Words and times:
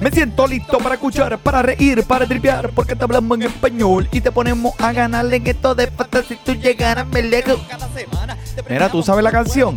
Me 0.00 0.10
siento 0.12 0.46
listo 0.46 0.78
para 0.78 0.94
escuchar, 0.94 1.38
para 1.38 1.62
reír, 1.62 2.04
para 2.04 2.24
tripear, 2.26 2.70
porque 2.70 2.94
te 2.94 3.02
hablamos 3.04 3.36
en 3.38 3.42
español 3.46 4.08
y 4.12 4.20
te 4.20 4.30
ponemos 4.30 4.72
a 4.80 4.92
ganarle 4.92 5.36
en 5.36 5.46
esto 5.48 5.74
de 5.74 5.88
fantasy. 5.88 6.38
Tú 6.44 6.54
llegarás 6.54 7.06
me 7.08 7.22
lejos. 7.22 7.58
Mira, 8.68 8.88
¿tú 8.90 9.02
sabes 9.02 9.24
la 9.24 9.32
canción? 9.32 9.76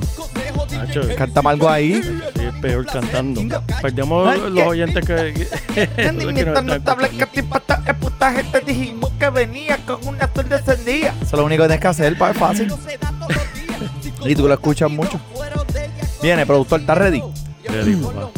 Nacho, 0.72 1.02
Cántame 1.18 1.50
algo 1.50 1.70
ahí. 1.70 2.02
sí, 2.04 2.22
es 2.46 2.54
peor 2.62 2.86
cantando. 2.86 3.42
Perdemos 3.82 4.28
Ay, 4.28 4.42
los 4.52 4.68
oyentes 4.68 5.06
que, 5.06 5.48
que, 5.74 5.88
que 5.90 6.12
nos 6.12 6.26
Niñita 6.26 6.50
están 6.50 6.66
notable 6.68 7.10
que 7.10 7.16
escuchando. 7.24 7.42
tipo 7.42 7.58
esta 7.58 7.84
es 7.92 7.96
putaje, 7.98 8.44
te 8.44 8.60
dijimos 8.62 9.12
que 9.20 9.30
venía 9.30 9.78
con 9.86 10.08
una 10.08 10.26
azul 10.26 10.48
descendida. 10.48 11.10
Eso 11.22 11.26
es 11.26 11.34
lo 11.34 11.46
único 11.46 11.64
que 11.64 11.68
tienes 11.70 11.82
que 11.82 11.88
hacer, 11.88 12.18
pa, 12.18 12.32
es 12.32 12.38
fácil. 12.38 12.74
y 14.24 14.36
tú 14.36 14.48
lo 14.48 14.54
escuchas 14.54 14.90
mucho. 14.90 15.20
Viene, 16.22 16.46
productor, 16.46 16.80
¿estás 16.82 16.98
ready? 16.98 17.24
Ready, 17.66 17.96
papá. 17.96 18.30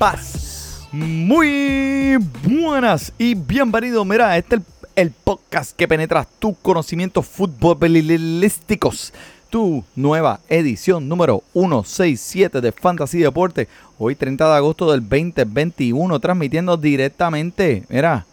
Paz. 0.00 0.88
Muy 0.92 2.16
buenas 2.42 3.12
y 3.18 3.34
bienvenido. 3.34 4.02
Mira, 4.02 4.34
este 4.38 4.56
es 4.56 4.62
el, 4.96 5.10
podcast 5.10 5.76
que 5.76 5.86
penetra 5.86 6.26
tus 6.38 6.56
conocimientos 6.56 7.26
futbolísticos. 7.26 9.12
Tu 9.50 9.84
nueva 9.94 10.40
edición 10.48 11.06
número 11.06 11.42
167 11.52 12.62
de 12.62 12.72
Fantasy 12.72 13.18
Deporte. 13.18 13.68
Hoy 13.98 14.14
30 14.14 14.48
de 14.48 14.56
agosto 14.56 14.90
del 14.90 15.06
2021, 15.06 16.18
transmitiendo 16.18 16.78
directamente, 16.78 17.84
mira, 17.90 18.24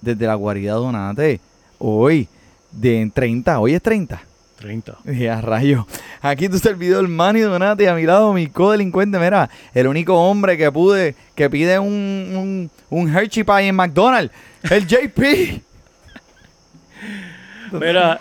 desde 0.00 0.26
la 0.26 0.34
guarida 0.34 0.72
Donate. 0.72 1.38
Hoy, 1.78 2.26
de 2.72 3.08
30, 3.14 3.60
hoy 3.60 3.74
es 3.74 3.82
30. 3.82 4.27
30. 4.58 4.98
Ya, 5.04 5.40
rayo. 5.40 5.86
Aquí 6.20 6.48
tu 6.48 6.58
servidor 6.58 7.06
Manny 7.08 7.40
Donati, 7.40 7.86
a 7.86 7.94
mi 7.94 8.02
lado 8.02 8.32
mi 8.32 8.48
codelincuente, 8.48 9.18
mira, 9.18 9.48
el 9.72 9.86
único 9.86 10.14
hombre 10.14 10.58
que 10.58 10.70
pude, 10.72 11.14
que 11.34 11.48
pide 11.48 11.78
un, 11.78 11.88
un, 11.90 12.70
un 12.90 13.16
Hershey 13.16 13.44
Pie 13.44 13.68
en 13.68 13.76
McDonald's, 13.76 14.34
el 14.68 14.86
JP. 14.86 15.62
Mira, 17.72 18.20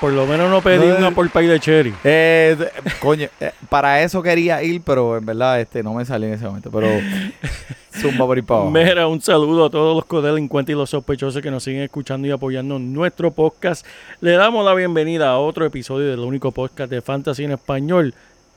por 0.00 0.12
lo 0.12 0.26
menos 0.26 0.50
no 0.50 0.60
pedí 0.60 0.86
No, 0.86 0.96
una 0.96 1.08
eh. 1.08 1.12
por 1.12 1.30
pay 1.30 1.46
de 1.46 1.60
cherry. 1.60 1.94
Eh, 2.04 2.56
coño, 3.00 3.28
eh, 3.40 3.52
para 3.68 4.02
eso 4.02 4.22
quería 4.22 4.62
ir, 4.62 4.82
pero 4.84 5.16
en 5.16 5.26
verdad 5.26 5.60
este 5.60 5.82
no 5.82 5.94
me 5.94 6.04
salió 6.04 6.28
en 6.28 6.34
ese 6.34 6.44
momento, 6.44 6.70
pero 6.70 6.88
zumba 8.00 8.26
por 8.26 8.36
ahí 8.36 8.42
para 8.42 8.60
abajo. 8.60 8.72
Mira, 8.72 9.06
un 9.06 9.20
saludo 9.20 9.66
a 9.66 9.70
todos 9.70 9.96
los 9.96 10.04
codelincuentes 10.04 10.74
y 10.74 10.76
los 10.76 10.90
sospechosos 10.90 11.42
que 11.42 11.50
nos 11.50 11.62
siguen 11.62 11.82
escuchando 11.82 12.26
y 12.28 12.30
apoyando 12.30 12.78
nuestro 12.78 13.30
podcast. 13.30 13.86
Le 14.20 14.32
damos 14.32 14.64
la 14.64 14.74
bienvenida 14.74 15.30
a 15.30 15.38
otro 15.38 15.64
episodio 15.64 16.10
del 16.10 16.20
único 16.20 16.52
podcast 16.52 16.90
de 16.90 17.00
Fantasy 17.00 17.44
en 17.44 17.52
español 17.52 18.14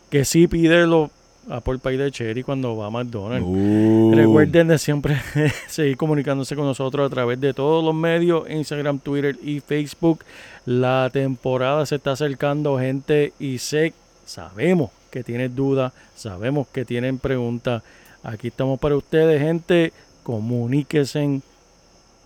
que 0.10 0.26
sí 0.26 0.48
pide 0.48 0.86
los 0.88 1.10
Apple 1.50 1.80
Pay 1.80 1.98
de 1.98 2.12
Cherry 2.12 2.44
cuando 2.44 2.76
va 2.76 2.88
a 2.88 2.90
McDonald's. 2.90 3.46
Uh. 3.48 4.12
Recuerden 4.14 4.68
de 4.68 4.78
siempre 4.78 5.18
seguir 5.68 5.98
comunicándose 5.98 6.56
con 6.56 6.66
nosotros 6.66 7.06
a 7.06 7.14
través 7.14 7.40
de 7.40 7.54
todos 7.54 7.84
los 7.84 7.96
medios, 7.96 8.50
Instagram, 8.50 9.00
Twitter 9.00 9.38
y 9.42 9.60
Facebook. 9.60 10.24
La 10.66 11.10
temporada 11.12 11.86
se 11.86 11.96
está 11.96 12.12
acercando, 12.12 12.78
gente, 12.78 13.34
y 13.40 13.58
sé, 13.60 13.94
sabemos 14.26 14.92
que 15.12 15.24
tienen 15.24 15.56
dudas, 15.56 15.94
sabemos 16.16 16.68
que 16.68 16.86
tienen 16.86 17.20
preguntas. 17.20 17.84
Aquí 18.24 18.48
estamos 18.50 18.80
para 18.80 18.98
ustedes, 18.98 19.42
gente. 19.42 19.94
Comuníquense 20.24 21.42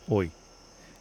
hoy. 0.07 0.31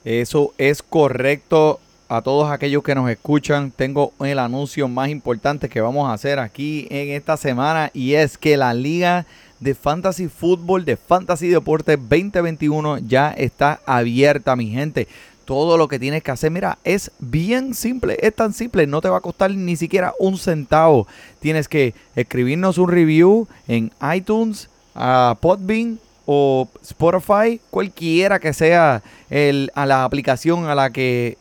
Eso 0.04 0.52
es 0.58 0.82
correcto. 0.82 1.80
A 2.12 2.22
todos 2.22 2.50
aquellos 2.50 2.82
que 2.82 2.96
nos 2.96 3.08
escuchan, 3.08 3.70
tengo 3.70 4.12
el 4.18 4.40
anuncio 4.40 4.88
más 4.88 5.10
importante 5.10 5.68
que 5.68 5.80
vamos 5.80 6.10
a 6.10 6.12
hacer 6.12 6.40
aquí 6.40 6.88
en 6.90 7.10
esta 7.10 7.36
semana 7.36 7.92
y 7.94 8.14
es 8.14 8.36
que 8.36 8.56
la 8.56 8.74
Liga 8.74 9.26
de 9.60 9.76
Fantasy 9.76 10.26
Fútbol 10.26 10.84
de 10.84 10.96
Fantasy 10.96 11.46
Deporte 11.46 11.96
2021 11.96 12.98
ya 12.98 13.30
está 13.30 13.78
abierta, 13.86 14.56
mi 14.56 14.72
gente. 14.72 15.06
Todo 15.44 15.76
lo 15.76 15.86
que 15.86 16.00
tienes 16.00 16.24
que 16.24 16.32
hacer, 16.32 16.50
mira, 16.50 16.78
es 16.82 17.12
bien 17.20 17.74
simple, 17.74 18.18
es 18.20 18.34
tan 18.34 18.54
simple, 18.54 18.88
no 18.88 19.00
te 19.00 19.08
va 19.08 19.18
a 19.18 19.20
costar 19.20 19.52
ni 19.52 19.76
siquiera 19.76 20.12
un 20.18 20.36
centavo. 20.36 21.06
Tienes 21.38 21.68
que 21.68 21.94
escribirnos 22.16 22.76
un 22.78 22.90
review 22.90 23.46
en 23.68 23.92
iTunes, 24.12 24.68
a 24.96 25.36
Podbean 25.40 26.00
o 26.26 26.68
Spotify, 26.82 27.60
cualquiera 27.70 28.40
que 28.40 28.52
sea 28.52 29.00
el, 29.30 29.70
a 29.76 29.86
la 29.86 30.02
aplicación 30.02 30.66
a 30.66 30.74
la 30.74 30.90
que 30.90 31.38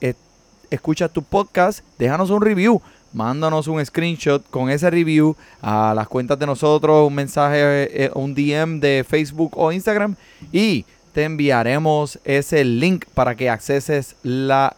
escuchas 0.69 1.11
tu 1.11 1.23
podcast, 1.23 1.79
déjanos 1.97 2.29
un 2.29 2.41
review. 2.41 2.81
Mándanos 3.11 3.67
un 3.67 3.83
screenshot 3.83 4.47
con 4.51 4.69
ese 4.69 4.87
review 4.89 5.35
a 5.63 5.93
las 5.95 6.07
cuentas 6.07 6.37
de 6.37 6.45
nosotros, 6.45 7.07
un 7.07 7.15
mensaje, 7.15 8.05
eh, 8.05 8.11
un 8.13 8.35
DM 8.35 8.79
de 8.79 9.03
Facebook 9.07 9.53
o 9.55 9.71
Instagram 9.71 10.15
y 10.51 10.85
te 11.13 11.23
enviaremos 11.23 12.19
ese 12.23 12.63
link 12.63 13.05
para 13.15 13.33
que 13.33 13.49
acceses 13.49 14.15
la 14.21 14.75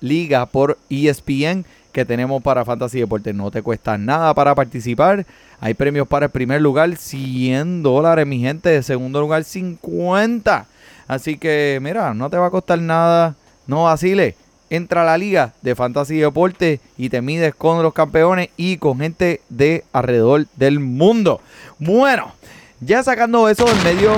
liga 0.00 0.46
por 0.46 0.78
ESPN 0.88 1.66
que 1.92 2.04
tenemos 2.04 2.42
para 2.42 2.64
Fantasy 2.64 3.00
Deporte. 3.00 3.32
No 3.32 3.50
te 3.50 3.62
cuesta 3.62 3.96
nada 3.96 4.34
para 4.34 4.54
participar. 4.54 5.24
Hay 5.60 5.74
premios 5.74 6.08
para 6.08 6.26
el 6.26 6.32
primer 6.32 6.60
lugar, 6.60 6.96
100 6.96 7.82
dólares, 7.82 8.26
mi 8.26 8.40
gente. 8.40 8.68
De 8.68 8.82
segundo 8.82 9.20
lugar, 9.20 9.44
50. 9.44 10.66
Así 11.06 11.38
que, 11.38 11.78
mira, 11.80 12.12
no 12.12 12.28
te 12.28 12.36
va 12.36 12.46
a 12.46 12.50
costar 12.50 12.78
nada. 12.80 13.36
No 13.66 13.84
vacile. 13.84 14.36
Entra 14.70 15.02
a 15.02 15.04
la 15.04 15.18
liga 15.18 15.52
de 15.62 15.74
Fantasy 15.74 16.16
Deporte 16.16 16.80
y 16.96 17.08
te 17.10 17.20
mides 17.22 17.54
con 17.54 17.82
los 17.82 17.92
campeones 17.92 18.48
y 18.56 18.78
con 18.78 18.98
gente 18.98 19.40
de 19.48 19.84
alrededor 19.92 20.46
del 20.56 20.80
mundo. 20.80 21.40
Bueno, 21.78 22.32
ya 22.80 23.02
sacando 23.02 23.48
eso 23.48 23.66
en 23.70 23.84
medio. 23.84 24.12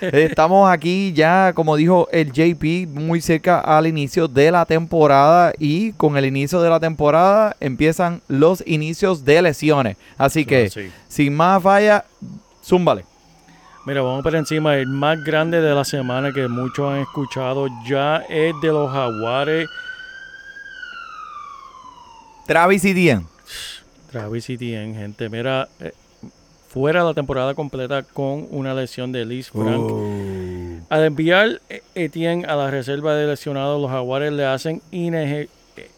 Estamos 0.00 0.70
aquí 0.70 1.12
ya, 1.14 1.52
como 1.54 1.76
dijo 1.76 2.08
el 2.12 2.32
JP, 2.32 2.86
muy 2.88 3.20
cerca 3.20 3.60
al 3.60 3.86
inicio 3.86 4.28
de 4.28 4.50
la 4.50 4.64
temporada 4.64 5.52
y 5.58 5.92
con 5.92 6.16
el 6.16 6.24
inicio 6.26 6.60
de 6.62 6.70
la 6.70 6.80
temporada 6.80 7.56
empiezan 7.60 8.20
los 8.28 8.62
inicios 8.66 9.24
de 9.24 9.42
lesiones. 9.42 9.96
Así 10.18 10.44
que, 10.44 10.70
Sí. 10.70 10.90
sin 11.08 11.34
más 11.34 11.62
falla, 11.62 12.04
zúmbale. 12.64 13.04
Mira, 13.86 14.02
vamos 14.02 14.22
por 14.22 14.34
encima. 14.34 14.76
El 14.76 14.88
más 14.88 15.22
grande 15.22 15.60
de 15.60 15.74
la 15.74 15.84
semana 15.84 16.32
que 16.32 16.48
muchos 16.48 16.90
han 16.92 16.98
escuchado 16.98 17.68
ya 17.86 18.16
es 18.28 18.52
de 18.60 18.68
los 18.68 18.90
Jaguares. 18.90 19.68
Travis 22.46 22.84
y 22.84 22.92
Dien. 22.92 23.26
Travis 24.10 24.48
Etienne, 24.50 24.94
gente. 24.94 25.28
Mira, 25.28 25.68
eh, 25.80 25.92
fuera 26.68 27.04
la 27.04 27.14
temporada 27.14 27.54
completa 27.54 28.02
con 28.02 28.46
una 28.50 28.74
lesión 28.74 29.12
de 29.12 29.24
Liz 29.24 29.50
Frank. 29.50 29.80
Oh. 29.90 30.80
Al 30.88 31.04
enviar 31.04 31.60
eh, 31.68 31.82
Etienne 31.94 32.44
a 32.46 32.54
la 32.56 32.70
reserva 32.70 33.14
de 33.14 33.26
lesionados, 33.26 33.80
los 33.80 33.90
Jaguares 33.90 34.32
le 34.32 34.46
hacen 34.46 34.80
ineje- 34.92 35.48
eh, 35.76 35.90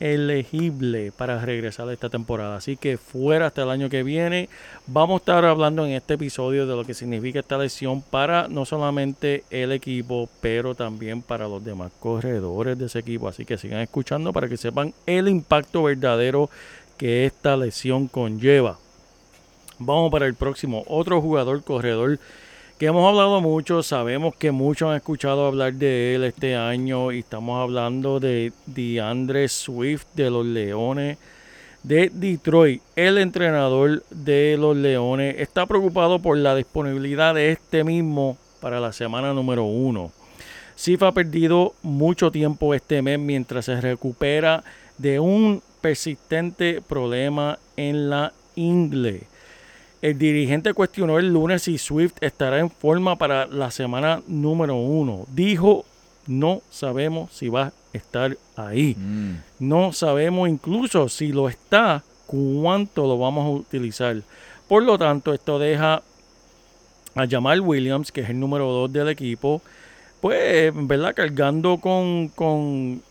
inelegible 0.00 1.12
para 1.12 1.40
regresar 1.44 1.88
a 1.88 1.92
esta 1.92 2.08
temporada. 2.08 2.56
Así 2.56 2.76
que 2.76 2.98
fuera 2.98 3.46
hasta 3.46 3.62
el 3.62 3.70
año 3.70 3.88
que 3.88 4.02
viene. 4.02 4.48
Vamos 4.86 5.16
a 5.16 5.22
estar 5.22 5.44
hablando 5.44 5.84
en 5.84 5.92
este 5.92 6.14
episodio 6.14 6.66
de 6.66 6.76
lo 6.76 6.84
que 6.84 6.94
significa 6.94 7.40
esta 7.40 7.58
lesión 7.58 8.02
para 8.02 8.48
no 8.48 8.64
solamente 8.64 9.44
el 9.50 9.72
equipo, 9.72 10.28
pero 10.40 10.74
también 10.74 11.22
para 11.22 11.48
los 11.48 11.64
demás 11.64 11.92
corredores 11.98 12.78
de 12.78 12.86
ese 12.86 13.00
equipo. 13.00 13.28
Así 13.28 13.44
que 13.44 13.58
sigan 13.58 13.80
escuchando 13.80 14.32
para 14.32 14.48
que 14.48 14.56
sepan 14.56 14.94
el 15.06 15.28
impacto 15.28 15.82
verdadero 15.82 16.50
que 16.96 17.26
esta 17.26 17.56
lesión 17.56 18.08
conlleva. 18.08 18.78
Vamos 19.78 20.10
para 20.10 20.26
el 20.26 20.34
próximo. 20.34 20.84
Otro 20.88 21.20
jugador 21.20 21.62
corredor 21.62 22.18
que 22.78 22.86
hemos 22.86 23.08
hablado 23.08 23.40
mucho, 23.40 23.82
sabemos 23.82 24.36
que 24.36 24.52
muchos 24.52 24.88
han 24.88 24.96
escuchado 24.96 25.46
hablar 25.46 25.74
de 25.74 26.14
él 26.14 26.22
este 26.22 26.54
año 26.54 27.10
y 27.10 27.18
estamos 27.18 27.60
hablando 27.60 28.20
de 28.20 28.52
DeAndre 28.66 29.48
Swift 29.48 30.06
de 30.14 30.30
los 30.30 30.46
Leones 30.46 31.18
de 31.82 32.08
Detroit. 32.14 32.80
El 32.94 33.18
entrenador 33.18 34.04
de 34.10 34.56
los 34.56 34.76
Leones 34.76 35.40
está 35.40 35.66
preocupado 35.66 36.20
por 36.20 36.36
la 36.36 36.54
disponibilidad 36.54 37.34
de 37.34 37.50
este 37.50 37.82
mismo 37.82 38.38
para 38.60 38.78
la 38.78 38.92
semana 38.92 39.32
número 39.32 39.64
uno. 39.64 40.12
Sif 40.76 41.02
ha 41.02 41.10
perdido 41.10 41.74
mucho 41.82 42.30
tiempo 42.30 42.74
este 42.74 43.02
mes 43.02 43.18
mientras 43.18 43.64
se 43.64 43.80
recupera 43.80 44.62
de 44.98 45.18
un 45.18 45.62
persistente 45.80 46.80
problema 46.80 47.58
en 47.76 48.08
la 48.08 48.32
ingle. 48.54 49.22
El 50.00 50.16
dirigente 50.18 50.74
cuestionó 50.74 51.18
el 51.18 51.32
lunes 51.32 51.62
si 51.62 51.76
Swift 51.76 52.14
estará 52.20 52.60
en 52.60 52.70
forma 52.70 53.16
para 53.16 53.46
la 53.46 53.70
semana 53.70 54.22
número 54.28 54.76
uno. 54.76 55.26
Dijo, 55.34 55.84
no 56.26 56.62
sabemos 56.70 57.32
si 57.32 57.48
va 57.48 57.64
a 57.64 57.72
estar 57.92 58.36
ahí. 58.54 58.94
Mm. 58.96 59.34
No 59.58 59.92
sabemos 59.92 60.48
incluso 60.48 61.08
si 61.08 61.32
lo 61.32 61.48
está, 61.48 62.04
cuánto 62.26 63.08
lo 63.08 63.18
vamos 63.18 63.46
a 63.46 63.50
utilizar. 63.50 64.16
Por 64.68 64.84
lo 64.84 64.98
tanto, 64.98 65.34
esto 65.34 65.58
deja 65.58 66.02
a 67.14 67.26
Jamal 67.28 67.60
Williams, 67.60 68.12
que 68.12 68.20
es 68.20 68.30
el 68.30 68.38
número 68.38 68.66
2 68.66 68.92
del 68.92 69.08
equipo, 69.08 69.62
pues, 70.20 70.72
verdad, 70.74 71.14
cargando 71.14 71.78
con, 71.78 72.28
con 72.28 73.02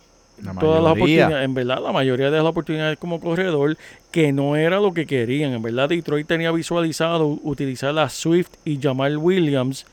La 0.44 0.54
todas 0.54 0.84
las 0.84 0.94
oportunidades, 0.94 1.46
en 1.46 1.54
verdad, 1.54 1.82
la 1.82 1.92
mayoría 1.92 2.30
de 2.30 2.38
las 2.38 2.46
oportunidades 2.46 2.98
como 3.00 3.20
corredor, 3.20 3.76
que 4.12 4.32
no 4.32 4.56
era 4.56 4.80
lo 4.80 4.94
que 4.94 5.08
querían. 5.08 5.54
En 5.54 5.62
verdad, 5.62 5.90
Detroit 5.90 6.28
tenía 6.28 6.52
visualizado 6.52 7.40
utilizar 7.44 7.98
a 7.98 8.08
Swift 8.10 8.52
y 8.64 8.80
Jamal 8.80 9.18
Williams, 9.18 9.86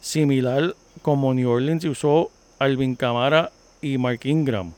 similar 0.00 0.74
como 1.02 1.32
New 1.32 1.48
Orleans 1.48 1.84
usó 1.84 2.30
Alvin 2.58 2.94
Kamara 2.94 3.50
y 3.80 3.98
Mark 3.98 4.20
Ingram. 4.24 4.72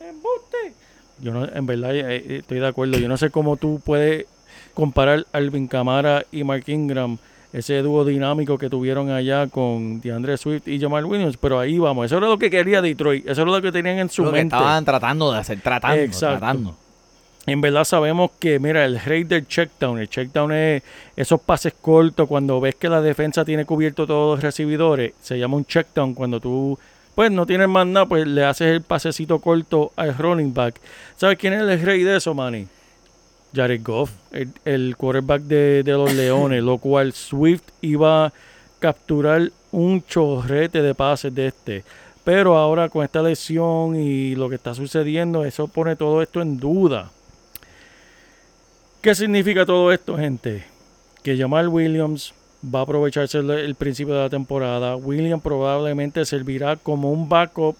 ¡Embuste! 0.00 0.74
Yo 1.20 1.32
no, 1.32 1.44
en 1.44 1.66
verdad 1.66 1.94
eh, 1.96 2.16
eh, 2.16 2.36
estoy 2.38 2.60
de 2.60 2.66
acuerdo. 2.66 2.98
Yo 2.98 3.08
no 3.08 3.16
sé 3.16 3.30
cómo 3.30 3.56
tú 3.56 3.80
puedes 3.84 4.26
comparar 4.74 5.26
Alvin 5.32 5.66
Kamara 5.66 6.24
y 6.30 6.44
Mark 6.44 6.64
Ingram, 6.68 7.18
ese 7.52 7.80
dúo 7.82 8.04
dinámico 8.04 8.58
que 8.58 8.68
tuvieron 8.68 9.10
allá 9.10 9.46
con 9.46 10.00
DeAndre 10.00 10.36
Swift 10.36 10.68
y 10.68 10.78
Jamal 10.80 11.04
Williams, 11.06 11.36
pero 11.38 11.58
ahí 11.58 11.78
vamos. 11.78 12.06
Eso 12.06 12.18
era 12.18 12.26
lo 12.28 12.38
que 12.38 12.50
quería 12.50 12.82
Detroit. 12.82 13.26
Eso 13.28 13.42
era 13.42 13.50
lo 13.50 13.62
que 13.62 13.72
tenían 13.72 13.98
en 13.98 14.10
su 14.10 14.22
Lo 14.24 14.30
que 14.32 14.38
mente. 14.38 14.54
estaban 14.56 14.84
tratando 14.84 15.32
de 15.32 15.38
hacer, 15.38 15.60
tratando, 15.60 15.96
Exacto. 16.02 16.38
tratando. 16.38 16.76
En 17.46 17.62
verdad 17.62 17.84
sabemos 17.84 18.32
que, 18.38 18.58
mira, 18.58 18.84
el 18.84 19.00
rey 19.00 19.24
del 19.24 19.48
checkdown, 19.48 19.98
el 19.98 20.10
checkdown 20.10 20.52
es 20.52 20.82
esos 21.16 21.40
pases 21.40 21.72
cortos, 21.80 22.28
cuando 22.28 22.60
ves 22.60 22.74
que 22.74 22.90
la 22.90 23.00
defensa 23.00 23.42
tiene 23.46 23.64
cubierto 23.64 24.06
todos 24.06 24.36
los 24.36 24.42
recibidores, 24.42 25.14
se 25.22 25.38
llama 25.38 25.56
un 25.56 25.64
checkdown 25.64 26.12
cuando 26.12 26.40
tú, 26.40 26.78
pues 27.14 27.30
no 27.30 27.46
tienes 27.46 27.68
más 27.68 27.86
nada, 27.86 28.04
pues 28.04 28.26
le 28.26 28.44
haces 28.44 28.66
el 28.74 28.82
pasecito 28.82 29.38
corto 29.38 29.92
al 29.96 30.14
running 30.18 30.52
back. 30.52 30.78
¿Sabes 31.16 31.38
quién 31.38 31.54
es 31.54 31.62
el 31.62 31.80
rey 31.80 32.02
de 32.02 32.18
eso, 32.18 32.34
Manny? 32.34 32.66
Jared 33.54 33.82
Goff, 33.82 34.10
el, 34.64 34.96
quarterback 34.96 35.42
de, 35.42 35.82
de 35.82 35.92
los 35.92 36.12
Leones, 36.14 36.62
lo 36.62 36.78
cual 36.78 37.12
Swift 37.12 37.62
iba 37.80 38.26
a 38.26 38.32
capturar 38.78 39.50
un 39.72 40.04
chorrete 40.04 40.82
de 40.82 40.94
pases 40.94 41.34
de 41.34 41.46
este. 41.48 41.84
Pero 42.24 42.58
ahora 42.58 42.88
con 42.88 43.04
esta 43.04 43.22
lesión 43.22 43.96
y 43.96 44.34
lo 44.34 44.48
que 44.48 44.56
está 44.56 44.74
sucediendo, 44.74 45.44
eso 45.44 45.66
pone 45.66 45.96
todo 45.96 46.20
esto 46.20 46.42
en 46.42 46.58
duda. 46.58 47.10
¿Qué 49.00 49.14
significa 49.14 49.64
todo 49.64 49.92
esto, 49.92 50.16
gente? 50.16 50.64
Que 51.22 51.38
Jamal 51.38 51.68
Williams 51.68 52.34
va 52.62 52.80
a 52.80 52.82
aprovecharse 52.82 53.38
el 53.38 53.74
principio 53.76 54.14
de 54.14 54.20
la 54.20 54.28
temporada. 54.28 54.96
Williams 54.96 55.42
probablemente 55.42 56.24
servirá 56.24 56.76
como 56.76 57.12
un 57.12 57.28
backup 57.28 57.76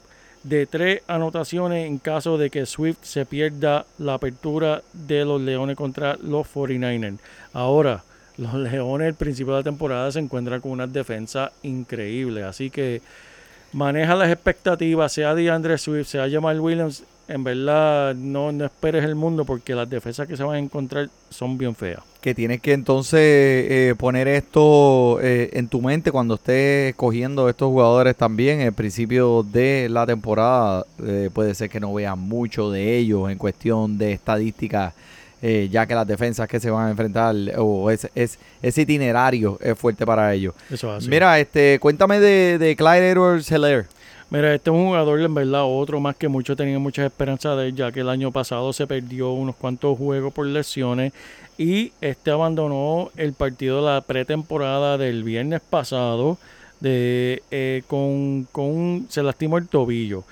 de 0.49 0.67
tres 0.67 1.03
anotaciones 1.07 1.87
en 1.87 1.99
caso 1.99 2.39
de 2.39 2.51
que 2.51 2.65
Swift 2.65 2.99
se 3.03 3.27
pierda 3.27 3.85
la 3.99 4.15
apertura 4.15 4.83
de 4.93 5.25
los 5.25 5.41
Leones 5.41 5.77
contra 5.77 6.17
los 6.17 6.47
49ers. 6.47 7.19
Ahora, 7.53 8.03
los 8.39 8.55
Leones 8.55 9.09
al 9.09 9.15
principio 9.15 9.55
de 9.55 9.61
la 9.61 9.65
temporada 9.65 10.11
se 10.11 10.21
encuentran 10.21 10.61
con 10.61 10.71
una 10.71 10.87
defensa 10.87 11.53
increíble. 11.63 12.45
Así 12.45 12.71
que 12.71 13.03
maneja 13.73 14.15
las 14.15 14.31
expectativas, 14.31 15.13
sea 15.13 15.35
DeAndre 15.35 15.77
Swift, 15.77 16.09
sea 16.09 16.31
Jamal 16.31 16.61
Williams. 16.61 17.05
En 17.27 17.45
verdad, 17.45 18.15
no, 18.15 18.51
no 18.53 18.65
esperes 18.65 19.05
el 19.05 19.15
mundo 19.15 19.45
porque 19.45 19.75
las 19.75 19.91
defensas 19.91 20.27
que 20.27 20.37
se 20.37 20.45
van 20.45 20.57
a 20.57 20.59
encontrar 20.59 21.11
son 21.29 21.59
bien 21.59 21.75
feas. 21.75 22.01
Que 22.21 22.35
tienes 22.35 22.61
que 22.61 22.73
entonces 22.73 23.21
eh, 23.23 23.95
poner 23.97 24.27
esto 24.27 25.21
eh, 25.23 25.51
en 25.53 25.69
tu 25.69 25.81
mente 25.81 26.11
cuando 26.11 26.35
estés 26.35 26.93
cogiendo 26.97 27.49
estos 27.49 27.69
jugadores 27.69 28.17
también. 28.17 28.61
El 28.61 28.73
principio 28.73 29.45
de 29.45 29.87
la 29.89 30.05
temporada 30.05 30.85
eh, 31.05 31.31
puede 31.33 31.55
ser 31.55 31.71
que 31.71 31.79
no 31.79 31.95
veas 31.95 32.19
mucho 32.19 32.73
de 32.73 32.97
ellos 32.97 33.31
en 33.31 33.39
cuestión 33.39 33.99
de 33.99 34.13
estadísticas, 34.13 34.95
eh, 35.43 35.69
ya 35.71 35.87
que 35.87 35.95
las 35.95 36.09
defensas 36.09 36.49
que 36.49 36.59
se 36.59 36.71
van 36.71 36.89
a 36.89 36.91
enfrentar 36.91 37.37
o 37.57 37.89
es, 37.89 38.09
es- 38.17 38.39
ese 38.63 38.83
itinerario 38.83 39.57
es 39.63 39.79
fuerte 39.79 40.05
para 40.05 40.35
ellos. 40.35 40.55
Eso. 40.73 40.99
Mira, 41.09 41.39
este, 41.39 41.79
cuéntame 41.79 42.19
de, 42.19 42.59
de 42.59 42.75
Clyde 42.75 43.11
Edwards 43.11 43.49
Heller. 43.53 43.87
Mira, 44.31 44.55
este 44.55 44.69
es 44.69 44.77
un 44.77 44.87
jugador, 44.89 45.21
en 45.23 45.33
verdad, 45.33 45.65
otro 45.65 46.01
más 46.01 46.15
que 46.15 46.29
muchos 46.29 46.55
tenían 46.55 46.83
muchas 46.83 47.07
esperanzas 47.07 47.57
de 47.57 47.69
él, 47.69 47.75
ya 47.75 47.91
que 47.91 48.01
el 48.01 48.11
año 48.11 48.31
pasado 48.31 48.75
se 48.75 48.87
perdió 48.87 49.31
unos 49.33 49.57
cuantos 49.57 49.97
juegos 49.97 50.35
por 50.35 50.47
lesiones 50.47 51.15
y 51.57 51.93
este 52.03 52.31
abandonó 52.31 53.11
el 53.17 53.33
partido 53.33 53.77
de 53.77 53.91
la 53.91 54.01
pretemporada 54.03 54.99
del 54.99 55.23
viernes 55.25 55.63
pasado 55.63 56.37
de, 56.81 57.43
eh, 57.51 57.83
con, 57.87 58.47
con 58.53 59.07
se 59.09 59.23
lastimó 59.23 59.57
el 59.57 59.67
tobillo. 59.67 60.25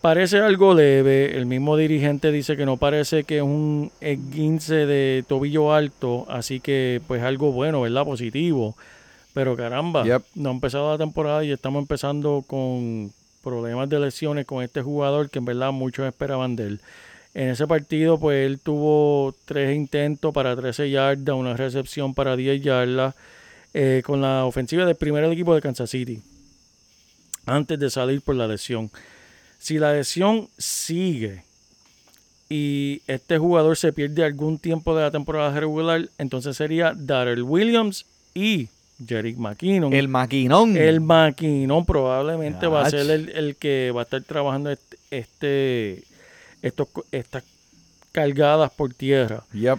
Parece 0.00 0.38
algo 0.38 0.74
leve, 0.74 1.36
el 1.36 1.44
mismo 1.44 1.76
dirigente 1.76 2.32
dice 2.32 2.56
que 2.56 2.64
no 2.64 2.78
parece 2.78 3.24
que 3.24 3.36
es 3.36 3.42
un 3.42 3.92
esguince 4.00 4.86
de 4.86 5.22
tobillo 5.28 5.74
alto, 5.74 6.26
así 6.30 6.60
que 6.60 7.02
pues 7.06 7.22
algo 7.22 7.52
bueno, 7.52 7.82
¿verdad? 7.82 8.04
Positivo. 8.06 8.74
Pero 9.34 9.56
caramba, 9.56 10.04
Yep. 10.04 10.22
no 10.34 10.50
ha 10.50 10.52
empezado 10.52 10.90
la 10.92 10.98
temporada 10.98 11.44
y 11.44 11.50
estamos 11.52 11.80
empezando 11.82 12.44
con 12.46 13.12
problemas 13.42 13.88
de 13.88 13.98
lesiones 13.98 14.46
con 14.46 14.62
este 14.62 14.82
jugador 14.82 15.30
que 15.30 15.38
en 15.38 15.44
verdad 15.46 15.72
muchos 15.72 16.06
esperaban 16.06 16.54
de 16.56 16.66
él. 16.66 16.80
En 17.34 17.48
ese 17.48 17.66
partido, 17.66 18.20
pues 18.20 18.46
él 18.46 18.60
tuvo 18.60 19.34
tres 19.46 19.74
intentos 19.74 20.34
para 20.34 20.54
13 20.54 20.90
yardas, 20.90 21.34
una 21.34 21.56
recepción 21.56 22.12
para 22.14 22.36
10 22.36 22.60
yardas, 22.62 23.14
eh, 23.72 24.02
con 24.04 24.20
la 24.20 24.44
ofensiva 24.44 24.84
del 24.84 24.96
primer 24.96 25.24
equipo 25.24 25.54
de 25.54 25.62
Kansas 25.62 25.88
City, 25.88 26.20
antes 27.46 27.78
de 27.78 27.88
salir 27.88 28.20
por 28.20 28.34
la 28.36 28.46
lesión. 28.46 28.90
Si 29.58 29.78
la 29.78 29.94
lesión 29.94 30.48
sigue 30.58 31.42
y 32.50 33.00
este 33.06 33.38
jugador 33.38 33.78
se 33.78 33.94
pierde 33.94 34.24
algún 34.24 34.58
tiempo 34.58 34.94
de 34.94 35.02
la 35.02 35.10
temporada 35.10 35.58
regular, 35.58 36.08
entonces 36.18 36.54
sería 36.56 36.92
Darrell 36.94 37.42
Williams 37.42 38.04
y 38.34 38.68
Jerick 39.06 39.36
McKinnon. 39.38 39.92
El 39.92 40.08
maquinón. 40.08 40.76
El 40.76 41.00
maquinón 41.00 41.84
probablemente 41.84 42.66
va 42.66 42.82
a 42.86 42.90
ser 42.90 43.10
el, 43.10 43.28
el 43.30 43.56
que 43.56 43.92
va 43.94 44.02
a 44.02 44.04
estar 44.04 44.22
trabajando 44.22 44.70
este, 44.70 44.96
este 45.10 46.02
estos, 46.62 46.88
estas 47.10 47.42
cargadas 48.12 48.70
por 48.72 48.92
tierra. 48.94 49.42
Yep. 49.52 49.78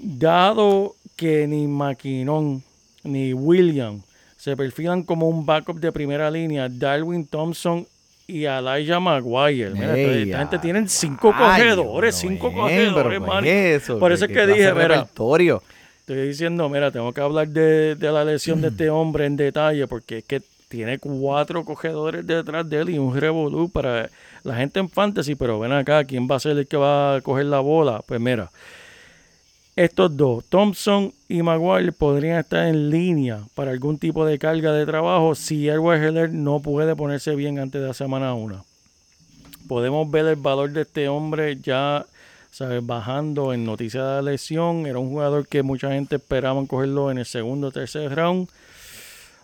Dado 0.00 0.94
que 1.16 1.46
ni 1.48 1.66
Maquinón 1.66 2.62
ni 3.02 3.32
William 3.34 4.00
se 4.36 4.56
perfilan 4.56 5.02
como 5.02 5.28
un 5.28 5.44
backup 5.44 5.80
de 5.80 5.90
primera 5.90 6.30
línea, 6.30 6.68
Darwin 6.68 7.26
Thompson 7.26 7.86
y 8.28 8.44
Elijah 8.44 9.00
Maguire. 9.00 9.70
Mira, 9.70 9.96
esta- 9.98 10.38
gente 10.38 10.56
a 10.56 10.60
tienen 10.60 10.88
cinco 10.88 11.32
rayos, 11.32 11.76
cogedores, 11.76 12.20
pero 12.20 12.30
cinco 12.30 12.52
man. 13.26 13.42
¿qué 13.42 13.74
es 13.74 13.82
eso? 13.82 13.98
Por 13.98 14.10
¿Qué- 14.10 14.14
eso 14.14 14.24
es 14.26 14.28
que 14.28 14.34
clase 14.34 14.52
dije, 14.52 14.72
mira? 14.74 15.08
Estoy 16.08 16.26
diciendo, 16.26 16.70
mira, 16.70 16.90
tengo 16.90 17.12
que 17.12 17.20
hablar 17.20 17.48
de, 17.48 17.94
de 17.94 18.10
la 18.10 18.24
lesión 18.24 18.62
de 18.62 18.68
este 18.68 18.88
hombre 18.90 19.26
en 19.26 19.36
detalle 19.36 19.86
porque 19.86 20.18
es 20.18 20.24
que 20.24 20.40
tiene 20.70 20.98
cuatro 20.98 21.66
cogedores 21.66 22.26
detrás 22.26 22.66
de 22.70 22.78
él 22.78 22.88
y 22.88 22.98
un 22.98 23.14
revolú 23.14 23.68
para 23.68 24.08
la 24.42 24.56
gente 24.56 24.80
en 24.80 24.88
fantasy, 24.88 25.34
pero 25.34 25.60
ven 25.60 25.72
acá, 25.72 26.04
¿quién 26.04 26.26
va 26.26 26.36
a 26.36 26.40
ser 26.40 26.56
el 26.56 26.66
que 26.66 26.78
va 26.78 27.16
a 27.16 27.20
coger 27.20 27.44
la 27.44 27.60
bola? 27.60 28.00
Pues 28.06 28.18
mira, 28.22 28.50
estos 29.76 30.16
dos, 30.16 30.46
Thompson 30.46 31.12
y 31.28 31.42
Maguire, 31.42 31.92
podrían 31.92 32.38
estar 32.38 32.66
en 32.66 32.88
línea 32.88 33.40
para 33.54 33.70
algún 33.70 33.98
tipo 33.98 34.24
de 34.24 34.38
carga 34.38 34.72
de 34.72 34.86
trabajo 34.86 35.34
si 35.34 35.68
Edward 35.68 36.02
Heller 36.02 36.32
no 36.32 36.60
puede 36.60 36.96
ponerse 36.96 37.34
bien 37.34 37.58
antes 37.58 37.82
de 37.82 37.86
la 37.86 37.92
semana 37.92 38.32
1. 38.32 38.64
Podemos 39.68 40.10
ver 40.10 40.24
el 40.24 40.36
valor 40.36 40.70
de 40.70 40.80
este 40.80 41.06
hombre 41.06 41.58
ya 41.60 42.06
¿sabes? 42.50 42.84
bajando 42.84 43.52
en 43.52 43.64
noticia 43.64 44.02
de 44.04 44.14
la 44.22 44.30
lesión. 44.32 44.86
Era 44.86 44.98
un 44.98 45.10
jugador 45.10 45.46
que 45.46 45.62
mucha 45.62 45.90
gente 45.92 46.16
esperaba 46.16 46.64
cogerlo 46.66 47.10
en 47.10 47.18
el 47.18 47.26
segundo 47.26 47.68
o 47.68 47.70
tercer 47.72 48.14
round. 48.14 48.48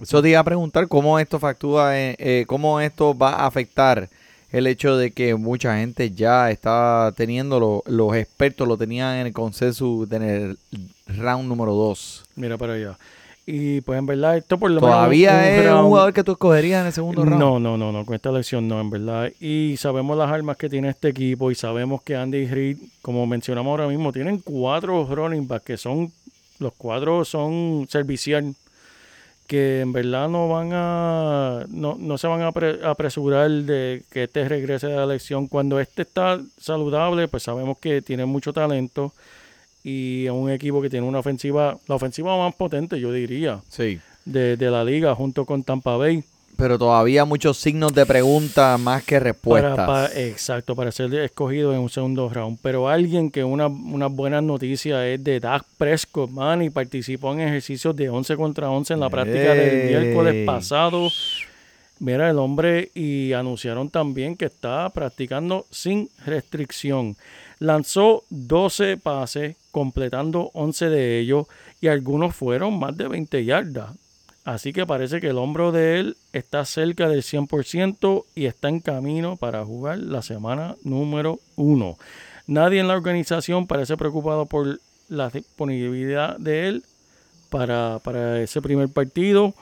Eso 0.01 0.21
te 0.21 0.31
iba 0.31 0.41
a 0.41 0.45
preguntar 0.45 0.89
cómo 0.89 1.19
esto 1.19 1.39
factúa, 1.39 1.99
eh, 1.99 2.17
eh, 2.19 2.45
cómo 2.47 2.81
esto 2.81 3.17
va 3.17 3.31
a 3.31 3.47
afectar 3.47 4.09
el 4.51 4.67
hecho 4.67 4.97
de 4.97 5.11
que 5.13 5.35
mucha 5.35 5.77
gente 5.79 6.11
ya 6.11 6.51
está 6.51 7.13
teniendo, 7.17 7.59
lo- 7.59 7.83
los 7.87 8.15
expertos 8.17 8.69
lo 8.69 8.77
tenían 8.77 9.17
en 9.17 9.27
el 9.29 9.33
consenso 9.33 10.07
en 10.11 10.23
el 10.23 10.59
round 11.07 11.49
número 11.49 11.73
2. 11.75 12.25
Mira 12.37 12.57
para 12.59 12.75
allá. 12.75 12.97
Y 13.47 13.83
pues 13.83 13.99
en 13.99 14.07
verdad, 14.07 14.39
esto 14.39 14.57
por 14.57 14.71
lo 14.71 14.81
menos. 14.81 14.97
¿Todavía 14.97 15.55
es 15.55 15.71
un 15.71 15.83
jugador 15.83 16.15
que 16.15 16.25
tú 16.25 16.33
escogerías 16.33 16.81
en 16.81 16.87
el 16.87 16.93
segundo 16.95 17.25
round? 17.25 17.39
No, 17.39 17.59
no, 17.61 17.77
no, 17.77 17.93
no, 17.93 18.07
con 18.07 18.15
esta 18.15 18.31
elección 18.31 18.67
no, 18.67 18.81
en 18.81 18.89
verdad. 18.89 19.31
Y 19.39 19.77
sabemos 19.77 20.17
las 20.17 20.31
armas 20.31 20.57
que 20.57 20.71
tiene 20.71 20.89
este 20.89 21.09
equipo 21.09 21.51
y 21.51 21.55
sabemos 21.55 22.01
que 22.03 22.17
Andy 22.17 22.47
Reid, 22.47 22.79
como 23.03 23.27
mencionamos 23.27 23.71
ahora 23.71 23.87
mismo, 23.87 24.13
tienen 24.13 24.39
cuatro 24.39 25.07
running 25.15 25.47
backs 25.47 25.65
que 25.67 25.77
son, 25.77 26.11
los 26.59 26.73
cuatro 26.79 27.23
son 27.27 27.87
servicial, 27.91 28.55
que 29.47 29.81
en 29.83 29.93
verdad 29.93 30.31
no 30.31 30.49
van 30.49 30.71
a, 30.73 31.65
no, 31.69 31.97
no 32.01 32.17
se 32.17 32.27
van 32.27 32.41
a 32.41 32.51
apre- 32.51 32.83
apresurar 32.83 33.51
de 33.51 34.03
que 34.11 34.23
este 34.23 34.49
regrese 34.49 34.87
de 34.87 34.97
la 34.97 35.05
elección. 35.05 35.49
Cuando 35.49 35.79
este 35.81 36.01
está 36.01 36.41
saludable, 36.59 37.29
pues 37.29 37.43
sabemos 37.43 37.77
que 37.79 38.01
tiene 38.01 38.25
mucho 38.25 38.55
talento 38.55 39.13
y 39.85 40.27
a 40.27 40.33
un 40.33 40.51
equipo 40.51 40.81
que 40.83 40.89
tiene 40.91 41.07
una 41.07 41.19
ofensiva, 41.21 41.77
la 41.87 41.95
ofensiva 41.95 42.37
más 42.39 42.55
potente, 42.55 42.99
yo 42.99 43.13
diría, 43.13 43.61
Sí. 43.69 44.01
de, 44.25 44.57
de 44.57 44.71
la 44.71 44.83
liga 44.83 45.15
junto 45.15 45.45
con 45.45 45.63
Tampa 45.63 45.97
Bay. 45.99 46.25
Pero 46.57 46.79
todavía 46.79 47.25
muchos 47.25 47.59
signos 47.59 47.93
de 47.95 48.07
pregunta 48.07 48.79
más 48.79 49.03
que 49.03 49.19
respuestas. 49.19 49.75
Para, 49.75 49.87
para- 50.09 50.21
exacto, 50.21 50.77
para 50.77 50.93
ser 50.93 51.13
escogido 51.17 51.75
en 51.75 51.81
un 51.81 51.91
segundo 51.91 52.29
round. 52.29 52.59
Pero 52.63 52.89
alguien 52.89 53.29
que 53.29 53.43
una, 53.43 53.67
una 53.67 54.07
buena 54.07 54.41
noticia 54.41 55.05
es 55.07 55.23
de 55.25 55.41
Dak 55.41 55.65
Prescott, 55.77 56.31
man, 56.31 56.63
y 56.63 56.71
participó 56.71 57.33
en 57.33 57.41
ejercicios 57.41 57.95
de 57.97 58.09
11 58.09 58.37
contra 58.37 58.71
11 58.71 58.95
en 58.95 59.01
la 59.01 59.11
práctica 59.11 59.53
del 59.53 59.89
miércoles 59.91 60.47
pasado. 60.47 61.09
Mira 62.01 62.29
el 62.29 62.39
hombre 62.39 62.91
y 62.95 63.33
anunciaron 63.33 63.89
también 63.89 64.37
que 64.37 64.47
está 64.47 64.89
practicando 64.91 65.67
sin 65.71 66.11
restricción. 66.27 67.17
Lanzó 67.61 68.25
12 68.31 68.97
pases, 68.97 69.57
completando 69.71 70.51
11 70.55 70.89
de 70.89 71.19
ellos 71.21 71.47
y 71.81 71.89
algunos 71.89 72.35
fueron 72.35 72.79
más 72.79 72.97
de 72.97 73.09
20 73.09 73.45
yardas. 73.45 73.95
Así 74.45 74.73
que 74.73 74.85
parece 74.85 75.21
que 75.21 75.29
el 75.29 75.39
hombro 75.39 75.73
de 75.73 76.01
él 76.01 76.17
está 76.33 76.65
cerca 76.67 77.09
del 77.09 77.23
100% 77.23 78.25
y 78.35 78.45
está 78.45 78.69
en 78.69 78.81
camino 78.81 79.37
para 79.37 79.65
jugar 79.65 79.99
la 79.99 80.21
semana 80.21 80.77
número 80.83 81.41
1. 81.57 81.97
Nadie 82.47 82.81
en 82.81 82.89
la 82.89 82.95
organización 82.95 83.67
parece 83.67 83.97
preocupado 83.97 84.45
por 84.45 84.81
la 85.09 85.31
disponibilidad 85.31 86.37
de 86.39 86.69
él 86.69 86.85
para, 87.49 88.01
para 88.01 88.43
ese 88.43 88.61
primer 88.61 88.91
partido. 88.91 89.55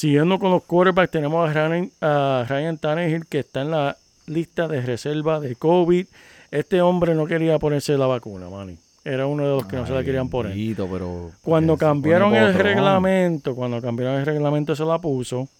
Siguiendo 0.00 0.38
con 0.38 0.50
los 0.50 0.64
quarterbacks, 0.64 1.10
tenemos 1.10 1.46
a 1.46 1.52
Ryan, 1.52 1.90
a 2.00 2.46
Ryan 2.48 2.78
Tannehill 2.78 3.26
que 3.26 3.40
está 3.40 3.60
en 3.60 3.70
la 3.70 3.98
lista 4.26 4.66
de 4.66 4.80
reserva 4.80 5.40
de 5.40 5.56
COVID. 5.56 6.06
Este 6.50 6.80
hombre 6.80 7.14
no 7.14 7.26
quería 7.26 7.58
ponerse 7.58 7.98
la 7.98 8.06
vacuna, 8.06 8.48
Manny. 8.48 8.78
Era 9.04 9.26
uno 9.26 9.42
de 9.42 9.50
los 9.50 9.66
que 9.66 9.76
no 9.76 9.86
se 9.86 9.92
la 9.92 10.02
querían 10.02 10.30
poner. 10.30 10.52
bendito, 10.52 10.88
pero 10.90 11.32
Cuando 11.42 11.76
cambiaron 11.76 12.34
el 12.34 12.54
reglamento, 12.54 13.54
cuando 13.54 13.82
cambiaron 13.82 14.20
el 14.20 14.24
reglamento 14.24 14.74
se 14.74 14.86
la 14.86 14.98
puso, 14.98 15.50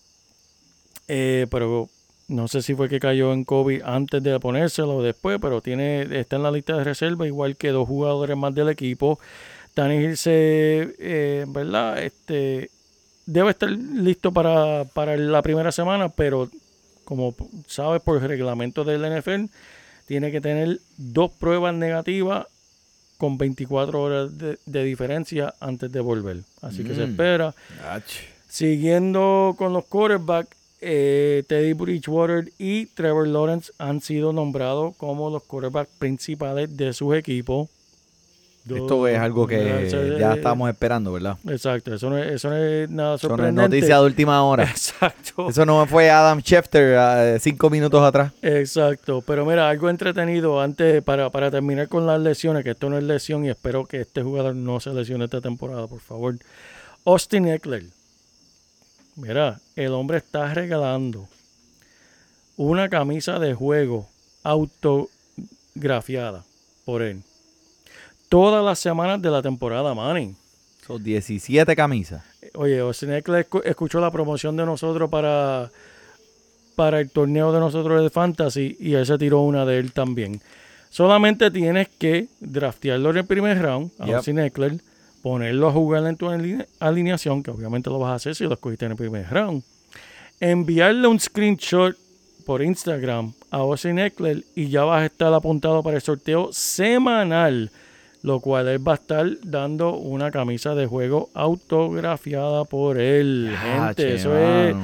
eh, 1.07 1.47
pero 1.51 1.91
no 2.29 2.49
sé 2.49 2.63
si 2.63 2.75
fue 2.75 2.89
que 2.89 2.99
cayó 2.99 3.35
en 3.35 3.45
COVID 3.45 3.83
antes 3.85 4.23
de 4.23 4.41
ponérselo 4.41 4.97
o 4.97 5.03
después, 5.03 5.39
pero 5.39 5.61
tiene, 5.61 6.19
está 6.19 6.37
en 6.37 6.45
la 6.45 6.51
lista 6.51 6.79
de 6.79 6.85
reserva, 6.85 7.27
igual 7.27 7.59
que 7.59 7.73
dos 7.73 7.87
jugadores 7.87 8.39
más 8.39 8.55
del 8.55 8.71
equipo. 8.71 9.21
Tannehill 9.75 10.17
se, 10.17 10.95
eh, 10.99 11.45
¿verdad? 11.47 12.03
Este, 12.03 12.71
debe 13.33 13.51
estar 13.51 13.71
listo 13.71 14.33
para, 14.33 14.85
para 14.93 15.17
la 15.17 15.43
primera 15.43 15.73
semana, 15.73 16.09
pero 16.09 16.49
como 17.05 17.35
sabes 17.67 18.01
por 18.03 18.17
el 18.23 18.29
reglamento 18.29 18.85
del 18.85 19.03
NFL, 19.03 19.47
tiene 20.07 20.31
que 20.31 20.41
tener 20.41 20.79
dos 20.97 21.31
pruebas 21.33 21.75
negativas 21.75 22.47
con 23.19 23.37
24 23.39 24.01
horas 24.03 24.39
de, 24.39 24.59
de 24.67 24.85
diferencia 24.85 25.55
antes 25.61 25.91
de 25.93 26.01
volver. 26.01 26.39
Así 26.63 26.83
que 26.85 26.95
se 26.95 27.07
Mm. 27.07 27.11
espera. 27.11 27.55
Ach. 27.91 28.03
Siguiendo 28.49 29.55
con 29.57 29.73
los 29.73 29.85
quarterbacks, 29.87 30.57
eh, 30.81 31.45
Teddy 31.47 31.73
Bridgewater 31.75 32.51
y 32.59 32.87
Trevor 32.87 33.29
Lawrence 33.29 33.73
han 33.79 34.01
sido 34.01 34.33
nombrados 34.33 34.97
como 34.97 35.31
los 35.31 35.43
quarterbacks 35.45 35.91
principales 35.99 36.77
de 36.77 36.93
sus 36.93 37.15
equipos. 37.15 37.69
Esto 38.69 39.09
es 39.09 39.19
algo 39.19 39.47
que 39.47 39.65
ya 40.19 40.33
es- 40.33 40.37
estamos 40.37 40.69
esperando, 40.71 41.13
¿verdad? 41.13 41.39
Exacto, 41.49 41.95
eso 41.95 42.11
no 42.11 42.19
es, 42.19 42.31
eso 42.33 42.51
no 42.51 42.57
es 42.57 42.89
nada 42.91 43.15
Eso 43.17 43.29
no 43.29 43.35
es 43.35 43.39
sorprendente. 43.39 43.63
noticia 43.77 43.97
de 43.99 44.05
última 44.05 44.45
hora. 44.45 44.65
Exacto. 44.71 45.49
Eso 45.49 45.65
no 45.67 45.87
fue 45.87 46.11
Adam 46.11 46.41
Schefter 46.41 46.97
ah, 46.97 47.39
cinco 47.41 47.71
minutos 47.71 48.03
atrás. 48.03 48.33
Exacto, 48.43 49.23
pero 49.27 49.45
mira, 49.47 49.69
algo 49.69 49.89
entretenido 49.91 50.61
antes 50.61 51.03
para, 51.03 51.31
para 51.31 51.51
terminar 51.51 51.89
con 51.89 52.07
las 52.07 52.21
lesiones, 52.21 52.63
que 52.63 52.71
esto 52.71 52.91
no 52.91 52.99
es 52.99 53.05
lesión 53.05 53.45
y 53.45 53.49
espero 53.51 53.87
que 53.87 54.03
este 54.03 54.23
jugador 54.23 54.55
no 54.55 54.79
se 54.79 54.91
lesione 54.91 55.25
esta 55.25 55.41
temporada, 55.41 55.87
por 55.87 56.01
favor. 56.01 56.37
Austin 57.07 57.49
Eckler. 57.49 57.85
Mira, 59.17 59.59
el 59.75 59.93
hombre 59.93 60.19
está 60.19 60.53
regalando 60.55 61.27
una 62.57 62.89
camisa 62.89 63.39
de 63.39 63.55
juego 63.55 64.07
autografiada 65.75 66.45
por 66.85 67.03
él. 67.03 67.23
Todas 68.31 68.65
las 68.65 68.79
semanas 68.79 69.21
de 69.21 69.29
la 69.31 69.43
temporada, 69.43 69.93
Manning. 69.95 70.35
Son 70.87 71.03
17 71.03 71.77
camisas. 71.77 72.23
Oye, 72.55 72.81
escu- 72.81 73.63
escuchó 73.65 74.01
la 74.01 74.11
promoción 74.11 74.57
de 74.57 74.65
nosotros 74.65 75.11
para, 75.11 75.69
para 76.77 77.01
el 77.01 77.11
torneo 77.11 77.53
de 77.53 77.61
nosotros 77.61 78.03
de 78.03 78.09
Fantasy 78.09 78.77
y 78.81 78.95
él 78.95 79.05
se 79.05 79.19
tiró 79.19 79.41
una 79.43 79.67
de 79.67 79.79
él 79.79 79.93
también. 79.93 80.41
Solamente 80.91 81.51
tienes 81.51 81.89
que 81.89 82.29
draftearlo 82.41 83.11
en 83.11 83.17
el 83.19 83.25
primer 83.27 83.61
round, 83.61 83.91
a 83.99 84.07
Yep. 84.23 84.39
Eckler, 84.39 84.81
ponerlo 85.23 85.69
a 85.69 85.73
jugar 85.73 86.07
en 86.07 86.17
tu 86.17 86.27
aline- 86.31 86.67
alineación, 86.79 87.43
que 87.43 87.51
obviamente 87.51 87.91
lo 87.91 87.99
vas 87.99 88.13
a 88.13 88.15
hacer 88.15 88.35
si 88.37 88.45
lo 88.45 88.55
escogiste 88.55 88.87
en 88.87 88.93
el 88.93 88.97
primer 88.97 89.29
round. 89.29 89.63
Enviarle 90.41 91.07
un 91.09 91.21
screenshot 91.21 91.97
por 92.47 92.63
Instagram 92.63 93.33
a 93.51 93.59
Austin 93.59 93.99
Eckler 93.99 94.45
y 94.55 94.69
ya 94.69 94.85
vas 94.85 95.03
a 95.03 95.07
estar 95.07 95.35
apuntado 95.35 95.83
para 95.83 95.97
el 95.97 96.03
sorteo 96.03 96.49
semanal 96.53 97.71
lo 98.23 98.41
cual 98.41 98.69
él 98.69 98.87
va 98.87 98.93
a 98.93 98.97
estar 98.97 99.27
dando 99.43 99.95
una 99.95 100.31
camisa 100.31 100.75
de 100.75 100.87
juego 100.87 101.31
autografiada 101.35 102.65
por 102.65 102.99
él. 102.99 103.55
Gente, 103.63 104.03
che, 104.03 104.15
eso 104.15 104.37
es, 104.37 104.77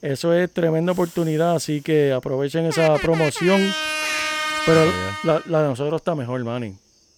eso 0.00 0.32
es 0.34 0.50
tremenda 0.52 0.92
oportunidad, 0.92 1.56
así 1.56 1.80
que 1.80 2.12
aprovechen 2.12 2.66
esa 2.66 2.94
promoción. 2.96 3.60
Pero 4.66 4.80
la, 5.24 5.42
la 5.46 5.62
de 5.62 5.68
nosotros 5.68 6.00
está 6.00 6.14
mejor, 6.14 6.42
Manny. 6.44 6.68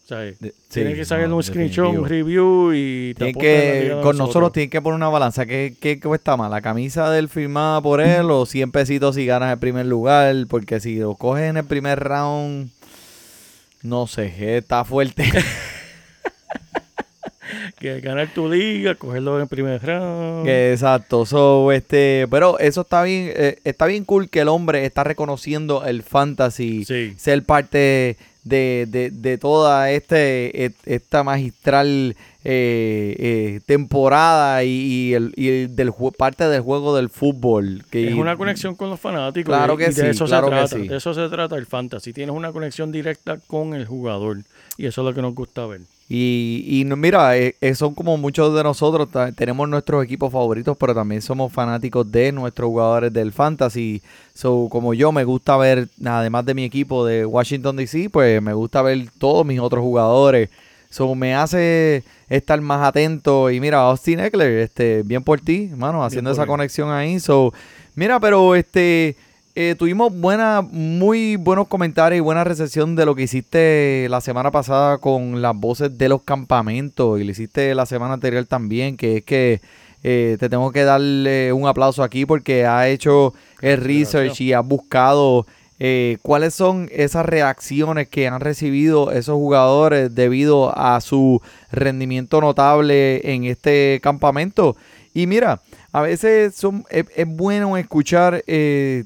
O 0.07 0.09
sea, 0.09 0.19
De- 0.19 0.55
sí, 0.69 0.85
que 0.85 1.05
sacarle 1.05 1.29
no, 1.29 1.37
un 1.39 1.43
screenshot, 1.43 1.93
un 1.93 2.09
review 2.09 2.73
y 2.73 3.13
te 3.15 3.33
Tienen 3.33 3.35
que, 3.41 3.99
con 4.05 4.17
nosotros 4.17 4.53
tienen 4.53 4.71
que 4.71 4.81
poner 4.81 4.95
una 4.97 5.09
balanza. 5.09 5.47
¿Qué, 5.47 5.75
qué 5.81 5.99
cuesta 5.99 6.37
más? 6.37 6.49
¿La 6.49 6.61
camisa 6.61 7.11
del 7.11 7.29
firmada 7.29 7.81
por 7.81 8.01
él 8.01 8.31
o 8.31 8.47
100 8.47 8.71
pesitos 8.71 9.17
si 9.17 9.27
ganas 9.27 9.53
el 9.53 9.59
primer 9.59 9.85
lugar? 9.87 10.33
Porque 10.49 10.79
si 10.79 11.01
lo 11.01 11.17
coges 11.17 11.51
en 11.51 11.57
el 11.57 11.65
primer 11.65 11.99
round, 11.99 12.71
no 13.83 14.07
sé, 14.07 14.57
está 14.57 14.85
fuerte. 14.85 15.25
Que 17.95 18.01
ganar 18.01 18.29
tu 18.35 18.49
liga, 18.51 18.95
cogerlo 18.97 19.37
en 19.37 19.43
el 19.43 19.49
primer 19.49 19.81
round. 19.85 20.49
Exacto, 20.49 21.25
so, 21.25 21.71
este, 21.73 22.27
pero 22.31 22.59
eso 22.59 22.81
está 22.81 23.03
bien, 23.05 23.31
eh, 23.35 23.59
está 23.65 23.87
bien 23.87 24.05
cool 24.05 24.29
que 24.29 24.41
el 24.41 24.49
hombre 24.49 24.85
está 24.85 25.05
reconociendo 25.05 25.85
el 25.85 26.03
fantasy, 26.03 26.85
Sí. 26.85 27.15
ser 27.17 27.43
parte 27.45 28.17
de, 28.43 28.87
de, 28.89 29.11
de 29.11 29.39
toda 29.39 29.91
este, 29.91 30.73
esta 30.85 31.23
magistral 31.25 32.17
eh, 32.45 33.17
eh, 33.19 33.61
temporada 33.67 34.63
y, 34.63 34.69
y 34.69 35.15
el, 35.15 35.33
y 35.37 35.49
el 35.49 35.75
del 35.77 35.93
parte 36.17 36.49
del 36.49 36.61
juego 36.63 36.95
del 36.97 37.09
fútbol. 37.11 37.85
Que 37.91 38.07
Es 38.09 38.15
una 38.15 38.37
conexión 38.37 38.77
con 38.77 38.89
los 38.91 39.01
fanáticos. 39.01 39.53
Claro 39.53 39.77
que 39.77 39.85
y 39.85 39.87
de 39.89 39.93
sí, 39.93 40.07
eso 40.07 40.27
claro 40.27 40.47
se 40.47 40.51
que 40.53 40.57
trata. 40.57 40.77
sí. 40.77 40.89
De 40.89 40.97
eso 40.97 41.13
se 41.15 41.29
trata 41.29 41.57
el 41.57 41.67
fantasy. 41.67 42.13
Tienes 42.13 42.35
una 42.37 42.53
conexión 42.53 42.93
directa 42.93 43.39
con 43.49 43.75
el 43.75 43.85
jugador. 43.85 44.39
Y 44.79 44.87
eso 44.87 45.01
es 45.01 45.05
lo 45.07 45.13
que 45.15 45.23
nos 45.23 45.35
gusta 45.35 45.67
ver. 45.67 45.81
Y, 46.09 46.65
y 46.69 46.85
mira, 46.85 47.37
eh, 47.37 47.57
eh, 47.61 47.75
son 47.75 47.95
como 47.95 48.17
muchos 48.17 48.55
de 48.55 48.63
nosotros, 48.63 49.09
tenemos 49.35 49.69
nuestros 49.69 50.05
equipos 50.05 50.33
favoritos, 50.33 50.77
pero 50.79 50.95
también 50.95 51.21
somos 51.21 51.53
fanáticos 51.53 52.11
de 52.11 52.31
nuestros 52.31 52.69
jugadores 52.69 53.13
del 53.13 53.33
fantasy. 53.33 54.03
So, 54.33 54.69
como 54.71 54.95
yo 54.95 55.11
me 55.11 55.25
gusta 55.25 55.57
ver, 55.57 55.89
además 56.05 56.47
de 56.47 56.55
mi 56.55 56.65
equipo 56.65 57.05
de 57.05 57.27
Washington 57.27 57.77
DC, 57.77 58.11
pues 58.11 58.41
me 58.41 58.53
gusta 58.53 58.83
ver 58.83 59.09
todos 59.19 59.45
mis 59.45 59.59
otros 59.59 59.83
jugadores. 59.83 60.49
So, 60.91 61.13
me 61.17 61.35
hace 61.35 62.05
estar 62.29 62.61
más 62.61 62.87
atento. 62.87 63.51
Y 63.51 63.59
mira, 63.59 63.81
Austin 63.81 64.21
Eckler, 64.21 64.61
este, 64.61 65.03
bien 65.03 65.25
por 65.25 65.41
ti, 65.41 65.71
hermano, 65.73 66.05
haciendo 66.05 66.31
esa 66.31 66.43
él. 66.43 66.49
conexión 66.49 66.91
ahí. 66.93 67.19
So, 67.19 67.53
mira, 67.97 68.21
pero 68.21 68.55
este, 68.55 69.17
eh, 69.59 69.75
tuvimos 69.75 70.15
buena, 70.15 70.61
muy 70.61 71.37
buenos 71.37 71.67
comentarios 71.67 72.19
y 72.19 72.21
buena 72.21 72.45
recepción 72.45 72.95
de 72.95 73.07
lo 73.07 73.15
que 73.15 73.23
hiciste 73.23 74.07
la 74.11 74.21
semana 74.21 74.51
pasada 74.51 74.99
con 74.99 75.41
las 75.41 75.57
voces 75.57 75.97
de 75.97 76.11
los 76.11 76.21
campamentos 76.21 77.19
y 77.19 77.25
lo 77.25 77.31
hiciste 77.31 77.75
la 77.75 77.87
semana 77.87 78.13
anterior 78.13 78.45
también, 78.45 78.99
que 78.99 79.17
es 79.17 79.25
que 79.25 79.63
eh, 80.05 80.37
te 80.39 80.51
tengo 80.51 80.73
que 80.73 80.85
darle 80.85 81.55
un 81.55 81.67
aplauso 81.67 82.03
aquí 82.03 82.27
porque 82.27 82.67
ha 82.67 82.87
hecho 82.87 83.33
el 83.63 83.81
research 83.81 84.43
y 84.43 84.53
ha 84.53 84.61
buscado 84.61 85.47
eh, 85.79 86.19
cuáles 86.21 86.53
son 86.53 86.91
esas 86.93 87.25
reacciones 87.25 88.09
que 88.09 88.29
han 88.29 88.41
recibido 88.41 89.11
esos 89.11 89.37
jugadores 89.37 90.15
debido 90.15 90.79
a 90.79 91.01
su 91.01 91.41
rendimiento 91.73 92.43
notable 92.43 93.33
en 93.33 93.45
este 93.45 94.01
campamento. 94.03 94.77
Y 95.15 95.27
mira, 95.27 95.63
a 95.93 96.03
veces 96.03 96.55
son, 96.55 96.85
es, 96.91 97.07
es 97.17 97.27
bueno 97.27 97.79
escuchar 97.79 98.45
eh, 98.47 99.05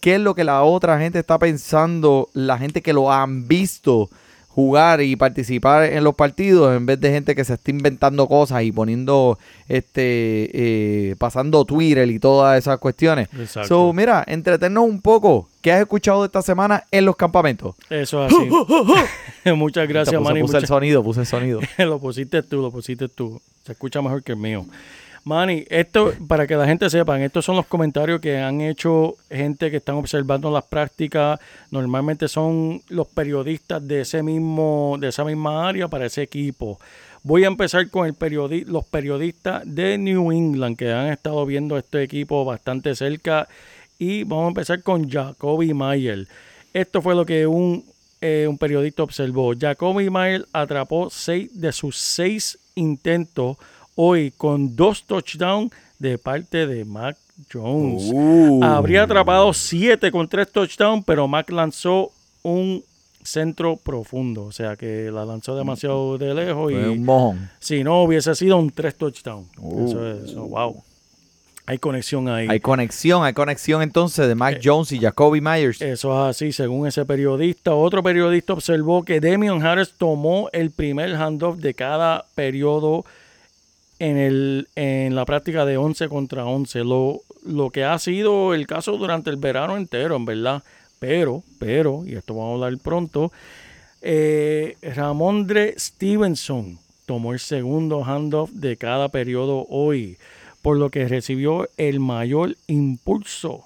qué 0.00 0.14
es 0.16 0.20
lo 0.20 0.34
que 0.34 0.44
la 0.44 0.62
otra 0.62 0.98
gente 0.98 1.18
está 1.18 1.38
pensando, 1.38 2.28
la 2.34 2.58
gente 2.58 2.82
que 2.82 2.92
lo 2.92 3.12
han 3.12 3.48
visto 3.48 4.08
jugar 4.48 5.02
y 5.02 5.16
participar 5.16 5.84
en 5.84 6.02
los 6.02 6.14
partidos 6.14 6.74
en 6.74 6.86
vez 6.86 6.98
de 6.98 7.10
gente 7.10 7.34
que 7.34 7.44
se 7.44 7.52
está 7.54 7.70
inventando 7.70 8.26
cosas 8.26 8.62
y 8.62 8.72
poniendo, 8.72 9.38
este, 9.68 11.10
eh, 11.10 11.14
pasando 11.18 11.66
Twitter 11.66 12.08
y 12.10 12.18
todas 12.18 12.58
esas 12.58 12.78
cuestiones. 12.78 13.28
Exacto. 13.38 13.68
So, 13.68 13.92
mira, 13.92 14.24
entretenernos 14.26 14.84
un 14.84 15.02
poco. 15.02 15.46
¿Qué 15.60 15.72
has 15.72 15.80
escuchado 15.80 16.24
esta 16.24 16.40
semana 16.40 16.84
en 16.90 17.04
los 17.04 17.16
campamentos? 17.16 17.74
Eso 17.90 18.24
es 18.24 18.32
así. 18.32 19.52
Muchas 19.54 19.86
gracias, 19.88 20.16
puse, 20.16 20.24
Manny. 20.26 20.40
puse 20.40 20.56
el 20.56 20.62
muchas- 20.62 20.68
sonido, 20.68 21.02
puse 21.04 21.20
el 21.20 21.26
sonido. 21.26 21.60
lo 21.78 21.98
pusiste 21.98 22.42
tú, 22.42 22.62
lo 22.62 22.70
pusiste 22.70 23.08
tú. 23.10 23.38
Se 23.64 23.72
escucha 23.72 24.00
mejor 24.00 24.22
que 24.22 24.32
el 24.32 24.38
mío. 24.38 24.64
Manny, 25.26 25.64
esto, 25.70 26.14
para 26.28 26.46
que 26.46 26.54
la 26.54 26.68
gente 26.68 26.88
sepan, 26.88 27.20
estos 27.20 27.44
son 27.44 27.56
los 27.56 27.66
comentarios 27.66 28.20
que 28.20 28.38
han 28.38 28.60
hecho 28.60 29.16
gente 29.28 29.72
que 29.72 29.78
están 29.78 29.96
observando 29.96 30.52
las 30.52 30.62
prácticas. 30.62 31.40
Normalmente 31.72 32.28
son 32.28 32.80
los 32.90 33.08
periodistas 33.08 33.84
de 33.88 34.02
ese 34.02 34.22
mismo, 34.22 34.96
de 35.00 35.08
esa 35.08 35.24
misma 35.24 35.68
área 35.68 35.88
para 35.88 36.06
ese 36.06 36.22
equipo. 36.22 36.78
Voy 37.24 37.42
a 37.42 37.48
empezar 37.48 37.90
con 37.90 38.06
el 38.06 38.14
periodi 38.14 38.64
los 38.66 38.84
periodistas 38.84 39.64
de 39.66 39.98
New 39.98 40.30
England 40.30 40.76
que 40.76 40.92
han 40.92 41.08
estado 41.08 41.44
viendo 41.44 41.76
este 41.76 42.04
equipo 42.04 42.44
bastante 42.44 42.94
cerca. 42.94 43.48
Y 43.98 44.22
vamos 44.22 44.44
a 44.44 44.48
empezar 44.50 44.80
con 44.84 45.10
Jacoby 45.10 45.74
Mayer. 45.74 46.28
Esto 46.72 47.02
fue 47.02 47.16
lo 47.16 47.26
que 47.26 47.48
un, 47.48 47.84
eh, 48.20 48.46
un 48.48 48.58
periodista 48.58 49.02
observó. 49.02 49.54
Jacoby 49.58 50.08
Mayer 50.08 50.46
atrapó 50.52 51.10
seis 51.10 51.50
de 51.60 51.72
sus 51.72 51.96
seis 51.96 52.60
intentos 52.76 53.56
hoy 53.96 54.30
con 54.36 54.76
dos 54.76 55.02
touchdowns 55.04 55.72
de 55.98 56.18
parte 56.18 56.66
de 56.66 56.84
Mac 56.84 57.16
Jones. 57.52 58.10
Uh. 58.12 58.62
Habría 58.62 59.02
atrapado 59.02 59.52
siete 59.52 60.10
con 60.12 60.28
tres 60.28 60.50
touchdowns, 60.52 61.04
pero 61.04 61.26
Mac 61.26 61.50
lanzó 61.50 62.12
un 62.42 62.84
centro 63.22 63.76
profundo. 63.76 64.44
O 64.44 64.52
sea 64.52 64.76
que 64.76 65.10
la 65.10 65.24
lanzó 65.24 65.56
demasiado 65.56 66.16
de 66.16 66.32
lejos 66.34 66.70
Fue 66.72 66.80
y 66.80 66.84
un 66.84 67.04
mojón. 67.04 67.50
si 67.58 67.82
no 67.82 68.02
hubiese 68.04 68.34
sido 68.34 68.56
un 68.58 68.70
tres 68.70 68.94
touchdowns. 68.94 69.48
Uh. 69.58 69.86
Eso 69.88 70.10
es, 70.10 70.30
eso, 70.30 70.46
wow. 70.46 70.82
Hay 71.68 71.78
conexión 71.78 72.28
ahí. 72.28 72.46
Hay 72.48 72.60
conexión, 72.60 73.24
hay 73.24 73.32
conexión 73.32 73.82
entonces 73.82 74.26
de 74.26 74.32
Eh, 74.32 74.36
Mac 74.36 74.60
Jones 74.62 74.92
y 74.92 75.00
Jacoby 75.00 75.40
Myers. 75.40 75.82
Eso 75.82 76.12
es 76.12 76.36
así, 76.36 76.52
según 76.52 76.86
ese 76.86 77.04
periodista. 77.04 77.74
Otro 77.74 78.04
periodista 78.04 78.52
observó 78.52 79.04
que 79.04 79.20
Demian 79.20 79.60
Harris 79.66 79.92
tomó 79.98 80.48
el 80.52 80.70
primer 80.70 81.16
handoff 81.16 81.56
de 81.56 81.74
cada 81.74 82.24
periodo 82.36 83.04
en, 83.98 84.16
el, 84.16 84.68
en 84.74 85.14
la 85.14 85.24
práctica 85.24 85.64
de 85.64 85.76
11 85.76 86.08
contra 86.08 86.44
11. 86.44 86.84
Lo, 86.84 87.22
lo 87.44 87.70
que 87.70 87.84
ha 87.84 87.98
sido 87.98 88.54
el 88.54 88.66
caso 88.66 88.96
durante 88.96 89.30
el 89.30 89.36
verano 89.36 89.76
entero, 89.76 90.16
en 90.16 90.24
verdad. 90.24 90.62
Pero, 90.98 91.42
pero, 91.58 92.04
y 92.06 92.14
esto 92.14 92.34
vamos 92.34 92.62
a 92.62 92.64
hablar 92.64 92.80
pronto, 92.82 93.32
eh, 94.02 94.76
Ramondre 94.82 95.74
Stevenson 95.78 96.78
tomó 97.06 97.32
el 97.32 97.38
segundo 97.38 98.04
handoff 98.04 98.50
de 98.50 98.76
cada 98.76 99.08
periodo 99.10 99.66
hoy, 99.68 100.16
por 100.62 100.76
lo 100.76 100.90
que 100.90 101.06
recibió 101.06 101.68
el 101.76 102.00
mayor 102.00 102.56
impulso 102.66 103.64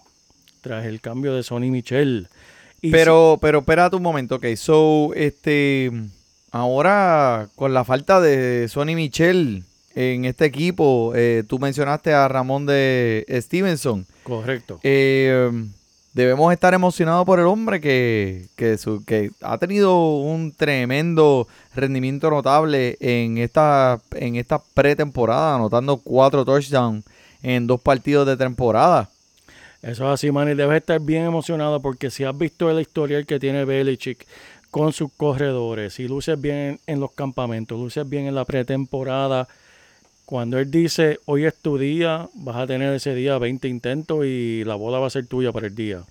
tras 0.61 0.87
el 0.87 1.01
cambio 1.01 1.35
de 1.35 1.43
Sonny 1.43 1.71
Michel. 1.71 2.29
Pero, 2.83 3.39
pero 3.41 3.61
espérate 3.61 3.97
un 3.97 4.03
momento, 4.03 4.37
ok. 4.37 4.47
So, 4.57 5.13
este, 5.15 5.91
ahora 6.51 7.49
con 7.55 7.73
la 7.73 7.85
falta 7.85 8.21
de 8.21 8.69
Sonny 8.69 8.95
Michel 8.95 9.65
en 10.15 10.25
este 10.25 10.45
equipo, 10.47 11.13
eh, 11.15 11.45
tú 11.49 11.59
mencionaste 11.59 12.13
a 12.13 12.27
Ramón 12.29 12.67
de 12.67 13.25
Stevenson. 13.43 14.07
correcto. 14.23 14.81
Eh, 14.83 15.51
debemos 16.13 16.53
estar 16.53 16.75
emocionados 16.75 17.25
por 17.25 17.39
el 17.39 17.47
hombre 17.47 17.81
que, 17.81 18.47
que, 18.57 18.79
su- 18.79 19.05
que 19.05 19.31
ha 19.43 19.59
tenido 19.59 20.17
un 20.19 20.53
tremendo 20.53 21.47
rendimiento 21.75 22.31
notable 22.31 22.97
en 23.01 23.39
esta, 23.39 24.01
en 24.13 24.37
esta 24.37 24.61
pretemporada, 24.75 25.55
anotando 25.57 25.97
cuatro 25.99 26.45
touchdowns 26.45 27.05
en 27.43 27.67
dos 27.67 27.81
partidos 27.81 28.27
de 28.27 28.37
temporada. 28.37 29.09
Eso 29.83 30.05
es 30.07 30.11
así, 30.15 30.31
Manny. 30.31 30.55
Debes 30.55 30.79
estar 30.79 31.01
bien 31.01 31.25
emocionado 31.25 31.81
porque 31.81 32.11
si 32.11 32.25
has 32.25 32.37
visto 32.37 32.69
el 32.71 32.81
historial 32.81 33.25
que 33.25 33.39
tiene 33.41 33.65
Belichick 33.65 34.27
con 34.71 34.93
sus 34.93 35.11
corredores, 35.17 35.95
si 35.95 36.07
luces 36.07 36.39
bien 36.41 36.79
en 36.87 37.01
los 37.01 37.13
campamentos, 37.13 37.79
luces 37.79 38.07
bien 38.09 38.27
en 38.27 38.35
la 38.35 38.45
pretemporada, 38.45 39.49
cuando 40.31 40.61
él 40.61 40.71
dice 40.71 41.19
hoy 41.25 41.45
es 41.45 41.57
tu 41.57 41.77
día, 41.77 42.29
vas 42.35 42.55
a 42.55 42.67
tener 42.69 42.95
ese 42.95 43.17
día 43.17 43.37
20 43.37 43.67
intentos 43.67 44.25
y 44.25 44.63
la 44.63 44.77
bola 44.77 45.01
va 45.01 45.09
a 45.09 45.11
ser 45.11 45.27
tuya 45.27 45.51
para 45.51 45.67
el 45.67 45.75
día. 45.75 46.03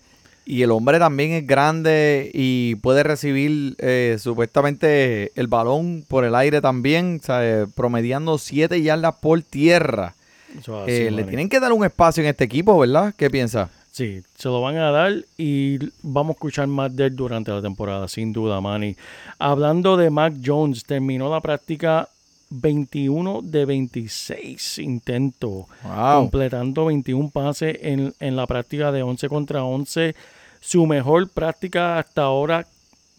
Y 0.45 0.62
el 0.62 0.71
hombre 0.71 0.99
también 0.99 1.32
es 1.32 1.47
grande 1.47 2.29
y 2.34 2.75
puede 2.75 3.03
recibir 3.03 3.75
eh, 3.77 4.17
supuestamente 4.19 5.32
el 5.39 5.47
balón 5.47 6.03
por 6.05 6.25
el 6.25 6.36
aire 6.36 6.60
también, 6.60 7.21
eh, 7.29 7.65
promediando 7.73 8.38
7 8.38 8.82
yardas 8.82 9.15
por 9.21 9.41
tierra. 9.41 10.15
Eso 10.60 10.79
es 10.79 10.84
así, 10.84 11.01
Eh, 11.03 11.12
le 11.12 11.23
tienen 11.23 11.47
que 11.47 11.62
dar 11.62 11.71
un 11.71 11.86
espacio 11.86 12.21
en 12.21 12.27
este 12.27 12.43
equipo, 12.43 12.77
¿verdad? 12.77 13.13
¿Qué 13.15 13.29
piensa? 13.29 13.69
Sí, 13.93 14.21
se 14.38 14.49
lo 14.49 14.60
van 14.60 14.75
a 14.75 14.91
dar 14.91 15.13
y 15.38 15.77
vamos 16.01 16.32
a 16.32 16.34
escuchar 16.34 16.67
más 16.67 16.93
de 16.93 17.05
él 17.05 17.15
durante 17.15 17.51
la 17.51 17.62
temporada, 17.62 18.10
sin 18.10 18.34
duda, 18.34 18.60
Manny. 18.60 18.97
Hablando 19.38 19.95
de 19.95 20.10
Mac 20.10 20.34
Jones, 20.45 20.84
terminó 20.84 21.32
la 21.32 21.39
práctica 21.39 22.10
21 22.49 23.41
de 23.43 23.65
26 23.65 24.77
intentos, 24.79 25.65
Wow. 25.83 26.21
completando 26.21 26.85
21 26.85 27.29
pases 27.29 27.77
en, 27.81 28.13
en 28.19 28.35
la 28.35 28.47
práctica 28.47 28.91
de 28.91 29.03
11 29.03 29.29
contra 29.29 29.63
11. 29.63 30.15
Su 30.62 30.85
mejor 30.85 31.29
práctica 31.29 31.97
hasta 31.99 32.23
ahora 32.23 32.65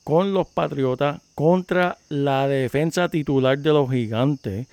con 0.05 0.33
los 0.33 0.47
Patriotas 0.49 1.21
contra 1.35 1.97
la 2.09 2.49
defensa 2.49 3.09
titular 3.09 3.59
de 3.59 3.71
los 3.71 3.91
Gigantes. 3.91 4.67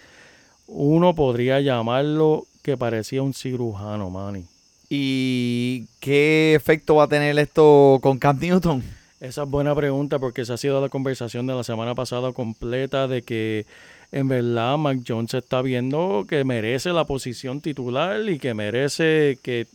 Uno 0.68 1.16
podría 1.16 1.62
llamarlo 1.62 2.46
que 2.62 2.76
parecía 2.76 3.22
un 3.22 3.34
cirujano, 3.34 4.10
Manny. 4.10 4.44
¿Y 4.90 5.86
qué 6.00 6.56
efecto 6.56 6.96
va 6.96 7.04
a 7.04 7.08
tener 7.08 7.38
esto 7.40 8.00
con 8.02 8.18
Cam 8.18 8.40
Newton? 8.40 8.84
Esa 9.20 9.44
es 9.44 9.50
buena 9.50 9.74
pregunta 9.74 10.20
porque 10.20 10.42
esa 10.42 10.54
ha 10.56 10.58
sido 10.58 10.80
la 10.80 10.90
conversación 10.90 11.48
de 11.48 11.56
la 11.56 11.64
semana 11.64 11.96
pasada 11.96 12.34
completa 12.34 13.08
de 13.08 13.24
que 13.24 13.66
en 14.12 14.28
verdad 14.28 14.78
Mac 14.78 15.00
Jones 15.08 15.34
está 15.34 15.62
viendo 15.64 16.26
que 16.30 16.44
merece 16.44 16.92
la 16.94 17.06
posición 17.06 17.60
titular 17.62 18.30
y 18.30 18.38
que 18.38 18.54
merece 18.54 19.40
que, 19.42 19.68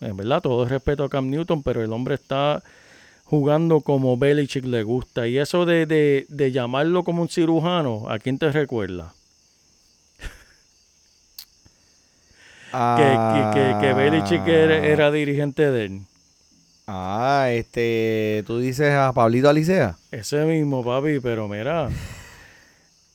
en 0.00 0.16
verdad, 0.16 0.42
todo 0.42 0.64
el 0.64 0.70
respeto 0.70 1.04
a 1.04 1.08
Cam 1.10 1.30
Newton, 1.30 1.62
pero 1.62 1.82
el 1.82 1.92
hombre 1.92 2.16
está 2.16 2.62
jugando 3.24 3.80
como 3.82 4.16
Belichick 4.18 4.64
le 4.66 4.82
gusta. 4.82 5.28
Y 5.28 5.38
eso 5.38 5.64
de, 5.66 5.86
de- 5.86 6.26
de 6.28 6.52
llamarlo 6.52 7.04
como 7.04 7.22
un 7.22 7.28
cirujano, 7.28 8.08
¿a 8.10 8.18
quién 8.18 8.38
te 8.38 8.50
recuerda? 8.52 9.14
Que, 12.94 13.20
que, 13.28 13.48
que, 13.48 13.76
que 13.76 13.92
Belichick 13.94 14.46
era, 14.46 14.76
era 14.78 15.10
dirigente 15.10 15.70
de 15.70 15.84
él. 15.86 16.00
Ah, 16.86 17.48
este, 17.50 18.42
tú 18.46 18.58
dices 18.58 18.92
a 18.92 19.12
Pablito 19.12 19.48
Alicea. 19.48 19.96
Ese 20.10 20.44
mismo, 20.44 20.84
papi, 20.84 21.20
pero 21.20 21.48
mira. 21.48 21.88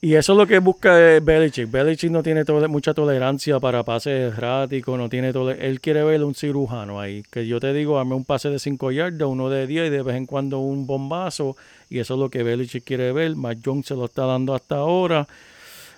Y 0.00 0.14
eso 0.14 0.32
es 0.32 0.38
lo 0.38 0.46
que 0.46 0.60
busca 0.60 0.94
Belichick. 1.20 1.68
Belichick 1.68 2.12
no 2.12 2.22
tiene 2.22 2.44
mucha 2.68 2.94
tolerancia 2.94 3.58
para 3.58 3.82
pases 3.82 4.32
erráticos, 4.32 4.96
no 4.96 5.08
tiene 5.08 5.32
él 5.58 5.80
quiere 5.80 6.04
ver 6.04 6.22
un 6.22 6.36
cirujano 6.36 7.00
ahí. 7.00 7.24
Que 7.32 7.48
yo 7.48 7.58
te 7.58 7.72
digo, 7.72 7.98
hazme 7.98 8.14
un 8.14 8.24
pase 8.24 8.48
de 8.48 8.60
5 8.60 8.92
yardas, 8.92 9.28
uno 9.28 9.50
de 9.50 9.66
10 9.66 9.88
y 9.88 9.90
de 9.90 10.02
vez 10.02 10.14
en 10.14 10.26
cuando 10.26 10.60
un 10.60 10.86
bombazo. 10.86 11.56
Y 11.90 11.98
eso 11.98 12.14
es 12.14 12.20
lo 12.20 12.30
que 12.30 12.44
Belichick 12.44 12.84
quiere 12.84 13.10
ver. 13.10 13.34
Mac 13.34 13.58
Jones 13.64 13.86
se 13.86 13.96
lo 13.96 14.04
está 14.04 14.24
dando 14.24 14.54
hasta 14.54 14.76
ahora. 14.76 15.26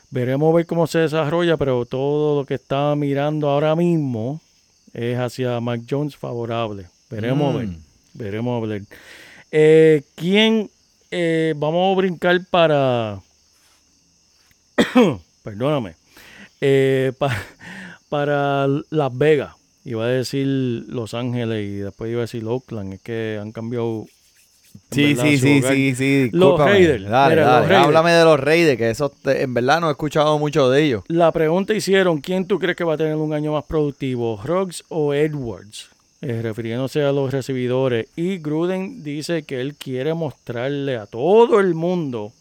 Veremos 0.08 0.54
ver 0.54 0.64
cómo 0.64 0.86
se 0.86 1.00
desarrolla, 1.00 1.58
pero 1.58 1.84
todo 1.84 2.40
lo 2.40 2.46
que 2.46 2.54
está 2.54 2.94
mirando 2.96 3.50
ahora 3.50 3.76
mismo 3.76 4.40
es 4.94 5.18
hacia 5.18 5.60
Mac 5.60 5.82
Jones 5.88 6.16
favorable. 6.16 6.86
Veremos 7.10 7.54
Mm. 7.54 7.58
ver. 7.58 7.68
Veremos 8.14 8.62
a 8.62 8.66
ver. 8.66 8.82
Eh, 9.52 10.02
¿Quién? 10.14 10.70
eh, 11.10 11.54
vamos 11.56 11.92
a 11.92 11.96
brincar 12.00 12.40
para. 12.50 13.20
Perdóname. 15.42 15.94
Eh, 16.60 17.12
pa- 17.18 17.36
para 18.08 18.66
Las 18.90 19.16
Vegas. 19.16 19.54
Iba 19.84 20.04
a 20.04 20.08
decir 20.08 20.46
Los 20.88 21.14
Ángeles 21.14 21.66
y 21.66 21.76
después 21.76 22.10
iba 22.10 22.20
a 22.20 22.22
decir 22.22 22.44
Oakland. 22.44 22.94
Es 22.94 23.00
que 23.00 23.38
han 23.40 23.50
cambiado. 23.52 24.06
Sí, 24.92 25.14
verdad 25.14 25.24
sí, 25.24 25.38
sí, 25.38 25.62
sí, 25.62 25.94
sí. 25.96 26.28
Los. 26.32 26.58
Raiders, 26.60 27.04
Dale, 27.08 27.34
mira, 27.34 27.44
los 27.44 27.52
dale. 27.54 27.66
Raiders. 27.66 27.86
Háblame 27.86 28.12
de 28.12 28.24
los 28.24 28.38
Raiders, 28.40 28.78
que 28.78 28.90
eso 28.90 29.08
te- 29.08 29.42
en 29.42 29.54
verdad 29.54 29.80
no 29.80 29.88
he 29.88 29.92
escuchado 29.92 30.38
mucho 30.38 30.70
de 30.70 30.84
ellos. 30.84 31.02
La 31.08 31.32
pregunta 31.32 31.74
hicieron: 31.74 32.20
¿quién 32.20 32.46
tú 32.46 32.58
crees 32.60 32.76
que 32.76 32.84
va 32.84 32.94
a 32.94 32.96
tener 32.96 33.16
un 33.16 33.32
año 33.32 33.52
más 33.52 33.64
productivo, 33.64 34.40
Ruggs 34.44 34.84
o 34.88 35.12
Edwards? 35.14 35.88
Eh, 36.22 36.42
refiriéndose 36.42 37.02
a 37.02 37.12
los 37.12 37.32
recibidores. 37.32 38.08
Y 38.14 38.38
Gruden 38.38 39.02
dice 39.02 39.44
que 39.44 39.60
él 39.60 39.74
quiere 39.74 40.12
mostrarle 40.12 40.96
a 40.96 41.06
todo 41.06 41.60
el 41.60 41.74
mundo 41.74 42.32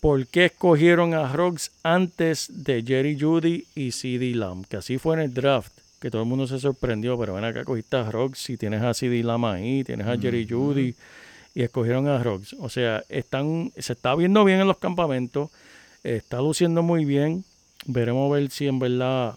por 0.00 0.24
qué 0.28 0.44
escogieron 0.44 1.14
a 1.14 1.32
Ruggs 1.32 1.72
antes 1.82 2.48
de 2.64 2.84
Jerry 2.86 3.18
Judy 3.18 3.66
y 3.74 3.90
CD 3.90 4.36
Lamb. 4.36 4.64
Que 4.66 4.76
así 4.76 4.98
fue 4.98 5.16
en 5.16 5.22
el 5.22 5.34
draft, 5.34 5.72
que 6.00 6.12
todo 6.12 6.22
el 6.22 6.28
mundo 6.28 6.46
se 6.46 6.60
sorprendió. 6.60 7.18
Pero 7.18 7.34
ven 7.34 7.44
acá, 7.44 7.64
cogiste 7.64 7.96
a 7.96 8.08
Ruggs 8.08 8.50
y 8.50 8.56
tienes 8.56 8.82
a 8.82 8.94
CD 8.94 9.24
Lamb 9.24 9.46
ahí, 9.46 9.82
tienes 9.82 10.06
a 10.06 10.16
Jerry 10.16 10.46
Judy. 10.48 10.94
y 11.54 11.62
escogieron 11.62 12.06
a 12.06 12.22
Rocks. 12.22 12.54
O 12.60 12.68
sea, 12.68 13.02
están, 13.08 13.72
se 13.76 13.94
está 13.94 14.14
viendo 14.14 14.44
bien 14.44 14.60
en 14.60 14.68
los 14.68 14.78
campamentos, 14.78 15.50
está 16.04 16.40
luciendo 16.40 16.82
muy 16.82 17.04
bien. 17.04 17.44
Veremos 17.84 18.30
a 18.30 18.34
ver 18.34 18.50
si 18.50 18.68
en 18.68 18.78
verdad 18.78 19.36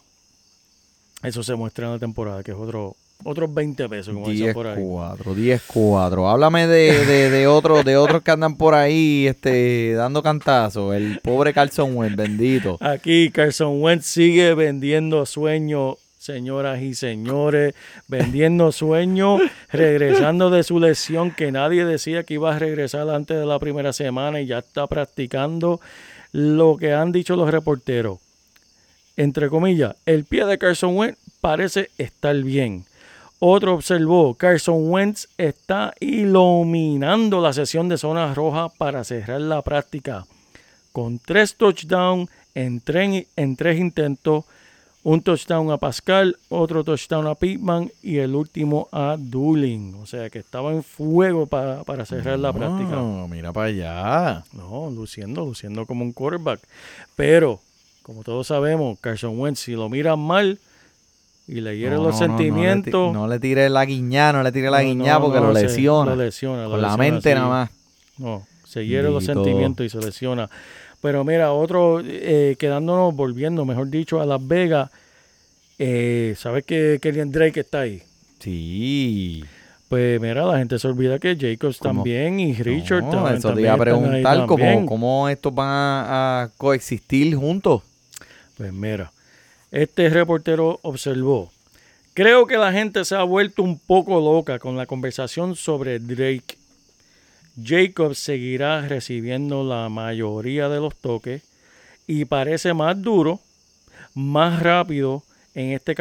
eso 1.25 1.43
se 1.43 1.55
muestra 1.55 1.87
en 1.87 1.93
la 1.93 1.99
temporada, 1.99 2.43
que 2.43 2.51
es 2.51 2.57
otro 2.57 2.95
otros 3.23 3.53
20 3.53 3.89
pesos, 3.89 4.13
como 4.13 4.29
dicen 4.29 4.45
10 4.47 4.53
por 4.53 4.67
ahí. 4.67 4.83
4, 4.83 5.33
10 5.33 5.61
4. 5.65 6.29
Háblame 6.29 6.67
de, 6.67 7.05
de, 7.05 7.29
de 7.29 7.47
otros 7.47 7.83
de 7.83 7.97
otros 7.97 8.21
que 8.21 8.31
andan 8.31 8.55
por 8.55 8.75
ahí 8.75 9.27
este, 9.27 9.93
dando 9.93 10.21
cantazos. 10.21 10.93
El 10.95 11.19
pobre 11.23 11.53
Carson 11.53 11.95
Wentz, 11.95 12.17
bendito. 12.17 12.77
Aquí 12.81 13.31
Carson 13.31 13.81
Wentz 13.81 14.05
sigue 14.05 14.53
vendiendo 14.53 15.25
sueños, 15.25 15.95
señoras 16.19 16.81
y 16.81 16.93
señores, 16.93 17.73
vendiendo 18.07 18.71
sueños, 18.71 19.41
regresando 19.71 20.49
de 20.49 20.63
su 20.63 20.79
lesión 20.79 21.31
que 21.31 21.51
nadie 21.51 21.85
decía 21.85 22.23
que 22.23 22.35
iba 22.35 22.55
a 22.55 22.59
regresar 22.59 23.09
antes 23.09 23.39
de 23.39 23.45
la 23.45 23.59
primera 23.59 23.93
semana 23.93 24.41
y 24.41 24.47
ya 24.47 24.59
está 24.59 24.87
practicando 24.87 25.79
lo 26.31 26.77
que 26.77 26.93
han 26.93 27.11
dicho 27.11 27.35
los 27.35 27.49
reporteros. 27.49 28.19
Entre 29.17 29.49
comillas, 29.49 29.95
el 30.05 30.25
pie 30.25 30.45
de 30.45 30.57
Carson 30.57 30.95
Wentz 30.97 31.17
parece 31.41 31.89
estar 31.97 32.35
bien. 32.35 32.85
Otro 33.39 33.73
observó, 33.75 34.33
Carson 34.35 34.89
Wentz 34.91 35.27
está 35.37 35.93
iluminando 35.99 37.41
la 37.41 37.53
sesión 37.53 37.87
de 37.89 37.97
zona 37.97 38.33
roja 38.33 38.69
para 38.69 39.03
cerrar 39.03 39.41
la 39.41 39.61
práctica. 39.61 40.25
Con 40.91 41.19
tres 41.19 41.55
touchdowns 41.55 42.29
en, 42.55 42.79
tres- 42.81 43.27
en 43.35 43.55
tres 43.55 43.79
intentos, 43.79 44.45
un 45.03 45.21
touchdown 45.21 45.69
a 45.71 45.77
Pascal, 45.77 46.35
otro 46.49 46.83
touchdown 46.83 47.27
a 47.27 47.35
Pittman 47.35 47.91
y 48.01 48.17
el 48.17 48.33
último 48.35 48.87
a 48.91 49.15
Dooling. 49.19 49.95
O 50.01 50.05
sea 50.05 50.29
que 50.29 50.39
estaba 50.39 50.71
en 50.71 50.81
fuego 50.83 51.45
pa- 51.45 51.83
para 51.83 52.05
cerrar 52.05 52.39
la 52.39 52.51
práctica. 52.53 52.95
Ah, 52.97 53.27
mira 53.29 53.51
para 53.53 53.67
allá. 53.67 54.43
No, 54.53 54.89
luciendo, 54.89 55.45
luciendo 55.45 55.85
como 55.85 56.03
un 56.03 56.11
quarterback. 56.13 56.59
Pero, 57.15 57.59
como 58.05 58.21
todos 58.23 58.45
sabemos, 58.47 58.99
Carson 59.01 59.39
Wentz, 59.39 59.61
si 59.61 59.71
lo 59.71 59.89
miran 59.89 60.19
mal 60.19 60.59
y 61.47 61.61
le 61.61 61.75
hieren 61.75 61.97
No, 61.97 62.03
los 62.03 62.21
no, 62.21 62.27
no 62.27 62.37
sentimientos. 62.37 63.11
No 63.11 63.27
le 63.27 63.39
tire 63.39 63.67
la 63.67 63.83
guiñá, 63.83 64.31
no 64.31 64.43
le 64.43 64.51
tire 64.51 64.69
la 64.69 64.83
guiñá 64.83 65.19
porque 65.19 65.39
lo 65.39 65.55
se- 65.55 65.63
lesiona. 65.63 66.11
Lo 66.11 66.23
lesiona, 66.23 66.63
lo 66.65 66.69
Con 66.69 66.81
la 66.83 66.89
lesiona, 66.89 67.11
mente 67.11 67.29
sí. 67.29 67.35
nada 67.35 67.47
más. 67.49 67.69
No, 68.19 68.45
se 68.63 68.85
hiere 68.85 69.09
los 69.09 69.25
sentimientos 69.25 69.85
y 69.85 69.89
se 69.89 69.97
lesiona. 69.97 70.47
Pero 71.01 71.23
mira, 71.23 71.51
otro, 71.51 71.99
eh, 72.03 72.55
quedándonos, 72.59 73.15
volviendo, 73.15 73.65
mejor 73.65 73.89
dicho, 73.89 74.21
a 74.21 74.25
Las 74.27 74.45
Vegas, 74.47 74.91
eh, 75.79 76.35
¿sabes 76.37 76.63
que 76.63 76.99
Kenyan 77.01 77.31
Drake 77.31 77.61
está 77.61 77.81
ahí? 77.81 78.03
Sí. 78.39 79.43
Pues 79.89 80.19
mira, 80.21 80.45
la 80.45 80.57
gente 80.59 80.77
se 80.79 80.87
olvida 80.87 81.17
que 81.19 81.35
Jacobs 81.39 81.77
¿Cómo? 81.79 81.95
también 82.01 82.39
y 82.39 82.53
Richard 82.53 83.03
No, 83.03 83.11
tam- 83.11 83.29
eso 83.33 83.35
te 83.35 83.41
también 83.49 83.65
iba 83.65 83.73
a 83.73 83.77
preguntar 83.77 84.45
cómo, 84.45 84.57
también. 84.63 84.85
cómo 84.85 85.29
estos 85.29 85.53
van 85.53 85.67
a, 85.69 86.41
a 86.43 86.49
coexistir 86.57 87.35
juntos. 87.35 87.81
Pues 88.57 88.71
mira, 88.71 89.11
este 89.71 90.09
reportero 90.09 90.79
observó. 90.83 91.51
Creo 92.13 92.47
que 92.47 92.57
la 92.57 92.71
gente 92.71 93.03
se 93.03 93.15
ha 93.15 93.23
vuelto 93.23 93.61
un 93.61 93.77
poco 93.77 94.21
loca 94.21 94.57
con 94.57 94.77
la 94.77 94.85
conversación 94.85 95.55
sobre 95.55 95.99
Drake. 95.99 96.57
Jacobs 97.61 98.19
seguirá 98.19 98.87
recibiendo 98.87 99.63
la 99.63 99.89
mayoría 99.89 100.69
de 100.69 100.79
los 100.79 100.95
toques 100.95 101.41
y 102.07 102.23
parece 102.25 102.73
más 102.73 103.01
duro, 103.01 103.41
más 104.13 104.61
rápido 104.61 105.23
en 105.53 105.71
este, 105.71 105.95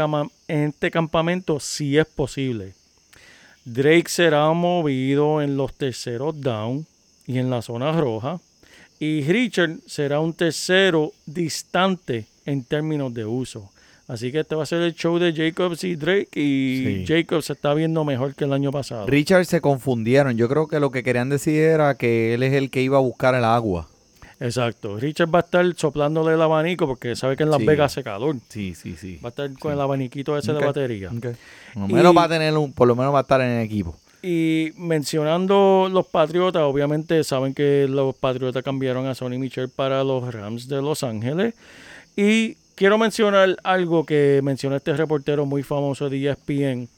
en 0.46 0.64
este 0.68 0.90
campamento 0.92 1.58
si 1.58 1.98
es 1.98 2.06
posible. 2.06 2.74
Drake 3.64 4.08
será 4.08 4.52
movido 4.52 5.42
en 5.42 5.56
los 5.56 5.74
terceros 5.74 6.40
down 6.40 6.86
y 7.26 7.38
en 7.38 7.50
la 7.50 7.62
zona 7.62 7.90
roja. 7.90 8.38
Y 9.00 9.22
Richard 9.22 9.78
será 9.86 10.20
un 10.20 10.32
tercero 10.32 11.12
distante 11.26 12.26
en 12.46 12.64
términos 12.64 13.12
de 13.14 13.24
uso. 13.24 13.70
Así 14.07 14.30
que 14.30 14.40
este 14.40 14.54
va 14.54 14.64
a 14.64 14.66
ser 14.66 14.83
el 14.83 14.94
show 14.94 15.18
de 15.18 15.33
Jacobs 15.33 15.83
y 15.85 15.96
Drake. 15.96 16.28
Y 16.38 17.04
Sí. 17.04 17.04
Jacobs 17.09 17.46
se 17.46 17.54
está 17.54 17.72
viendo 17.72 18.04
mejor 18.04 18.35
que 18.35 18.44
el 18.44 18.52
año 18.52 18.70
pasado. 18.70 19.07
Richard 19.07 19.46
se 19.46 19.61
confundieron. 19.62 20.37
Yo 20.37 20.46
creo 20.48 20.68
que 20.68 20.78
lo 20.78 20.90
que 20.90 21.02
querían 21.02 21.30
decir 21.30 21.54
era 21.59 21.94
que 21.94 22.35
él 22.35 22.42
es 22.42 22.52
el 22.52 22.70
que 22.70 22.83
iba 22.83 22.98
a 22.98 23.00
buscar 23.00 23.35
el 23.35 23.44
agua. 23.44 23.88
Exacto. 24.40 24.98
Richard 24.98 25.33
va 25.35 25.38
a 25.38 25.42
estar 25.42 25.64
soplándole 25.76 26.35
el 26.35 26.42
abanico 26.42 26.87
porque 26.87 27.16
sabe 27.16 27.37
que 27.37 27.44
en 27.44 27.50
Las 27.50 27.61
Sí. 27.61 27.66
Vegas 27.66 27.92
hace 27.92 28.02
calor. 28.02 28.37
Sí, 28.48 28.74
sí, 28.74 28.94
sí. 28.94 29.18
Va 29.24 29.28
a 29.28 29.30
estar 29.30 29.50
con 29.59 29.72
el 29.72 29.80
abaniquito 29.80 30.37
ese 30.37 30.52
de 30.52 30.62
batería. 30.62 31.09
Por 31.09 31.83
lo 31.83 31.88
menos 31.88 32.12
Y- 32.12 32.16
va 32.16 32.24
a 32.24 32.28
tener 32.28 32.54
un, 32.59 32.72
por 32.74 32.87
lo 32.88 32.96
menos 32.96 33.14
va 33.14 33.20
a 33.20 33.22
estar 33.22 33.40
en 33.40 33.50
el 33.52 33.64
equipo. 33.64 33.96
Y 34.22 34.72
mencionando 34.76 35.88
los 35.90 36.07
Patriotas, 36.07 36.62
obviamente 36.62 37.22
saben 37.24 37.54
que 37.54 37.87
los 37.88 38.14
Patriotas 38.14 38.62
cambiaron 38.62 39.07
a 39.07 39.14
Sonny 39.14 39.38
Michel 39.38 39.68
para 39.68 40.02
los 40.02 40.33
Rams 40.35 40.68
de 40.68 40.83
Los 40.83 41.02
Ángeles. 41.02 41.54
Y 42.16 42.55
quiero 42.74 42.98
mencionar 42.98 43.57
algo 43.64 44.05
que 44.05 44.40
mencionó 44.42 44.77
este 44.77 44.94
reportero 44.94 45.46
muy 45.46 45.62
famoso 45.62 46.09
de 46.09 46.31
ESPN, 46.31 46.88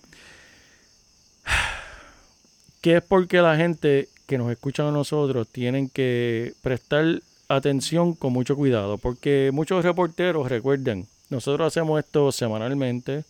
que 2.80 2.96
es 2.96 3.02
porque 3.02 3.40
la 3.40 3.56
gente 3.56 4.08
que 4.26 4.38
nos 4.38 4.50
escucha 4.50 4.86
a 4.88 4.92
nosotros 4.92 5.48
tienen 5.48 5.88
que 5.88 6.54
prestar 6.62 7.20
atención 7.48 8.14
con 8.14 8.32
mucho 8.32 8.56
cuidado, 8.56 8.98
porque 8.98 9.50
muchos 9.52 9.84
reporteros, 9.84 10.48
recuerden, 10.48 11.06
nosotros 11.30 11.66
hacemos 11.66 11.98
esto 12.04 12.32
semanalmente, 12.32 13.24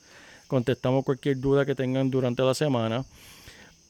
contestamos 0.48 1.04
cualquier 1.04 1.38
duda 1.38 1.66
que 1.66 1.74
tengan 1.74 2.10
durante 2.10 2.42
la 2.42 2.54
semana 2.54 3.04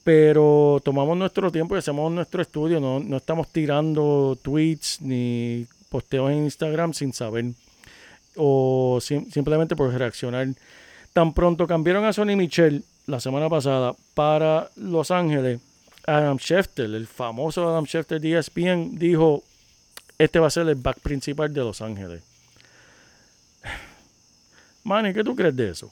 pero 0.06 0.80
tomamos 0.84 1.16
nuestro 1.16 1.50
tiempo 1.50 1.74
y 1.74 1.78
hacemos 1.78 2.12
nuestro 2.12 2.40
estudio, 2.40 2.78
no, 2.78 3.00
no 3.00 3.16
estamos 3.16 3.48
tirando 3.48 4.38
tweets 4.40 5.02
ni 5.02 5.66
posteos 5.88 6.30
en 6.30 6.44
Instagram 6.44 6.94
sin 6.94 7.12
saber 7.12 7.46
o 8.36 8.98
sim- 9.00 9.30
simplemente 9.30 9.74
por 9.76 9.92
reaccionar. 9.92 10.46
Tan 11.12 11.32
pronto 11.32 11.66
cambiaron 11.66 12.04
a 12.04 12.12
Sonny 12.12 12.36
Michel 12.36 12.84
la 13.06 13.20
semana 13.20 13.48
pasada 13.48 13.94
para 14.14 14.68
Los 14.76 15.10
Ángeles, 15.10 15.60
Adam 16.06 16.38
Schefter, 16.38 16.86
el 16.86 17.06
famoso 17.06 17.68
Adam 17.68 17.84
Schefter 17.86 18.20
de 18.20 18.38
ESPN, 18.38 18.98
dijo, 18.98 19.42
este 20.18 20.38
va 20.38 20.48
a 20.48 20.50
ser 20.50 20.68
el 20.68 20.74
back 20.76 21.00
principal 21.00 21.52
de 21.52 21.60
Los 21.62 21.80
Ángeles. 21.80 22.22
Manny, 24.84 25.12
¿qué 25.12 25.24
tú 25.24 25.34
crees 25.34 25.56
de 25.56 25.70
eso? 25.70 25.90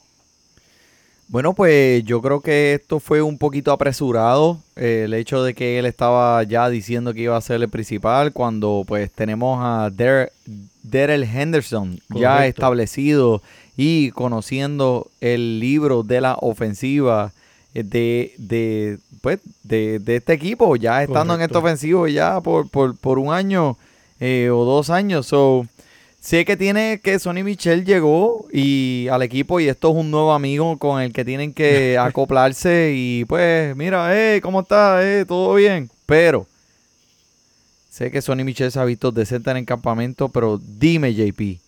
Bueno, 1.27 1.53
pues 1.55 2.03
yo 2.03 2.21
creo 2.21 2.39
que 2.39 2.75
esto 2.75 2.99
fue 2.99 3.21
un 3.21 3.37
poquito 3.39 3.71
apresurado, 3.71 4.59
eh, 4.75 5.03
el 5.05 5.13
hecho 5.15 5.43
de 5.43 5.55
que 5.55 5.79
él 5.79 5.85
estaba 5.87 6.43
ya 6.43 6.69
diciendo 6.69 7.13
que 7.15 7.21
iba 7.21 7.35
a 7.35 7.41
ser 7.41 7.61
el 7.63 7.69
principal, 7.69 8.31
cuando 8.31 8.83
pues 8.87 9.11
tenemos 9.11 9.57
a 9.59 9.89
Der- 9.89 10.31
Darrell 10.89 11.23
Henderson 11.23 11.99
ya 12.09 12.45
establecido 12.45 13.41
y 13.77 14.11
conociendo 14.11 15.09
el 15.21 15.59
libro 15.59 16.03
de 16.03 16.21
la 16.21 16.35
ofensiva 16.35 17.33
de, 17.73 18.33
de, 18.37 18.99
pues, 19.21 19.39
de, 19.63 19.99
de 19.99 20.15
este 20.15 20.33
equipo, 20.33 20.75
ya 20.75 21.03
estando 21.03 21.35
en 21.35 21.41
este 21.41 21.57
ofensivo 21.57 22.07
ya 22.07 22.39
por, 22.39 22.69
por, 22.69 22.95
por 22.97 23.19
un 23.19 23.33
año 23.33 23.77
eh, 24.19 24.49
o 24.49 24.63
dos 24.63 24.89
años. 24.89 25.27
So, 25.27 25.65
Sé 26.25 26.43
que 26.43 26.57
tiene 26.57 27.01
que 27.03 27.19
Sonny 27.19 27.43
Michel 27.43 27.85
llegó 27.85 28.47
y 28.51 29.07
al 29.11 29.21
equipo 29.21 29.59
y 29.59 29.67
esto 29.67 29.91
es 29.91 29.95
un 29.95 30.09
nuevo 30.09 30.33
amigo 30.33 30.75
con 30.79 30.99
el 30.99 31.13
que 31.13 31.23
tienen 31.23 31.53
que 31.53 31.97
acoplarse 32.01 32.93
y 32.95 33.25
pues 33.25 33.75
mira, 33.75 34.09
hey, 34.11 34.41
¿cómo 34.41 34.61
estás? 34.61 35.03
Eh, 35.03 35.25
¿Todo 35.27 35.53
bien? 35.53 35.87
Pero 36.07 36.47
sé 37.95 38.11
que 38.11 38.21
Sonny 38.21 38.43
Michel 38.43 38.73
se 38.73 38.79
ha 38.79 38.83
visto 38.83 39.13
decente 39.13 39.51
en 39.51 39.57
el 39.57 39.65
campamento, 39.65 40.27
pero 40.27 40.59
dime 40.61 41.13
JP, 41.13 41.61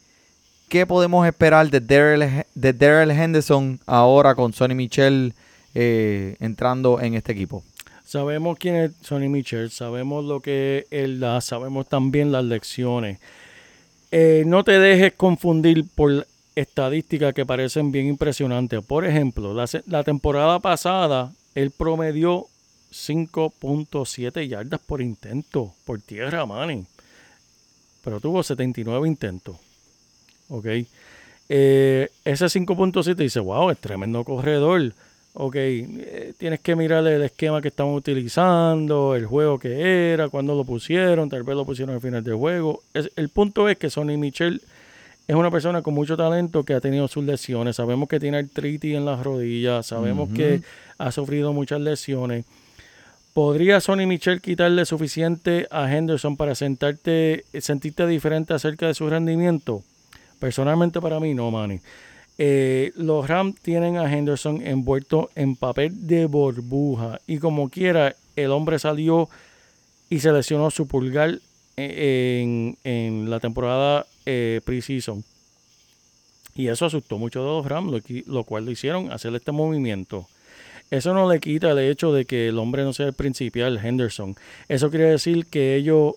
¿qué 0.67 0.85
podemos 0.85 1.25
esperar 1.25 1.69
de 1.69 1.79
Darrell 1.79 2.43
de 2.53 3.13
Henderson 3.13 3.79
ahora 3.85 4.35
con 4.35 4.51
Sonny 4.51 4.75
Michel 4.75 5.33
eh, 5.73 6.35
entrando 6.41 6.99
en 6.99 7.13
este 7.13 7.31
equipo? 7.31 7.63
Sabemos 8.03 8.57
quién 8.59 8.75
es 8.75 8.91
Sonny 9.01 9.29
Michel, 9.29 9.71
sabemos 9.71 10.25
lo 10.25 10.41
que 10.41 10.85
él 10.91 11.21
da, 11.21 11.39
sabemos 11.39 11.87
también 11.87 12.33
las 12.33 12.43
lecciones. 12.43 13.19
Eh, 14.11 14.43
no 14.45 14.65
te 14.65 14.79
dejes 14.79 15.13
confundir 15.13 15.85
por 15.95 16.27
estadísticas 16.55 17.33
que 17.33 17.45
parecen 17.45 17.93
bien 17.93 18.05
impresionantes. 18.05 18.83
Por 18.83 19.05
ejemplo, 19.05 19.53
la, 19.53 19.65
la 19.85 20.03
temporada 20.03 20.59
pasada 20.59 21.31
él 21.55 21.71
promedió 21.71 22.47
5.7 22.97 24.47
yardas 24.47 24.79
por 24.79 25.01
intento, 25.01 25.73
por 25.85 25.99
tierra, 26.01 26.45
Manny. 26.45 26.85
Pero 28.03 28.19
tuvo 28.19 28.41
79 28.43 29.07
intentos. 29.07 29.55
Ok. 30.49 30.65
Eh, 31.49 32.09
ese 32.25 32.45
5.7 32.45 33.15
dice, 33.15 33.39
wow, 33.39 33.69
es 33.69 33.77
tremendo 33.79 34.23
corredor. 34.23 34.93
Ok, 35.39 35.55
eh, 35.55 36.33
tienes 36.37 36.59
que 36.61 36.75
mirar 36.75 37.05
el 37.05 37.21
esquema 37.21 37.61
que 37.61 37.67
estaban 37.67 37.93
utilizando, 37.93 39.13
el 39.15 39.27
juego 39.27 39.59
que 39.59 40.11
era, 40.13 40.29
cuándo 40.29 40.55
lo 40.55 40.63
pusieron, 40.65 41.29
tal 41.29 41.43
vez 41.43 41.55
lo 41.55 41.63
pusieron 41.65 41.93
al 41.95 42.01
final 42.01 42.23
del 42.23 42.35
juego. 42.35 42.81
Es- 42.93 43.11
el 43.15 43.29
punto 43.29 43.69
es 43.69 43.77
que 43.77 43.89
Sonny 43.91 44.17
Michel 44.17 44.61
es 45.27 45.35
una 45.35 45.51
persona 45.51 45.83
con 45.83 45.93
mucho 45.93 46.17
talento 46.17 46.63
que 46.63 46.73
ha 46.73 46.81
tenido 46.81 47.07
sus 47.07 47.23
lesiones. 47.23 47.75
Sabemos 47.75 48.09
que 48.09 48.19
tiene 48.19 48.37
artritis 48.37 48.95
en 48.95 49.05
las 49.05 49.23
rodillas, 49.23 49.85
sabemos 49.85 50.29
que 50.29 50.61
ha 50.97 51.11
sufrido 51.11 51.53
muchas 51.53 51.81
lesiones. 51.81 52.45
¿Podría 53.37 53.79
Sonny 53.81 54.07
Michel 54.07 54.41
quitarle 54.41 54.83
suficiente 54.87 55.67
a 55.69 55.95
Henderson 55.95 56.37
para 56.37 56.55
sentarte, 56.55 57.45
sentirte 57.61 58.07
diferente 58.07 58.55
acerca 58.55 58.87
de 58.87 58.95
su 58.95 59.07
rendimiento? 59.07 59.83
Personalmente 60.39 60.99
para 60.99 61.19
mí 61.19 61.35
no, 61.35 61.51
Manny. 61.51 61.79
Eh, 62.39 62.93
los 62.95 63.27
Rams 63.27 63.61
tienen 63.61 63.97
a 63.97 64.11
Henderson 64.11 64.65
envuelto 64.65 65.29
en 65.35 65.55
papel 65.55 66.07
de 66.07 66.25
burbuja 66.25 67.21
y 67.27 67.37
como 67.37 67.69
quiera 67.69 68.15
el 68.35 68.49
hombre 68.49 68.79
salió 68.79 69.29
y 70.09 70.17
se 70.17 70.31
lesionó 70.31 70.71
su 70.71 70.87
pulgar 70.87 71.37
en, 71.75 72.75
en 72.83 73.29
la 73.29 73.39
temporada 73.39 74.07
eh, 74.25 74.61
preseason. 74.65 75.23
Y 76.55 76.69
eso 76.69 76.87
asustó 76.87 77.19
mucho 77.19 77.41
de 77.41 77.49
los 77.49 77.67
Rams, 77.67 77.91
lo, 77.91 78.33
lo 78.33 78.43
cual 78.45 78.65
lo 78.65 78.71
hicieron 78.71 79.11
hacer 79.11 79.35
este 79.35 79.51
movimiento. 79.51 80.25
Eso 80.91 81.13
no 81.13 81.29
le 81.31 81.39
quita 81.39 81.71
el 81.71 81.79
hecho 81.79 82.13
de 82.13 82.25
que 82.25 82.47
el 82.47 82.57
hombre 82.59 82.83
no 82.83 82.93
sea 82.93 83.07
el 83.07 83.13
principal, 83.13 83.77
Henderson. 83.83 84.35
Eso 84.69 84.89
quiere 84.89 85.05
decir 85.09 85.45
que 85.47 85.75
ellos 85.75 86.13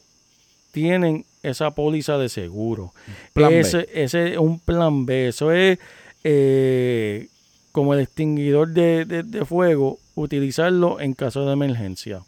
tienen 0.73 1.25
esa 1.43 1.73
póliza 1.73 2.19
de 2.19 2.29
seguro. 2.29 2.93
Plan 3.33 3.51
B. 3.51 3.59
ese, 3.61 4.33
es 4.33 4.39
un 4.39 4.61
plan 4.61 5.07
B. 5.07 5.29
Eso 5.29 5.51
es 5.53 5.79
eh, 6.23 7.27
como 7.73 7.95
el 7.95 8.01
extinguidor 8.01 8.69
de, 8.69 9.05
de- 9.05 9.23
de 9.25 9.45
fuego, 9.45 9.99
utilizarlo 10.15 11.01
en 11.01 11.15
caso 11.15 11.45
de 11.47 11.53
emergencia. 11.53 12.23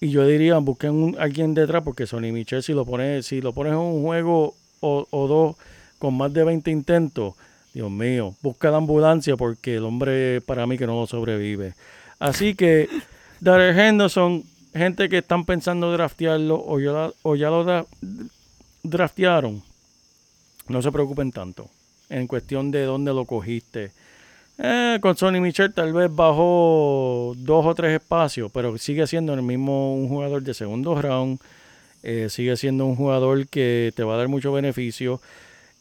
Y 0.00 0.10
yo 0.10 0.26
diría, 0.26 0.58
busquen 0.58 0.90
un, 0.92 1.16
alguien 1.18 1.54
detrás, 1.54 1.82
porque 1.82 2.06
Sonny 2.06 2.30
Michel, 2.32 2.62
si 2.62 2.72
lo 2.72 2.84
pones, 2.84 3.26
si 3.26 3.40
lo 3.40 3.52
pones 3.52 3.72
en 3.72 3.78
un 3.78 4.02
juego 4.02 4.54
o, 4.80 5.06
o 5.10 5.28
dos 5.28 5.56
con 5.98 6.14
más 6.14 6.32
de 6.32 6.44
20 6.44 6.70
intentos, 6.70 7.34
Dios 7.74 7.90
mío, 7.90 8.34
busca 8.40 8.70
la 8.70 8.76
ambulancia 8.78 9.36
porque 9.36 9.74
el 9.74 9.84
hombre 9.84 10.40
para 10.40 10.66
mí 10.66 10.78
que 10.78 10.86
no 10.86 11.06
sobrevive. 11.06 11.74
Así 12.20 12.54
que, 12.54 12.88
Darrell 13.40 13.78
Henderson, 13.78 14.44
gente 14.72 15.08
que 15.08 15.18
están 15.18 15.44
pensando 15.44 15.92
draftearlo 15.92 16.64
o 16.64 16.78
ya, 16.78 17.50
lo 17.50 17.64
dra- 17.66 17.86
draftearon, 18.84 19.62
no 20.68 20.80
se 20.82 20.92
preocupen 20.92 21.32
tanto 21.32 21.68
en 22.08 22.26
cuestión 22.26 22.70
de 22.70 22.84
dónde 22.84 23.12
lo 23.12 23.24
cogiste. 23.24 23.90
Eh, 24.58 24.98
con 25.00 25.16
Sonny 25.16 25.40
Michel 25.40 25.74
tal 25.74 25.92
vez 25.92 26.14
bajó 26.14 27.34
dos 27.36 27.66
o 27.66 27.74
tres 27.74 28.00
espacios, 28.00 28.52
pero 28.52 28.78
sigue 28.78 29.04
siendo 29.08 29.34
el 29.34 29.42
mismo 29.42 29.96
un 29.96 30.08
jugador 30.08 30.42
de 30.42 30.54
segundo 30.54 30.94
round. 31.00 31.40
eh, 32.04 32.28
sigue 32.30 32.56
siendo 32.56 32.84
un 32.86 32.94
jugador 32.96 33.48
que 33.48 33.92
te 33.96 34.04
va 34.04 34.14
a 34.14 34.18
dar 34.18 34.28
mucho 34.28 34.52
beneficio. 34.52 35.20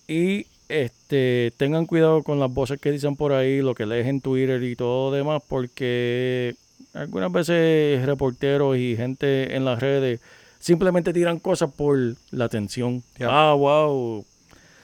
Y 0.08 0.48
este 0.82 1.54
tengan 1.58 1.86
cuidado 1.86 2.24
con 2.24 2.40
las 2.40 2.52
voces 2.54 2.80
que 2.82 2.92
dicen 2.92 3.16
por 3.16 3.32
ahí, 3.34 3.62
lo 3.62 3.76
que 3.76 3.86
lees 3.86 4.08
en 4.08 4.22
Twitter 4.22 4.62
y 4.64 4.76
todo 4.76 5.12
demás, 5.12 5.42
porque 5.48 6.56
algunas 6.94 7.32
veces 7.32 8.06
reporteros 8.06 8.78
y 8.78 8.96
gente 8.96 9.56
en 9.56 9.66
las 9.66 9.80
redes 9.80 10.20
simplemente 10.60 11.14
tiran 11.14 11.40
cosas 11.40 11.72
por 11.72 11.98
la 12.32 12.46
atención. 12.46 13.04
Ah, 13.22 13.54
wow. 13.58 14.26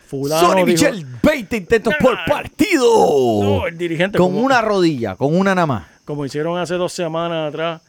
Fulano 0.07 0.55
dijo- 0.55 0.65
Michel, 0.65 1.05
20 1.21 1.57
intentos 1.57 1.93
por 1.99 2.17
partido. 2.27 3.43
No, 3.43 3.67
el 3.67 3.77
dirigente. 3.77 4.17
con 4.17 4.31
como- 4.31 4.41
una 4.45 4.61
rodilla, 4.61 5.15
con 5.15 5.35
una 5.35 5.53
nada 5.53 5.67
más. 5.67 5.87
como 6.05 6.25
hicieron 6.25 6.57
hace 6.57 6.73
dos 6.75 6.91
semanas 6.93 7.49
atrás. 7.49 7.81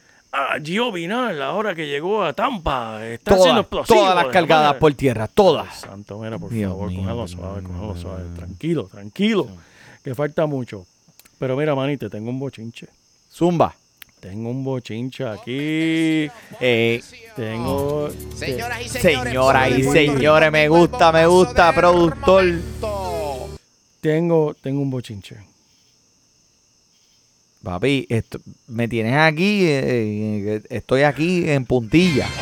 Gio 0.65 0.93
Vinal, 0.93 1.41
ahora 1.43 1.75
que 1.75 1.87
llegó 1.87 2.23
a 2.23 2.33
Tampa, 2.33 3.05
está 3.07 3.35
haciendo 3.35 3.65
Todas, 3.65 3.83
explosivo. 3.89 3.99
todas 4.01 4.15
las 4.15 4.27
cargadas 4.33 4.65
manera- 4.67 4.79
por 4.79 4.95
tierra, 4.95 5.27
todas. 5.29 5.81
Santo, 5.81 6.19
mira, 6.19 6.39
por 6.39 6.51
Dios 6.51 6.71
favor, 6.71 6.89
mío, 6.91 7.01
cógelo 7.03 7.29
suave, 7.29 7.63
cógelo 7.63 7.97
suave. 7.97 8.25
Tranquilo, 8.37 8.85
tranquilo, 8.91 9.47
que 10.05 10.15
falta 10.15 10.47
mucho. 10.47 10.87
Pero 11.39 11.57
mira, 11.57 11.75
manite, 11.75 12.09
tengo 12.11 12.31
un 12.31 12.39
bochinche. 12.39 12.87
Zumba. 13.33 13.75
Tengo 14.21 14.51
un 14.51 14.63
bochinche 14.63 15.27
aquí. 15.27 16.31
Eh, 16.61 17.03
Tengo. 17.35 18.11
Señoras 18.37 18.83
y 18.83 18.89
señores, 18.91 19.31
señora 19.33 19.69
y 19.71 19.83
señores, 19.83 20.53
me 20.53 20.69
gusta, 20.69 21.11
me 21.11 21.27
gusta, 21.27 21.73
productor. 21.75 22.45
Tengo, 24.01 24.55
tengo 24.61 24.81
un 24.83 24.91
bochinche. 24.91 25.37
Papi, 27.63 28.07
esto- 28.09 28.41
me 28.69 28.89
tienes 28.89 29.15
aquí, 29.17 29.67
eh, 29.67 29.83
eh, 30.57 30.63
estoy 30.71 31.03
aquí 31.03 31.49
en 31.51 31.65
puntilla. 31.67 32.27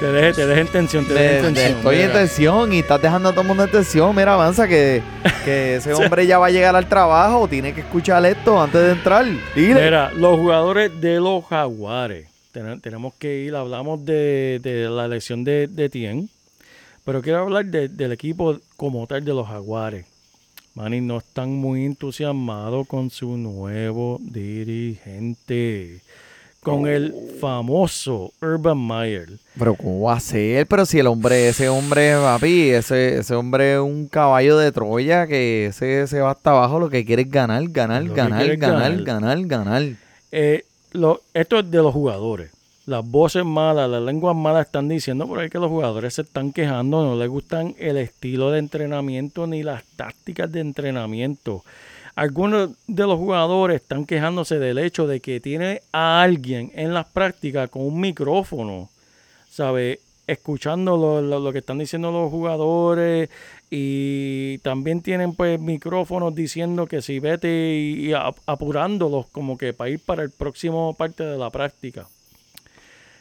Te 0.00 0.10
dejé, 0.10 0.32
te 0.34 0.46
dejé 0.46 0.60
en 0.62 0.68
tensión, 0.68 1.06
te 1.06 1.14
dejé 1.14 1.36
en 1.38 1.54
tensión. 1.54 1.76
estoy 1.78 1.96
en 2.00 2.12
tensión 2.12 2.72
y 2.72 2.80
estás 2.80 3.00
dejando 3.00 3.28
a 3.28 3.32
todo 3.32 3.42
el 3.42 3.46
mundo 3.46 3.64
en 3.64 3.70
tensión. 3.70 4.14
Mira, 4.14 4.34
avanza 4.34 4.66
que, 4.68 5.02
que 5.44 5.76
ese 5.76 5.94
hombre 5.94 6.26
ya 6.26 6.38
va 6.38 6.46
a 6.46 6.50
llegar 6.50 6.74
al 6.74 6.88
trabajo. 6.88 7.46
Tiene 7.48 7.72
que 7.72 7.80
escuchar 7.82 8.26
esto 8.26 8.60
antes 8.60 8.80
de 8.82 8.90
entrar. 8.90 9.24
Dile. 9.54 9.82
Mira, 9.84 10.10
los 10.12 10.36
jugadores 10.38 11.00
de 11.00 11.20
los 11.20 11.44
Jaguares. 11.46 12.26
Ten- 12.52 12.80
tenemos 12.80 13.14
que 13.14 13.44
ir, 13.44 13.54
hablamos 13.54 14.04
de, 14.04 14.58
de 14.62 14.88
la 14.90 15.04
elección 15.06 15.44
de, 15.44 15.68
de 15.68 15.88
Tien, 15.88 16.28
pero 17.04 17.22
quiero 17.22 17.38
hablar 17.42 17.64
de- 17.66 17.88
del 17.88 18.12
equipo 18.12 18.58
como 18.76 19.06
tal 19.06 19.24
de 19.24 19.32
los 19.32 19.46
Jaguares. 19.48 20.04
Manny 20.74 21.00
no 21.00 21.18
están 21.18 21.50
muy 21.52 21.84
entusiasmados 21.84 22.86
con 22.88 23.10
su 23.10 23.36
nuevo 23.36 24.18
dirigente, 24.22 26.00
con 26.60 26.86
el 26.88 27.14
famoso 27.40 28.32
Urban 28.42 28.84
Meyer. 28.84 29.28
Pero 29.58 29.76
¿cómo 29.76 30.00
va 30.06 30.14
a 30.14 30.20
ser? 30.20 30.66
Pero 30.66 30.84
si 30.84 30.98
el 30.98 31.06
hombre, 31.06 31.48
ese 31.48 31.68
hombre, 31.68 32.14
papi, 32.16 32.70
ese, 32.70 33.18
ese 33.18 33.34
hombre 33.34 33.74
es 33.74 33.80
un 33.80 34.08
caballo 34.08 34.58
de 34.58 34.72
Troya 34.72 35.26
que 35.28 35.66
ese 35.66 36.06
se 36.08 36.20
va 36.20 36.32
hasta 36.32 36.50
abajo. 36.50 36.80
Lo 36.80 36.90
que 36.90 37.04
quiere 37.04 37.22
es 37.22 37.30
ganar, 37.30 37.62
ganar, 37.68 38.04
ganar, 38.08 38.56
ganar, 38.56 38.56
ganar. 38.56 39.02
ganar, 39.04 39.46
ganar. 39.46 39.82
Eh, 40.32 40.64
lo- 40.92 41.20
esto 41.34 41.60
es 41.60 41.70
de 41.70 41.78
los 41.78 41.92
jugadores. 41.92 42.50
Las 42.86 43.08
voces 43.08 43.46
malas, 43.46 43.88
las 43.88 44.02
lenguas 44.02 44.36
malas 44.36 44.66
están 44.66 44.88
diciendo 44.88 45.26
por 45.26 45.38
ahí 45.38 45.48
que 45.48 45.58
los 45.58 45.70
jugadores 45.70 46.14
se 46.14 46.22
están 46.22 46.52
quejando, 46.52 47.02
no 47.02 47.16
les 47.16 47.30
gustan 47.30 47.74
el 47.78 47.96
estilo 47.96 48.50
de 48.50 48.58
entrenamiento 48.58 49.46
ni 49.46 49.62
las 49.62 49.84
tácticas 49.96 50.52
de 50.52 50.60
entrenamiento. 50.60 51.64
Algunos 52.14 52.70
de 52.86 53.06
los 53.06 53.18
jugadores 53.18 53.80
están 53.80 54.04
quejándose 54.04 54.58
del 54.58 54.78
hecho 54.78 55.06
de 55.06 55.20
que 55.20 55.40
tiene 55.40 55.80
a 55.92 56.20
alguien 56.20 56.72
en 56.74 56.92
las 56.92 57.06
prácticas 57.06 57.70
con 57.70 57.82
un 57.86 57.98
micrófono, 58.00 58.90
¿sabe? 59.50 60.00
Escuchando 60.26 61.22
lo, 61.22 61.52
que 61.52 61.58
están 61.58 61.78
diciendo 61.78 62.12
los 62.12 62.30
jugadores 62.30 63.30
y 63.70 64.58
también 64.58 65.00
tienen 65.00 65.34
pues 65.34 65.58
micrófonos 65.58 66.34
diciendo 66.34 66.86
que 66.86 67.00
si 67.00 67.18
vete 67.18 67.48
y, 67.76 68.08
y 68.08 68.12
ap- 68.12 68.36
apurándolos 68.46 69.26
como 69.32 69.56
que 69.56 69.72
para 69.72 69.90
ir 69.90 70.00
para 70.00 70.22
el 70.22 70.30
próximo 70.30 70.94
parte 70.94 71.24
de 71.24 71.38
la 71.38 71.48
práctica. 71.50 72.06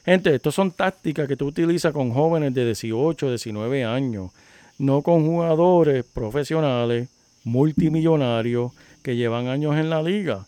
Gente, 0.05 0.35
estas 0.35 0.53
son 0.53 0.71
tácticas 0.71 1.27
que 1.29 1.37
tú 1.37 1.47
utilizas 1.47 1.93
con 1.93 2.11
jóvenes 2.11 2.53
de 2.53 2.65
18, 2.65 3.29
19 3.29 3.85
años, 3.85 4.31
no 4.77 5.01
con 5.01 5.25
jugadores 5.25 6.03
profesionales, 6.03 7.07
multimillonarios, 7.45 8.73
que 9.01 9.15
llevan 9.15 9.47
años 9.47 9.77
en 9.77 9.89
la 9.89 10.03
liga. 10.03 10.45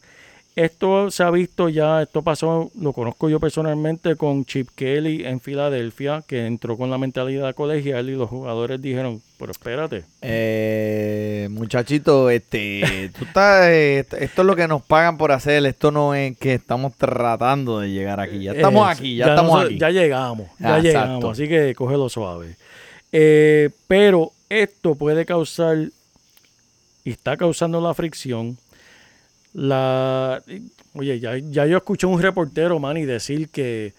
Esto 0.56 1.12
se 1.12 1.22
ha 1.22 1.30
visto 1.32 1.68
ya, 1.68 2.02
esto 2.04 2.22
pasó, 2.22 2.72
lo 2.80 2.94
conozco 2.94 3.28
yo 3.30 3.42
personalmente 3.42 4.16
con 4.16 4.46
Chip 4.46 4.70
Kelly 4.74 5.26
en 5.26 5.42
Filadelfia, 5.42 6.24
que 6.26 6.46
entró 6.46 6.78
con 6.78 6.90
la 6.90 6.98
mentalidad 6.98 7.54
colegial 7.54 8.10
y 8.10 8.16
los 8.16 8.30
jugadores 8.30 8.82
dijeron, 8.82 9.22
pero 9.38 9.52
espérate, 9.52 10.06
Eh, 10.22 11.50
muchachito, 11.52 12.30
este, 12.30 13.12
tú 13.20 13.26
estás, 13.26 13.66
eh, 13.68 14.06
esto 14.18 14.42
es 14.42 14.46
lo 14.46 14.56
que 14.56 14.66
nos 14.70 14.82
pagan 14.82 15.18
por 15.18 15.34
hacer. 15.34 15.66
Esto 15.66 15.92
no 15.92 16.16
es 16.16 16.38
que 16.38 16.54
estamos 16.54 16.94
tratando 16.96 17.82
de 17.82 17.90
llegar 17.92 18.22
aquí. 18.22 18.42
Ya 18.44 18.54
estamos 18.54 18.88
aquí, 18.90 19.18
ya, 19.18 19.26
estamos 19.28 19.66
aquí. 19.66 19.78
Ya 19.78 19.90
llegamos, 19.90 20.48
ya 20.58 20.76
Ah, 20.76 20.80
llegamos, 20.80 21.08
exacto. 21.10 21.30
así 21.32 21.48
que 21.50 21.76
cógelo 21.76 22.08
suave. 22.08 22.56
Eh, 23.12 23.72
pero 23.88 24.32
esto 24.48 24.96
puede 24.96 25.26
causar, 25.26 25.78
y 27.04 27.10
está 27.12 27.36
causando 27.36 27.82
la 27.82 27.94
fricción, 27.94 28.58
la... 29.56 30.42
Oye, 30.94 31.20
ya, 31.20 31.38
ya 31.38 31.66
yo 31.66 31.78
escuché 31.78 32.06
un 32.06 32.22
reportero, 32.22 32.78
Manny, 32.78 33.06
decir 33.06 33.50
que, 33.50 33.94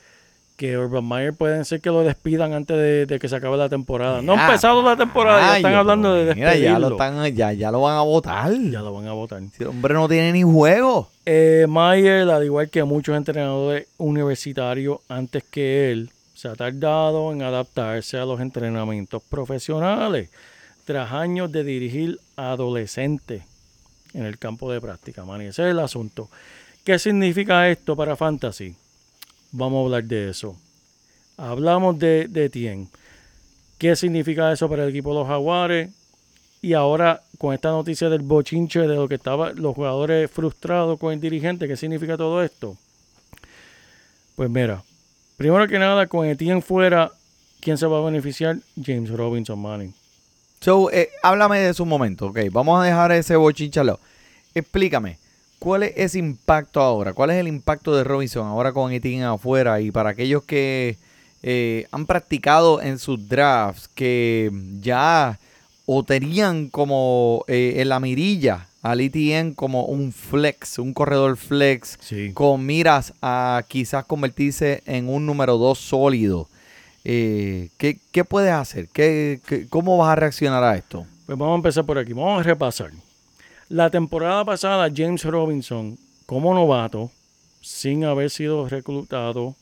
que 0.56 0.78
Urban 0.78 1.06
Meyer 1.06 1.34
pueden 1.34 1.64
ser 1.64 1.80
que 1.80 1.90
lo 1.90 2.02
despidan 2.02 2.52
antes 2.52 2.76
de, 2.76 3.06
de 3.06 3.18
que 3.18 3.28
se 3.28 3.36
acabe 3.36 3.56
la 3.56 3.68
temporada. 3.68 4.22
No 4.22 4.34
ha 4.34 4.46
empezado 4.46 4.82
la 4.82 4.96
temporada, 4.96 5.40
ya 5.40 5.56
están 5.56 5.74
hablando 5.74 6.14
de 6.14 6.34
mira, 6.34 6.50
despedirlo. 6.50 6.72
ya 6.72 6.78
lo, 6.78 6.90
están, 6.90 7.34
ya, 7.34 7.52
ya 7.52 7.70
lo 7.70 7.80
van 7.80 7.96
a 7.96 8.02
votar. 8.02 8.52
Ya 8.70 8.80
lo 8.80 8.92
van 8.92 9.08
a 9.08 9.12
votar. 9.12 9.42
Si 9.56 9.62
el 9.62 9.70
hombre 9.70 9.94
no 9.94 10.08
tiene 10.08 10.32
ni 10.32 10.42
juego. 10.42 11.10
Eh, 11.24 11.66
Mayer, 11.68 12.28
al 12.28 12.44
igual 12.44 12.68
que 12.68 12.84
muchos 12.84 13.16
entrenadores 13.16 13.88
universitarios 13.96 14.98
antes 15.08 15.42
que 15.44 15.90
él, 15.90 16.10
se 16.34 16.48
ha 16.48 16.54
tardado 16.54 17.32
en 17.32 17.42
adaptarse 17.42 18.18
a 18.18 18.26
los 18.26 18.40
entrenamientos 18.40 19.22
profesionales 19.22 20.28
tras 20.84 21.12
años 21.12 21.50
de 21.50 21.64
dirigir 21.64 22.20
a 22.36 22.52
adolescentes 22.52 23.42
en 24.16 24.24
el 24.24 24.38
campo 24.38 24.72
de 24.72 24.80
práctica. 24.80 25.24
Man, 25.24 25.42
ese 25.42 25.62
es 25.62 25.70
el 25.70 25.78
asunto. 25.78 26.30
¿Qué 26.84 26.98
significa 26.98 27.68
esto 27.68 27.94
para 27.94 28.16
Fantasy? 28.16 28.74
Vamos 29.52 29.82
a 29.82 29.84
hablar 29.84 30.04
de 30.04 30.30
eso. 30.30 30.56
Hablamos 31.36 31.98
de, 31.98 32.26
de. 32.28 32.86
¿Qué 33.78 33.94
significa 33.94 34.50
eso 34.52 34.68
para 34.68 34.84
el 34.84 34.90
equipo 34.90 35.10
de 35.10 35.20
los 35.20 35.28
Jaguares? 35.28 35.90
Y 36.62 36.72
ahora, 36.72 37.22
con 37.38 37.52
esta 37.52 37.70
noticia 37.70 38.08
del 38.08 38.22
bochinche 38.22 38.80
de 38.80 38.94
lo 38.94 39.06
que 39.06 39.16
estaban 39.16 39.60
los 39.60 39.74
jugadores 39.74 40.30
frustrados 40.30 40.98
con 40.98 41.12
el 41.12 41.20
dirigente, 41.20 41.68
¿qué 41.68 41.76
significa 41.76 42.16
todo 42.16 42.42
esto? 42.42 42.76
Pues 44.34 44.48
mira, 44.48 44.82
primero 45.36 45.68
que 45.68 45.78
nada, 45.78 46.06
con 46.06 46.26
Etienne 46.26 46.62
fuera, 46.62 47.12
¿quién 47.60 47.76
se 47.76 47.86
va 47.86 47.98
a 47.98 48.04
beneficiar? 48.04 48.56
James 48.82 49.10
Robinson, 49.10 49.58
Manning. 49.58 49.94
So, 50.66 50.90
eh, 50.90 51.10
háblame 51.22 51.60
de 51.60 51.72
su 51.74 51.86
momento, 51.86 52.26
ok. 52.26 52.40
Vamos 52.50 52.80
a 52.80 52.84
dejar 52.84 53.12
ese 53.12 53.36
bochinche 53.36 53.78
al 53.78 53.86
lado. 53.86 54.00
Explícame, 54.52 55.16
¿cuál 55.60 55.84
es 55.84 55.92
ese 55.94 56.18
impacto 56.18 56.80
ahora? 56.80 57.12
¿Cuál 57.12 57.30
es 57.30 57.36
el 57.36 57.46
impacto 57.46 57.94
de 57.94 58.02
Robinson 58.02 58.48
ahora 58.48 58.72
con 58.72 58.90
Etienne 58.90 59.26
afuera? 59.26 59.80
Y 59.80 59.92
para 59.92 60.10
aquellos 60.10 60.42
que 60.42 60.96
eh, 61.44 61.86
han 61.92 62.04
practicado 62.04 62.82
en 62.82 62.98
sus 62.98 63.28
drafts, 63.28 63.86
que 63.94 64.50
ya 64.80 65.38
o 65.84 66.02
tenían 66.02 66.66
como 66.66 67.44
eh, 67.46 67.74
en 67.76 67.88
la 67.88 68.00
mirilla 68.00 68.66
al 68.82 69.00
Etienne 69.02 69.54
como 69.54 69.84
un 69.84 70.12
flex, 70.12 70.80
un 70.80 70.92
corredor 70.92 71.36
flex, 71.36 71.96
Sí. 72.00 72.32
con 72.34 72.66
miras 72.66 73.12
a 73.22 73.62
quizás 73.68 74.04
convertirse 74.04 74.82
en 74.86 75.08
un 75.08 75.26
número 75.26 75.58
dos 75.58 75.78
sólido. 75.78 76.48
Eh, 77.08 77.68
¿qué, 77.78 78.00
qué 78.10 78.24
puedes 78.24 78.50
hacer? 78.52 78.88
¿Qué, 78.88 79.40
qué- 79.46 79.68
cómo 79.68 79.96
vas 79.96 80.08
a 80.10 80.16
reaccionar 80.16 80.64
a 80.64 80.74
esto? 80.76 81.06
Pues 81.26 81.38
vamos 81.38 81.52
a 81.54 81.58
empezar 81.58 81.84
por 81.86 81.98
aquí. 81.98 82.12
Vamos 82.12 82.40
a 82.40 82.42
repasar. 82.42 82.90
La 83.68 83.90
temporada 83.90 84.44
pasada, 84.44 84.90
James 84.92 85.22
Robinson, 85.24 85.96
como 86.26 86.52
novato, 86.52 87.12
sin 87.60 88.04
haber 88.04 88.28
sido 88.30 88.68
reclutado, 88.68 89.54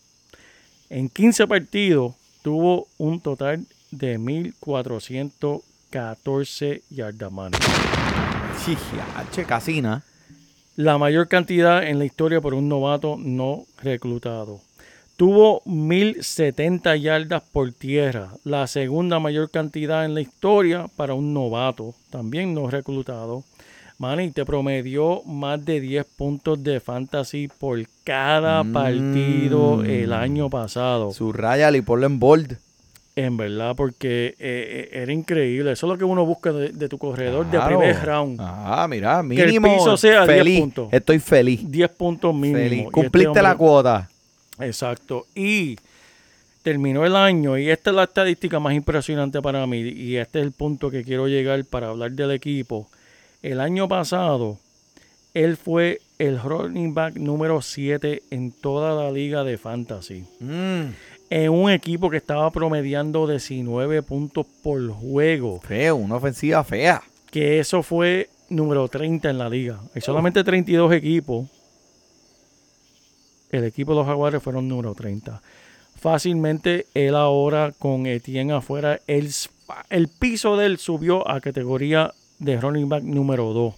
en 0.88 1.10
15 1.10 1.46
partidos 1.46 2.14
tuvo 2.42 2.86
un 2.96 3.20
total 3.20 3.66
de 3.90 4.16
1.414 4.18 6.80
yardas 6.90 7.30
manos. 7.32 7.60
Sí, 8.64 8.74
che, 9.32 9.44
casina. 9.44 10.02
La 10.76 10.96
mayor 10.96 11.28
cantidad 11.28 11.82
en 11.86 11.98
la 11.98 12.06
historia 12.06 12.40
por 12.40 12.54
un 12.54 12.70
novato 12.70 13.16
no 13.18 13.66
reclutado. 13.82 14.60
Tuvo 15.16 15.62
1070 15.64 16.96
yardas 16.96 17.42
por 17.52 17.70
tierra, 17.72 18.30
la 18.42 18.66
segunda 18.66 19.20
mayor 19.20 19.48
cantidad 19.50 20.04
en 20.04 20.14
la 20.14 20.20
historia 20.20 20.86
para 20.96 21.14
un 21.14 21.32
novato, 21.32 21.94
también 22.10 22.52
no 22.52 22.68
reclutado. 22.68 23.44
Manny 23.98 24.32
te 24.32 24.44
promedió 24.44 25.22
más 25.24 25.64
de 25.64 25.80
10 25.80 26.04
puntos 26.16 26.60
de 26.64 26.80
fantasy 26.80 27.46
por 27.60 27.78
cada 28.02 28.64
Mm. 28.64 28.72
partido 28.72 29.84
el 29.84 30.12
año 30.12 30.50
pasado. 30.50 31.12
Subrayale 31.12 31.78
y 31.78 31.82
ponlo 31.82 32.06
en 32.06 32.18
bold. 32.18 32.58
En 33.14 33.36
verdad, 33.36 33.76
porque 33.76 34.30
eh, 34.30 34.34
eh, 34.40 34.88
era 34.94 35.12
increíble. 35.12 35.70
Eso 35.70 35.86
es 35.86 35.92
lo 35.92 35.96
que 35.96 36.02
uno 36.04 36.26
busca 36.26 36.52
de, 36.52 36.70
de 36.70 36.88
tu 36.88 36.98
corredor 36.98 37.46
Claro. 37.48 37.78
de 37.78 37.86
primer 37.86 38.04
round. 38.04 38.40
Ah, 38.42 38.84
mira, 38.90 39.20
el 39.20 39.26
mínimo. 39.26 39.72
piso 39.76 39.96
sea 39.96 40.26
10 40.26 40.38
feliz. 40.38 40.60
puntos. 40.60 40.88
Estoy 40.92 41.20
feliz. 41.20 41.60
10 41.70 41.88
puntos 41.90 42.34
mínimo. 42.34 42.58
feliz. 42.58 42.78
Este 42.80 42.90
Cumpliste 42.90 43.40
la 43.42 43.56
cuota. 43.56 44.10
Exacto. 44.58 45.26
Y 45.34 45.76
terminó 46.62 47.04
el 47.04 47.14
año 47.14 47.58
y 47.58 47.68
esta 47.68 47.90
es 47.90 47.96
la 47.96 48.04
estadística 48.04 48.58
más 48.58 48.74
impresionante 48.74 49.42
para 49.42 49.66
mí 49.66 49.80
y 49.80 50.16
este 50.16 50.40
es 50.40 50.46
el 50.46 50.52
punto 50.52 50.90
que 50.90 51.04
quiero 51.04 51.28
llegar 51.28 51.64
para 51.64 51.88
hablar 51.88 52.12
del 52.12 52.30
equipo. 52.30 52.88
El 53.42 53.60
año 53.60 53.86
pasado, 53.86 54.58
él 55.34 55.56
fue 55.58 56.00
el 56.18 56.40
running 56.40 56.94
back 56.94 57.16
número 57.16 57.60
7 57.60 58.22
en 58.30 58.52
toda 58.52 58.94
la 58.94 59.10
liga 59.10 59.44
de 59.44 59.58
fantasy. 59.58 60.24
Mm, 60.40 60.82
En 61.30 61.50
un 61.50 61.70
equipo 61.70 62.08
que 62.08 62.16
estaba 62.18 62.50
promediando 62.50 63.26
19 63.26 64.02
puntos 64.02 64.46
por 64.62 64.88
juego. 64.90 65.60
feo, 65.60 65.96
una 65.96 66.16
ofensiva 66.16 66.62
fea. 66.64 67.02
Que 67.30 67.58
eso 67.58 67.82
fue 67.82 68.28
número 68.48 68.86
30 68.88 69.28
en 69.30 69.38
la 69.38 69.48
liga. 69.48 69.80
Hay 69.94 70.00
solamente 70.00 70.44
32 70.44 70.92
equipos. 70.92 71.48
El 73.54 73.62
equipo 73.62 73.92
de 73.92 73.98
los 73.98 74.06
Jaguares 74.08 74.42
fueron 74.42 74.66
número 74.66 74.94
30. 74.94 75.40
Fácilmente 75.94 76.86
él 76.92 77.14
ahora 77.14 77.72
con 77.78 78.04
Etienne 78.04 78.52
afuera, 78.52 78.98
el, 79.06 79.30
el 79.90 80.08
piso 80.08 80.56
de 80.56 80.66
él 80.66 80.78
subió 80.78 81.28
a 81.30 81.40
categoría 81.40 82.12
de 82.40 82.60
running 82.60 82.88
back 82.88 83.04
número 83.04 83.52
2. 83.52 83.74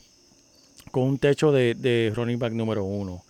Con 0.91 1.03
un 1.03 1.19
techo 1.19 1.53
de, 1.53 1.75
de 1.75 2.11
running 2.17 2.39
back 2.39 2.55
número 2.55 2.85
1. 2.85 3.23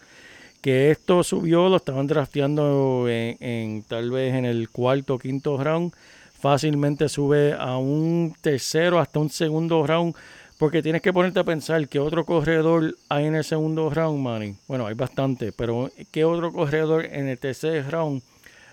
Que 0.61 0.93
esto 0.93 1.25
subió, 1.25 1.69
lo 1.69 1.79
estaban 1.79 2.07
drafteando 2.07 3.09
en, 3.09 3.37
en 3.41 3.83
tal 3.83 4.13
vez 4.13 4.33
en 4.33 4.45
el 4.45 4.71
cuarto 4.71 5.15
o 5.15 5.19
quinto 5.19 5.59
round. 5.59 5.93
Fácilmente 6.39 7.09
sube 7.09 7.55
a 7.59 7.77
un 7.77 8.37
tercero 8.41 9.01
hasta 9.01 9.19
un 9.19 9.31
segundo 9.31 9.85
round. 9.85 10.15
Porque 10.59 10.83
tienes 10.83 11.03
que 11.03 11.13
ponerte 11.13 11.39
a 11.39 11.45
pensar 11.45 11.87
que 11.87 11.99
otro 11.99 12.25
corredor 12.25 12.97
hay 13.11 13.27
en 13.27 13.35
el 13.35 13.45
segundo 13.45 13.91
round, 13.91 14.19
Manny. 14.19 14.57
Bueno, 14.67 14.87
hay 14.87 14.95
bastante, 14.95 15.53
pero 15.53 15.91
¿qué 16.11 16.25
otro 16.25 16.51
corredor 16.51 17.05
en 17.05 17.29
el 17.29 17.39
tercer 17.39 17.91
round 17.91 18.23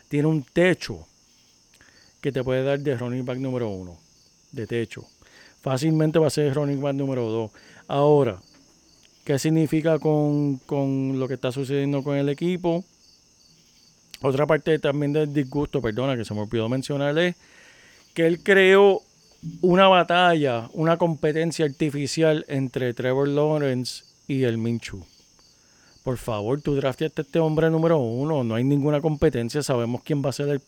tiene 0.08 0.28
un 0.30 0.44
techo 0.44 1.06
que 2.22 2.32
te 2.32 2.42
puede 2.42 2.64
dar 2.64 2.80
de 2.80 2.96
running 2.96 3.26
back 3.26 3.38
número 3.38 3.70
uno? 3.70 3.98
De 4.52 4.66
techo. 4.66 5.06
Fácilmente 5.62 6.20
va 6.20 6.28
a 6.28 6.30
ser 6.30 6.54
running 6.54 6.82
back 6.82 6.96
número 6.96 7.30
dos. 7.30 7.52
Ahora, 7.88 8.40
¿qué 9.26 9.38
significa 9.38 10.00
con, 10.00 10.60
con 10.60 11.20
lo 11.20 11.28
que 11.28 11.34
está 11.34 11.52
sucediendo 11.52 12.02
con 12.02 12.16
el 12.16 12.30
equipo? 12.30 12.86
Otra 14.22 14.48
parte 14.48 14.80
también 14.80 15.12
del 15.12 15.34
disgusto, 15.34 15.82
perdona, 15.82 16.16
que 16.16 16.24
se 16.24 16.34
me 16.34 16.40
olvidó 16.40 16.70
mencionarle, 16.70 17.36
que 18.14 18.26
él 18.26 18.42
creó 18.42 19.02
una 19.62 19.88
batalla, 19.88 20.70
una 20.74 20.98
competencia 20.98 21.66
artificial 21.66 22.46
entre 22.48 22.94
Trevor 22.94 23.28
Lawrence 23.28 24.04
y 24.28 24.44
el 24.44 24.58
Minchu. 24.58 25.06
Por 26.04 26.18
favor, 26.18 26.62
tú 26.62 26.76
drafteaste 26.76 27.22
a 27.22 27.24
este 27.24 27.40
hombre 27.40 27.70
número 27.70 27.98
uno. 27.98 28.44
No 28.44 28.56
hay 28.56 28.64
ninguna 28.66 29.00
competencia. 29.00 29.64
Sabemos 29.64 30.02
quién 30.04 30.22
va 30.24 30.30
a 30.32 30.34
ser 30.34 30.50
el, 30.50 30.62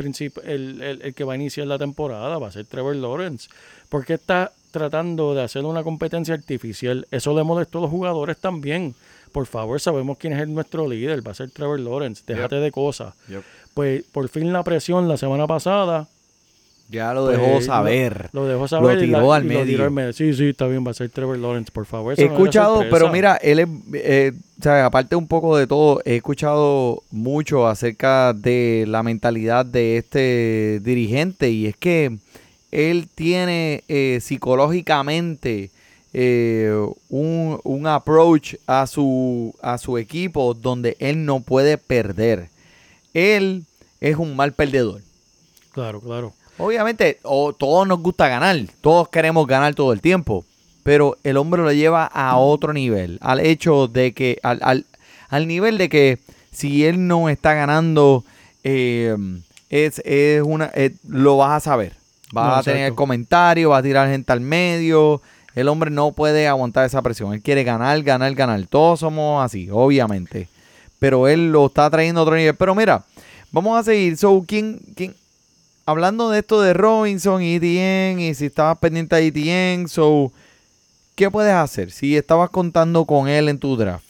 el, 0.45 0.81
el- 0.81 1.01
el 1.01 1.13
que 1.13 1.23
va 1.25 1.33
a 1.33 1.35
iniciar 1.35 1.67
la 1.67 1.77
temporada. 1.77 2.37
Va 2.37 2.47
a 2.47 2.51
ser 2.51 2.65
Trevor 2.65 2.95
Lawrence. 2.95 3.49
¿Por 3.89 4.05
qué 4.05 4.13
está 4.13 4.53
tratando 4.71 5.35
de 5.35 5.41
hacer 5.43 5.65
una 5.65 5.83
competencia 5.83 6.33
artificial? 6.33 7.05
Eso 7.11 7.35
le 7.35 7.43
molestó 7.43 7.79
a 7.79 7.81
los 7.81 7.91
jugadores 7.91 8.37
también. 8.37 8.95
Por 9.33 9.45
favor, 9.45 9.81
sabemos 9.81 10.17
quién 10.17 10.31
es 10.33 10.39
el- 10.41 10.53
nuestro 10.53 10.87
líder. 10.87 11.25
Va 11.27 11.31
a 11.31 11.35
ser 11.35 11.51
Trevor 11.51 11.81
Lawrence. 11.81 12.23
Déjate 12.25 12.55
de 12.55 12.71
cosas. 12.71 13.13
Yep. 13.27 13.43
Pues 13.73 14.03
por 14.05 14.29
fin 14.29 14.53
la 14.53 14.63
presión 14.63 15.09
la 15.09 15.17
semana 15.17 15.47
pasada 15.47 16.07
Ya 16.87 17.13
lo 17.15 17.25
Pues, 17.25 17.37
dejó 17.39 17.53
lo- 17.55 17.61
saber. 17.61 18.29
lo 18.31 18.45
dejó 18.45 18.67
saber. 18.67 18.99
tiró 18.99 19.11
la- 19.27 19.35
al 19.37 19.43
lo 19.43 19.49
tiró 19.49 19.65
medio. 19.65 19.83
al 19.85 19.91
medio. 19.91 20.13
Sí, 20.13 20.33
sí, 20.33 20.49
está 20.49 20.67
bien, 20.67 20.85
va 20.85 20.91
a 20.91 20.93
ser 20.93 21.09
Trevor 21.09 21.37
Lawrence, 21.37 21.71
por 21.71 21.85
favor. 21.87 22.13
eso 22.13 22.21
He 22.21 22.25
escuchado, 22.25 22.83
pero 22.91 23.11
mira, 23.11 23.37
él 23.37 23.59
es, 23.59 23.67
eh, 23.93 24.31
o 24.59 24.63
sea, 24.63 24.85
aparte 24.85 25.15
un 25.15 25.27
poco 25.27 25.57
de 25.57 25.65
todo, 25.65 25.99
he 26.05 26.17
escuchado 26.17 27.01
mucho 27.09 27.67
acerca 27.67 28.33
de 28.33 28.85
la 28.87 29.01
mentalidad 29.01 29.65
de 29.65 29.97
este 29.97 30.79
dirigente 30.83 31.49
y 31.49 31.65
es 31.65 31.75
que 31.75 32.17
él 32.71 33.07
tiene 33.15 33.83
eh, 33.87 34.19
psicológicamente 34.21 35.71
eh, 36.13 36.71
un, 37.09 37.59
un 37.63 37.87
approach 37.87 38.55
a 38.67 38.85
su, 38.87 39.53
a 39.61 39.77
su 39.77 39.97
equipo 39.97 40.53
donde 40.53 40.95
él 40.99 41.25
no 41.25 41.39
puede 41.41 41.77
perder. 41.77 42.49
Él 43.13 43.63
es 43.99 44.15
un 44.17 44.35
mal 44.35 44.53
perdedor. 44.53 45.01
Claro, 45.73 45.99
claro. 45.99 46.33
Obviamente, 46.57 47.19
o 47.23 47.53
todos 47.53 47.87
nos 47.87 47.99
gusta 47.99 48.27
ganar, 48.27 48.57
todos 48.81 49.09
queremos 49.09 49.45
ganar 49.47 49.75
todo 49.75 49.91
el 49.91 50.01
tiempo, 50.01 50.45
pero 50.83 51.17
el 51.23 51.37
hombre 51.37 51.61
lo 51.61 51.71
lleva 51.73 52.05
a 52.05 52.37
otro 52.37 52.71
nivel, 52.73 53.17
al 53.21 53.39
hecho 53.41 53.87
de 53.87 54.13
que, 54.13 54.39
al, 54.43 54.59
al, 54.61 54.85
al 55.29 55.47
nivel 55.47 55.77
de 55.77 55.89
que 55.89 56.19
si 56.51 56.85
él 56.85 57.07
no 57.07 57.27
está 57.29 57.53
ganando, 57.53 58.23
eh, 58.63 59.15
es, 59.69 59.99
es 60.05 60.41
una, 60.43 60.71
eh, 60.75 60.91
lo 61.09 61.37
vas 61.37 61.57
a 61.57 61.59
saber. 61.59 61.93
Vas 62.31 62.47
No, 62.47 62.55
a 62.55 62.63
tener 62.63 62.79
exacto. 62.83 62.95
comentarios, 62.95 63.71
va 63.71 63.77
a 63.77 63.83
tirar 63.83 64.09
gente 64.09 64.31
al 64.31 64.39
medio. 64.41 65.21
El 65.53 65.67
hombre 65.67 65.89
no 65.91 66.11
puede 66.11 66.47
aguantar 66.47 66.85
esa 66.85 67.01
presión. 67.01 67.33
Él 67.33 67.41
quiere 67.41 67.63
ganar, 67.63 68.01
ganar, 68.03 68.33
ganar. 68.33 68.65
Todos 68.67 68.99
somos 69.01 69.43
así, 69.43 69.69
obviamente. 69.71 70.47
Pero 70.99 71.27
él 71.27 71.51
lo 71.51 71.67
está 71.67 71.89
trayendo 71.89 72.21
a 72.21 72.23
otro 72.23 72.35
nivel. 72.35 72.55
Pero 72.55 72.73
mira, 72.75 73.03
vamos 73.51 73.79
a 73.79 73.83
seguir. 73.83 74.17
So, 74.17 74.43
¿quién, 74.47 74.79
quién, 74.95 75.15
hablando 75.85 76.29
de 76.29 76.39
esto 76.39 76.61
de 76.61 76.73
Robinson 76.73 77.41
y 77.41 77.55
ETN, 77.55 78.19
y 78.19 78.33
si 78.33 78.45
estabas 78.45 78.77
pendiente 78.79 79.15
de 79.15 79.27
ETN, 79.27 79.87
so, 79.87 80.31
¿qué 81.15 81.29
puedes 81.31 81.53
hacer? 81.53 81.91
Si 81.91 82.15
estabas 82.17 82.49
contando 82.49 83.05
con 83.05 83.27
él 83.27 83.49
en 83.49 83.59
tu 83.59 83.75
draft, 83.77 84.05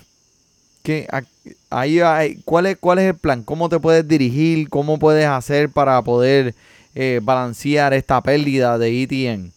¿qué, 0.84 1.08
a- 1.12 1.24
ahí 1.70 2.00
hay- 2.00 2.38
¿cuál, 2.46 2.68
es, 2.68 2.78
¿cuál 2.78 3.00
es 3.00 3.06
el 3.10 3.16
plan? 3.16 3.44
¿Cómo 3.44 3.70
te 3.70 3.80
puedes 3.80 4.08
dirigir? 4.08 4.70
¿Cómo 4.70 4.98
puedes 5.00 5.28
hacer 5.28 5.70
para 5.70 6.02
poder 6.02 6.56
eh, 6.96 7.20
balancear 7.22 7.94
esta 7.94 8.22
pérdida 8.22 8.78
de 8.78 9.04
ETN? 9.04 9.52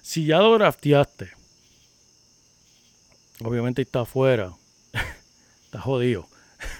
Si 0.00 0.24
ya 0.26 0.38
lo 0.38 0.54
drafteaste, 0.54 1.28
obviamente 3.44 3.82
está 3.82 4.00
afuera, 4.00 4.52
está 5.66 5.80
jodido. 5.80 6.26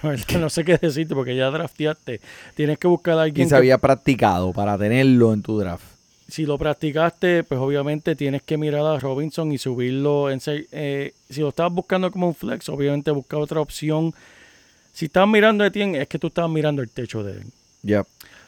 No 0.39 0.51
sé 0.51 0.65
qué 0.65 0.79
decirte 0.79 1.15
porque 1.15 1.37
ya 1.37 1.51
drafteaste. 1.51 2.21
Tienes 2.55 2.79
que 2.79 2.89
buscar 2.89 3.19
a 3.19 3.23
alguien 3.23 3.35
¿Quién 3.35 3.49
se 3.49 3.55
que- 3.55 3.59
había 3.59 3.79
practicado 3.79 4.53
para 4.53 4.77
tenerlo 4.79 5.33
en 5.33 5.43
tu 5.43 5.59
draft? 5.59 5.85
si 6.29 6.47
lo 6.47 6.57
practicaste, 6.57 7.45
pues 7.45 7.61
obviamente 7.61 8.17
tienes 8.17 8.43
que 8.43 8.57
mirar 8.57 8.87
a 8.87 8.99
Robinson 8.99 9.53
y 9.53 9.59
subirlo. 9.59 10.31
En, 10.31 10.41
eh, 10.47 11.13
si 11.29 11.41
lo 11.43 11.51
estabas 11.51 11.75
buscando 11.75 12.11
como 12.11 12.27
un 12.29 12.35
flex, 12.35 12.71
obviamente 12.71 13.11
busca 13.11 13.37
otra 13.37 13.61
opción. 13.61 14.15
Si 14.95 15.07
estabas 15.07 15.29
mirando 15.29 15.63
a 15.63 15.67
Etienne, 15.67 16.01
es 16.01 16.09
que 16.09 16.19
tú 16.19 16.29
estabas 16.29 16.51
mirando 16.51 16.81
el 16.81 16.89
techo 16.89 17.23
de 17.23 17.33
él. 17.33 17.45
Yep. 17.83 18.07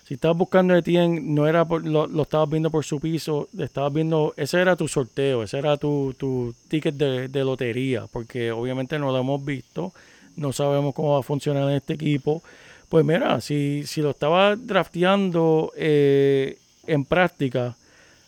Si 0.09 0.15
estabas 0.15 0.37
buscando 0.39 0.73
a 0.73 0.79
Etienne, 0.79 1.21
no 1.23 1.47
era 1.47 1.67
por, 1.67 1.85
lo, 1.87 2.07
lo 2.07 2.23
estabas 2.23 2.49
viendo 2.49 2.71
por 2.71 2.85
su 2.87 3.01
piso, 3.01 3.49
estabas 3.59 3.93
viendo, 3.93 4.33
ese 4.39 4.61
era 4.63 4.77
tu 4.77 4.89
sorteo, 4.89 5.43
ese 5.43 5.59
era 5.59 5.77
tu, 5.77 6.15
tu 6.17 6.55
ticket 6.69 6.95
de, 6.95 7.29
de 7.29 7.45
lotería, 7.45 8.07
porque 8.11 8.51
obviamente 8.51 8.99
no 8.99 9.13
lo 9.13 9.19
hemos 9.19 9.45
visto, 9.45 9.93
no 10.37 10.53
sabemos 10.53 10.95
cómo 10.95 11.13
va 11.13 11.21
a 11.21 11.23
funcionar 11.23 11.69
en 11.71 11.77
este 11.77 11.95
equipo. 11.95 12.43
Pues 12.89 13.05
mira, 13.05 13.41
si, 13.41 13.85
si 13.87 14.01
lo 14.01 14.11
estabas 14.11 14.67
drafteando 14.67 15.73
eh, 15.77 16.59
en 16.87 17.05
práctica, 17.05 17.77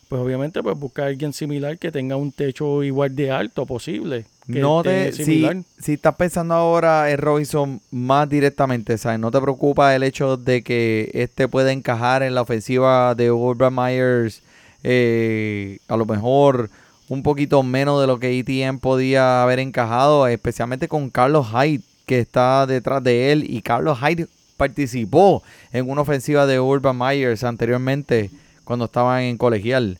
pues 0.09 0.21
obviamente 0.21 0.63
pues 0.63 0.77
busca 0.77 1.03
a 1.03 1.07
alguien 1.07 1.33
similar 1.33 1.77
que 1.77 1.91
tenga 1.91 2.15
un 2.15 2.31
techo 2.31 2.83
igual 2.83 3.15
de 3.15 3.31
alto 3.31 3.65
posible. 3.65 4.25
que 4.51 4.59
No 4.59 4.83
te, 4.83 5.11
si, 5.11 5.47
si 5.79 5.93
estás 5.93 6.15
pensando 6.15 6.53
ahora 6.53 7.11
en 7.11 7.17
Robinson 7.17 7.81
más 7.91 8.27
directamente, 8.29 8.97
¿sabes? 8.97 9.19
No 9.19 9.31
te 9.31 9.41
preocupa 9.41 9.95
el 9.95 10.03
hecho 10.03 10.37
de 10.37 10.63
que 10.63 11.11
este 11.13 11.47
pueda 11.47 11.71
encajar 11.71 12.23
en 12.23 12.35
la 12.35 12.41
ofensiva 12.41 13.15
de 13.15 13.31
Urban 13.31 13.73
Myers 13.75 14.41
eh, 14.83 15.79
a 15.87 15.97
lo 15.97 16.05
mejor 16.05 16.69
un 17.09 17.23
poquito 17.23 17.63
menos 17.63 17.99
de 18.01 18.07
lo 18.07 18.19
que 18.19 18.37
ETN 18.39 18.79
podía 18.79 19.43
haber 19.43 19.59
encajado, 19.59 20.27
especialmente 20.27 20.87
con 20.87 21.09
Carlos 21.09 21.47
Hyde, 21.51 21.83
que 22.07 22.19
está 22.19 22.65
detrás 22.65 23.03
de 23.03 23.31
él. 23.31 23.45
Y 23.47 23.61
Carlos 23.61 23.99
Hyde 23.99 24.27
participó 24.55 25.43
en 25.71 25.87
una 25.87 26.01
ofensiva 26.01 26.47
de 26.47 26.59
Urban 26.59 26.97
Myers 26.97 27.43
anteriormente 27.43 28.31
cuando 28.63 28.85
estaban 28.85 29.21
en 29.21 29.37
colegial. 29.37 29.99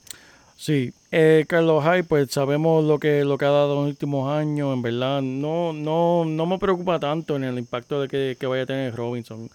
Sí, 0.56 0.92
eh, 1.12 1.46
Carlos 1.48 1.84
Hyde, 1.84 2.04
pues 2.04 2.32
sabemos 2.32 2.84
lo 2.84 2.98
que 2.98 3.24
lo 3.24 3.38
que 3.38 3.46
ha 3.46 3.50
dado 3.50 3.74
en 3.74 3.82
los 3.82 3.90
últimos 3.90 4.32
años, 4.32 4.74
en 4.74 4.82
verdad, 4.82 5.22
no, 5.22 5.72
no, 5.72 6.26
no 6.26 6.46
me 6.48 6.58
preocupa 6.58 7.00
tanto 7.00 7.36
en 7.36 7.44
el 7.44 7.60
impacto 7.60 8.02
de 8.02 8.08
que, 8.08 8.36
que 8.40 8.48
vaya 8.48 8.64
a 8.64 8.66
tener 8.66 8.96
Robinson. 8.96 9.52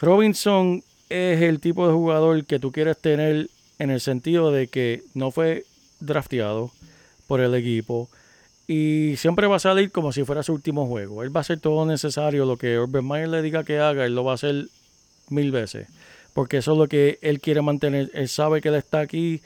Robinson 0.00 0.82
es 1.08 1.42
el 1.42 1.60
tipo 1.60 1.86
de 1.86 1.94
jugador 1.94 2.44
que 2.44 2.58
tú 2.58 2.72
quieres 2.72 2.98
tener 2.98 3.48
en 3.78 3.90
el 3.90 4.00
sentido 4.00 4.50
de 4.50 4.66
que 4.66 5.02
no 5.14 5.30
fue 5.30 5.64
drafteado 6.00 6.72
por 7.28 7.40
el 7.40 7.54
equipo 7.54 8.08
y 8.66 9.14
siempre 9.16 9.46
va 9.46 9.56
a 9.56 9.60
salir 9.60 9.90
como 9.90 10.12
si 10.12 10.24
fuera 10.24 10.42
su 10.42 10.52
último 10.52 10.86
juego. 10.86 11.22
Él 11.22 11.34
va 11.34 11.40
a 11.40 11.42
hacer 11.42 11.60
todo 11.60 11.84
necesario, 11.86 12.44
lo 12.46 12.56
que 12.56 12.78
Urban 12.78 13.06
Meyer 13.06 13.28
le 13.28 13.42
diga 13.42 13.64
que 13.64 13.78
haga, 13.78 14.04
él 14.04 14.14
lo 14.14 14.24
va 14.24 14.32
a 14.32 14.34
hacer 14.34 14.66
mil 15.28 15.50
veces, 15.50 15.88
porque 16.34 16.58
eso 16.58 16.72
es 16.72 16.78
lo 16.78 16.88
que 16.88 17.18
él 17.22 17.40
quiere 17.40 17.62
mantener. 17.62 18.10
Él 18.14 18.28
sabe 18.28 18.60
que 18.60 18.68
él 18.68 18.76
está 18.76 19.00
aquí 19.00 19.40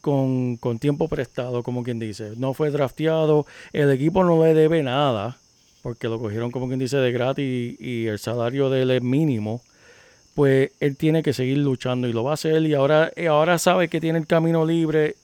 con, 0.00 0.56
con 0.56 0.78
tiempo 0.78 1.08
prestado, 1.08 1.62
como 1.62 1.82
quien 1.82 1.98
dice. 1.98 2.32
No 2.36 2.54
fue 2.54 2.70
drafteado, 2.70 3.46
el 3.72 3.90
equipo 3.90 4.24
no 4.24 4.44
le 4.44 4.54
debe 4.54 4.82
nada, 4.82 5.38
porque 5.82 6.08
lo 6.08 6.18
cogieron 6.18 6.50
como 6.50 6.68
quien 6.68 6.78
dice 6.78 6.98
de 6.98 7.12
gratis 7.12 7.44
y, 7.44 7.76
y 7.78 8.06
el 8.06 8.18
salario 8.18 8.70
de 8.70 8.82
él 8.82 8.90
es 8.90 9.02
mínimo. 9.02 9.62
Pues 10.34 10.70
él 10.80 10.96
tiene 10.96 11.22
que 11.22 11.34
seguir 11.34 11.58
luchando 11.58 12.08
y 12.08 12.12
lo 12.12 12.24
va 12.24 12.30
a 12.30 12.34
hacer. 12.34 12.62
Y 12.62 12.72
ahora, 12.72 13.12
ahora 13.28 13.58
sabe 13.58 13.88
que 13.88 14.00
tiene 14.00 14.18
el 14.18 14.26
camino 14.26 14.64
libre. 14.64 15.16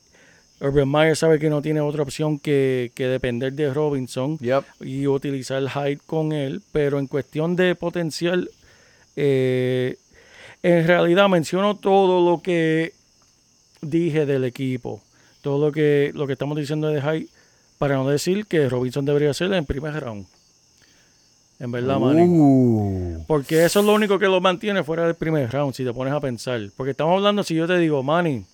Urban 0.60 0.88
Meyer 0.88 1.16
sabe 1.16 1.38
que 1.38 1.50
no 1.50 1.62
tiene 1.62 1.80
otra 1.80 2.02
opción 2.02 2.38
que, 2.38 2.90
que 2.94 3.06
depender 3.06 3.52
de 3.52 3.72
Robinson 3.72 4.38
Yep. 4.38 4.64
y 4.80 5.06
utilizar 5.06 5.62
Hyde 5.68 6.00
con 6.04 6.32
él, 6.32 6.62
pero 6.72 6.98
en 6.98 7.06
cuestión 7.06 7.54
de 7.54 7.74
potencial, 7.74 8.50
eh, 9.14 9.96
en 10.62 10.86
realidad 10.86 11.28
menciono 11.28 11.76
todo 11.76 12.28
lo 12.28 12.42
que 12.42 12.92
dije 13.80 14.26
del 14.26 14.44
equipo, 14.44 15.00
todo 15.42 15.66
lo 15.66 15.72
que, 15.72 16.10
lo 16.14 16.26
que 16.26 16.32
estamos 16.32 16.58
diciendo 16.58 16.88
de 16.88 17.00
Hyde, 17.00 17.28
para 17.78 17.94
no 17.94 18.08
decir 18.08 18.46
que 18.46 18.68
Robinson 18.68 19.04
debería 19.04 19.32
ser 19.32 19.52
en 19.52 19.64
primer 19.64 19.94
round. 20.00 20.26
En 21.60 21.72
verdad, 21.72 21.98
Manny. 21.98 23.24
Porque 23.26 23.64
eso 23.64 23.80
es 23.80 23.86
lo 23.86 23.92
único 23.94 24.18
que 24.18 24.26
lo 24.26 24.40
mantiene 24.40 24.84
fuera 24.84 25.04
del 25.06 25.16
primer 25.16 25.50
round, 25.50 25.74
si 25.74 25.84
te 25.84 25.92
pones 25.92 26.12
a 26.14 26.20
pensar. 26.20 26.60
Porque 26.76 26.92
estamos 26.92 27.16
hablando, 27.16 27.42
si 27.42 27.54
yo 27.54 27.66
te 27.66 27.78
digo, 27.78 28.02
Manny, 28.02 28.44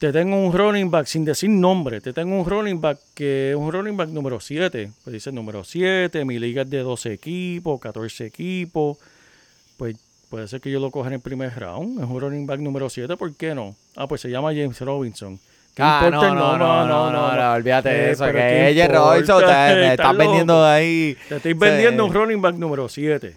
te 0.00 0.12
tengo 0.12 0.34
un 0.42 0.50
running 0.52 0.90
back 0.90 1.04
sin 1.06 1.26
decir 1.26 1.50
nombre, 1.50 2.00
te 2.00 2.14
tengo 2.14 2.40
un 2.40 2.46
running 2.48 2.80
back 2.80 2.98
que 3.14 3.50
es 3.50 3.56
un 3.56 3.70
running 3.70 3.98
back 3.98 4.08
número 4.08 4.40
7. 4.40 4.90
Pues 5.04 5.12
dice 5.12 5.30
número 5.30 5.62
7, 5.62 6.24
mi 6.24 6.38
liga 6.38 6.62
es 6.62 6.70
de 6.70 6.78
12 6.78 7.12
equipos, 7.12 7.78
14 7.78 8.24
equipos. 8.24 8.96
Pues 9.76 9.96
puede 10.30 10.48
ser 10.48 10.62
que 10.62 10.70
yo 10.70 10.80
lo 10.80 10.90
coja 10.90 11.08
en 11.08 11.14
el 11.14 11.20
primer 11.20 11.54
round. 11.54 12.00
Es 12.02 12.08
un 12.08 12.18
running 12.18 12.46
back 12.46 12.60
número 12.60 12.88
7, 12.88 13.14
¿por 13.18 13.34
qué 13.36 13.54
no? 13.54 13.76
Ah, 13.94 14.06
pues 14.08 14.22
se 14.22 14.30
llama 14.30 14.48
James 14.54 14.80
Robinson. 14.80 15.38
¿Qué 15.74 15.82
Ah, 15.84 16.00
importa 16.06 16.28
no, 16.34 16.34
no, 16.34 16.56
no, 16.58 16.86
no, 16.86 17.12
no, 17.12 17.36
no, 17.36 17.52
olvídate 17.52 17.90
de 17.90 18.08
Eh, 18.08 18.10
eso, 18.12 18.24
que 18.24 18.32
¿qué 18.32 18.68
ella 18.70 18.86
importa? 18.86 19.10
Robinson 19.12 19.40
te- 19.44 19.86
Estás 19.92 20.16
vendiendo 20.16 20.64
ahí. 20.64 21.16
Te 21.28 21.36
estoy 21.36 21.52
vendiendo 21.52 22.06
un 22.06 22.14
running 22.14 22.40
back 22.40 22.54
número 22.56 22.88
7. 22.88 23.36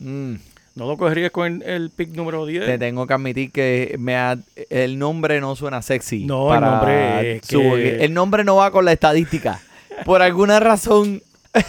Mm, 0.00 0.34
¿No 0.76 0.86
lo 0.86 0.96
cogerías 0.96 1.30
con 1.32 1.62
el, 1.66 1.90
pick 1.90 2.10
número 2.10 2.44
10? 2.46 2.66
te 2.66 2.78
tengo 2.78 3.06
que 3.06 3.14
admitir 3.14 3.50
que 3.50 3.96
me 3.98 4.14
ha- 4.16 4.38
el 4.70 4.98
nombre 4.98 5.40
no 5.40 5.56
suena 5.56 5.80
sexy. 5.82 6.24
No, 6.26 6.54
el 6.54 6.60
nombre 6.60 7.36
es 7.36 7.46
su- 7.46 7.58
que- 7.58 8.04
el 8.04 8.12
nombre 8.14 8.44
no 8.44 8.56
va 8.56 8.70
con 8.70 8.84
la 8.84 8.92
estadística. 8.92 9.60
Por 10.04 10.22
alguna 10.22 10.60
razón. 10.60 11.22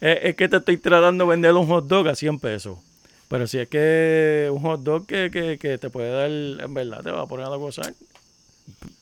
Es, 0.00 0.18
es 0.24 0.36
que 0.36 0.48
te 0.48 0.56
estoy 0.58 0.76
tratando 0.76 1.24
de 1.24 1.30
vender 1.30 1.52
un 1.54 1.66
hot 1.68 1.86
dog 1.86 2.08
a 2.08 2.14
100 2.14 2.38
pesos. 2.38 2.78
Pero 3.28 3.46
si 3.46 3.58
es 3.58 3.68
que 3.68 4.48
un 4.52 4.60
hot 4.60 4.82
dog 4.82 5.06
que, 5.06 5.30
que, 5.30 5.58
que 5.58 5.78
te 5.78 5.90
puede 5.90 6.10
dar, 6.10 6.64
en 6.64 6.74
verdad, 6.74 7.02
te 7.02 7.10
va 7.10 7.22
a 7.22 7.26
poner 7.26 7.46
a 7.46 7.56
gozar. 7.56 7.92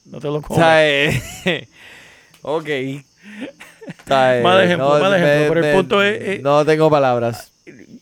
No 0.04 0.20
te 0.20 0.28
lo 0.28 0.36
O 0.36 0.42
comes. 0.42 0.58
sea, 0.64 0.86
eh, 0.88 1.68
ok. 2.42 2.68
O 2.68 4.06
sea, 4.06 4.38
eh, 4.38 4.42
Mal 4.42 4.62
ejemplo, 4.62 4.88
mal 5.00 5.10
me- 5.10 5.16
ejemplo, 5.18 5.48
pero 5.54 5.60
el 5.60 5.66
me- 5.66 5.72
punto 5.74 6.02
es- 6.02 6.20
eh, 6.20 6.40
no 6.42 6.64
tengo 6.64 6.88
palabras. 6.90 7.50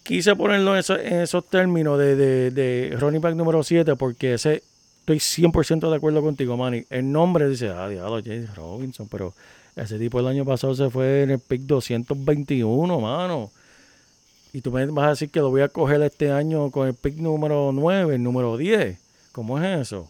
Quise 0.02 0.34
ponerlo 0.34 0.72
en, 0.72 0.80
eso- 0.80 0.98
en 0.98 1.20
esos 1.20 1.46
términos 1.48 1.98
de, 1.98 2.16
de, 2.16 2.50
de 2.50 2.96
running 2.98 3.20
back 3.20 3.34
número 3.36 3.62
7 3.62 3.94
porque 3.96 4.34
ese, 4.34 4.62
estoy 5.00 5.18
100% 5.18 5.88
de 5.90 5.96
acuerdo 5.96 6.20
contigo, 6.22 6.56
Manny. 6.56 6.84
El 6.90 7.10
nombre 7.12 7.48
dice, 7.48 7.68
ah, 7.68 7.88
diablo, 7.88 8.20
James 8.24 8.54
Robinson, 8.56 9.06
pero 9.08 9.32
ese 9.76 9.98
tipo 9.98 10.18
el 10.18 10.26
año 10.26 10.44
pasado 10.44 10.74
se 10.74 10.90
fue 10.90 11.22
en 11.22 11.30
el 11.30 11.38
pick 11.38 11.62
221, 11.62 13.00
mano. 13.00 13.50
Y 14.52 14.60
tú 14.60 14.70
me 14.72 14.84
vas 14.86 15.06
a 15.06 15.10
decir 15.10 15.30
que 15.30 15.40
lo 15.40 15.50
voy 15.50 15.62
a 15.62 15.68
coger 15.68 16.02
este 16.02 16.30
año 16.30 16.70
con 16.70 16.88
el 16.88 16.94
pick 16.94 17.16
número 17.16 17.70
9, 17.72 18.16
el 18.16 18.22
número 18.22 18.56
10. 18.56 18.98
¿Cómo 19.30 19.58
es 19.62 19.80
eso? 19.80 20.08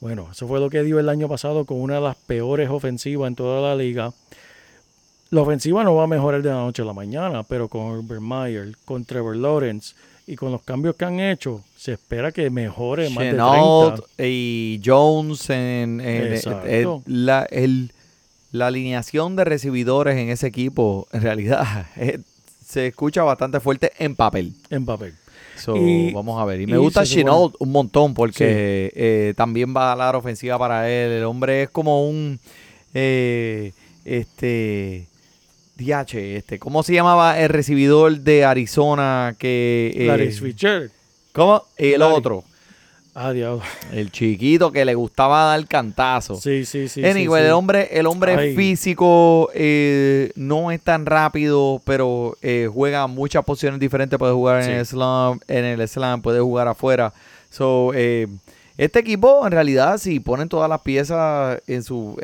Bueno, 0.00 0.28
eso 0.30 0.46
fue 0.46 0.60
lo 0.60 0.70
que 0.70 0.82
dio 0.82 0.98
el 1.00 1.08
año 1.08 1.28
pasado 1.28 1.64
con 1.64 1.80
una 1.80 1.96
de 1.96 2.00
las 2.02 2.16
peores 2.16 2.70
ofensivas 2.70 3.28
en 3.28 3.36
toda 3.36 3.60
la 3.60 3.74
liga. 3.74 4.12
La 5.30 5.42
ofensiva 5.42 5.84
no 5.84 5.94
va 5.94 6.04
a 6.04 6.06
mejorar 6.08 6.42
de 6.42 6.48
la 6.48 6.56
noche 6.56 6.82
a 6.82 6.84
la 6.84 6.92
mañana, 6.92 7.42
pero 7.44 7.68
con 7.68 7.82
Urban 7.82 8.22
Meyer, 8.26 8.72
con 8.84 9.04
Trevor 9.04 9.36
Lawrence 9.36 9.94
y 10.26 10.34
con 10.36 10.50
los 10.50 10.62
cambios 10.62 10.96
que 10.96 11.04
han 11.04 11.20
hecho, 11.20 11.62
se 11.76 11.92
espera 11.92 12.32
que 12.32 12.50
mejore 12.50 13.10
más 13.10 13.18
de 13.24 13.30
30. 13.30 13.44
Chenault 13.52 14.04
y 14.18 14.80
Jones 14.84 15.48
en, 15.50 16.00
en- 16.00 16.40
la, 17.06 17.44
el- 17.50 17.92
la 18.52 18.66
alineación 18.66 19.36
de 19.36 19.44
recibidores 19.44 20.16
en 20.18 20.28
ese 20.30 20.48
equipo, 20.48 21.06
en 21.12 21.22
realidad, 21.22 21.86
eh, 21.96 22.18
se 22.66 22.88
escucha 22.88 23.22
bastante 23.22 23.60
fuerte 23.60 23.92
en 23.98 24.16
papel. 24.16 24.52
en 24.70 24.84
papel. 24.84 25.14
So, 25.56 25.76
Y- 25.76 26.12
vamos 26.12 26.40
a 26.40 26.44
ver. 26.44 26.60
Y 26.60 26.64
y 26.64 26.66
me 26.66 26.78
gusta 26.78 27.04
Chenault 27.04 27.54
un 27.60 27.70
montón 27.70 28.14
porque 28.14 28.90
eh, 28.96 29.34
también 29.36 29.74
va 29.76 29.92
a 29.92 29.96
dar 29.96 30.16
ofensiva 30.16 30.58
para 30.58 30.90
él. 30.90 31.12
El 31.12 31.24
hombre 31.24 31.62
es 31.64 31.70
como 31.70 32.08
un 32.08 32.40
eh, 32.94 33.72
este 34.04 35.06
DH, 35.80 36.36
este, 36.36 36.58
¿cómo 36.58 36.82
se 36.82 36.92
llamaba 36.94 37.40
el 37.40 37.48
recibidor 37.48 38.18
de 38.20 38.44
Arizona 38.44 39.34
que 39.38 39.92
eh, 39.96 40.06
Larry 40.06 40.30
Fitzgerald. 40.32 40.90
¿Cómo? 41.32 41.64
Y 41.78 41.92
el 41.94 42.00
Larry. 42.00 42.14
otro, 42.14 42.44
Ah, 43.14 43.32
diablo. 43.32 43.60
el 43.92 44.12
chiquito 44.12 44.70
que 44.70 44.84
le 44.84 44.94
gustaba 44.94 45.44
dar 45.46 45.66
cantazo. 45.66 46.36
Sí, 46.36 46.64
sí, 46.64 46.88
sí. 46.88 47.04
anyway, 47.04 47.40
sí, 47.40 47.44
sí. 47.44 47.48
el 47.48 47.52
hombre, 47.54 47.88
el 47.90 48.06
hombre 48.06 48.36
Ay. 48.36 48.54
físico 48.54 49.50
eh, 49.52 50.30
no 50.36 50.70
es 50.70 50.80
tan 50.80 51.06
rápido, 51.06 51.82
pero 51.84 52.36
eh, 52.40 52.68
juega 52.72 53.06
muchas 53.08 53.44
posiciones 53.44 53.80
diferentes. 53.80 54.16
Puede 54.18 54.32
jugar 54.32 54.62
Sí. 54.64 54.70
en 54.70 54.76
el 54.76 54.86
slam, 54.86 55.40
en 55.48 55.64
el 55.64 55.88
slam, 55.88 56.22
puede 56.22 56.40
jugar 56.40 56.68
afuera. 56.68 57.12
So, 57.50 57.90
eh, 57.94 58.28
este 58.80 58.98
equipo, 59.00 59.46
en 59.46 59.52
realidad, 59.52 59.98
si 59.98 60.20
ponen 60.20 60.48
todas 60.48 60.66
las 60.66 60.80
piezas 60.80 61.60
en 61.66 61.82
su, 61.82 62.16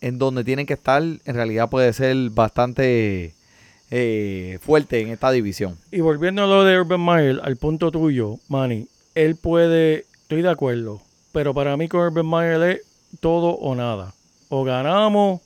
en, 0.00 0.16
donde 0.16 0.44
tienen 0.44 0.64
que 0.64 0.74
estar, 0.74 1.02
en 1.02 1.34
realidad 1.34 1.68
puede 1.68 1.92
ser 1.92 2.16
bastante 2.30 3.34
eh, 3.90 4.60
fuerte 4.62 5.00
en 5.00 5.08
esta 5.08 5.32
división. 5.32 5.76
Y 5.90 6.02
volviendo 6.02 6.44
a 6.44 6.46
lo 6.46 6.62
de 6.62 6.78
Urban 6.78 7.04
Meyer, 7.04 7.40
al 7.42 7.56
punto 7.56 7.90
tuyo, 7.90 8.38
Manny, 8.46 8.86
él 9.16 9.34
puede, 9.34 10.06
estoy 10.22 10.42
de 10.42 10.50
acuerdo, 10.50 11.02
pero 11.32 11.52
para 11.52 11.76
mí 11.76 11.88
con 11.88 12.02
Urban 12.02 12.30
Meyer 12.30 12.62
es 12.62 12.82
todo 13.18 13.48
o 13.48 13.74
nada. 13.74 14.14
O 14.50 14.62
ganamos, 14.62 15.40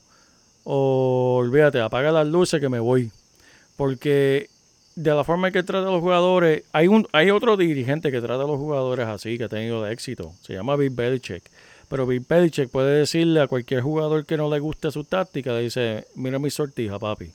o 0.65 1.37
olvídate, 1.39 1.81
apaga 1.81 2.11
las 2.11 2.27
luces 2.27 2.61
que 2.61 2.69
me 2.69 2.79
voy. 2.79 3.11
Porque 3.75 4.51
de 4.99 5.15
la 5.15 5.23
forma 5.23 5.47
en 5.47 5.53
que 5.53 5.63
trata 5.63 5.87
a 5.87 5.91
los 5.91 6.01
jugadores, 6.01 6.63
hay 6.73 6.89
un 6.89 7.07
hay 7.13 7.31
otro 7.31 7.55
dirigente 7.55 8.11
que 8.11 8.19
trata 8.19 8.43
a 8.43 8.47
los 8.47 8.57
jugadores 8.57 9.07
así, 9.07 9.37
que 9.37 9.45
ha 9.45 9.49
tenido 9.49 9.87
éxito. 9.87 10.33
Se 10.41 10.53
llama 10.53 10.75
Bill 10.75 10.89
Belichick. 10.89 11.43
Pero 11.87 12.05
Bill 12.05 12.25
Belichick 12.27 12.69
puede 12.69 12.99
decirle 12.99 13.39
a 13.41 13.47
cualquier 13.47 13.81
jugador 13.81 14.25
que 14.25 14.35
no 14.35 14.49
le 14.49 14.59
guste 14.59 14.91
su 14.91 15.05
táctica, 15.05 15.53
le 15.53 15.61
dice, 15.61 16.05
mira 16.15 16.37
mi 16.37 16.49
sortija, 16.49 16.99
papi. 16.99 17.31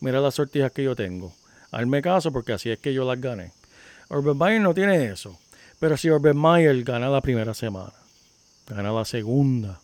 Mira 0.00 0.20
las 0.20 0.36
sortijas 0.36 0.72
que 0.72 0.84
yo 0.84 0.96
tengo. 0.96 1.34
Hazme 1.70 2.00
caso 2.00 2.32
porque 2.32 2.54
así 2.54 2.70
es 2.70 2.78
que 2.78 2.94
yo 2.94 3.04
las 3.04 3.20
gané. 3.20 3.52
Urban 4.08 4.38
Meyer 4.38 4.60
no 4.62 4.72
tiene 4.72 5.04
eso. 5.04 5.38
Pero 5.78 5.98
si 5.98 6.10
Urban 6.10 6.40
Meyer 6.40 6.82
gana 6.82 7.10
la 7.10 7.20
primera 7.20 7.52
semana, 7.52 7.92
gana 8.66 8.90
la 8.90 9.04
segunda, 9.04 9.80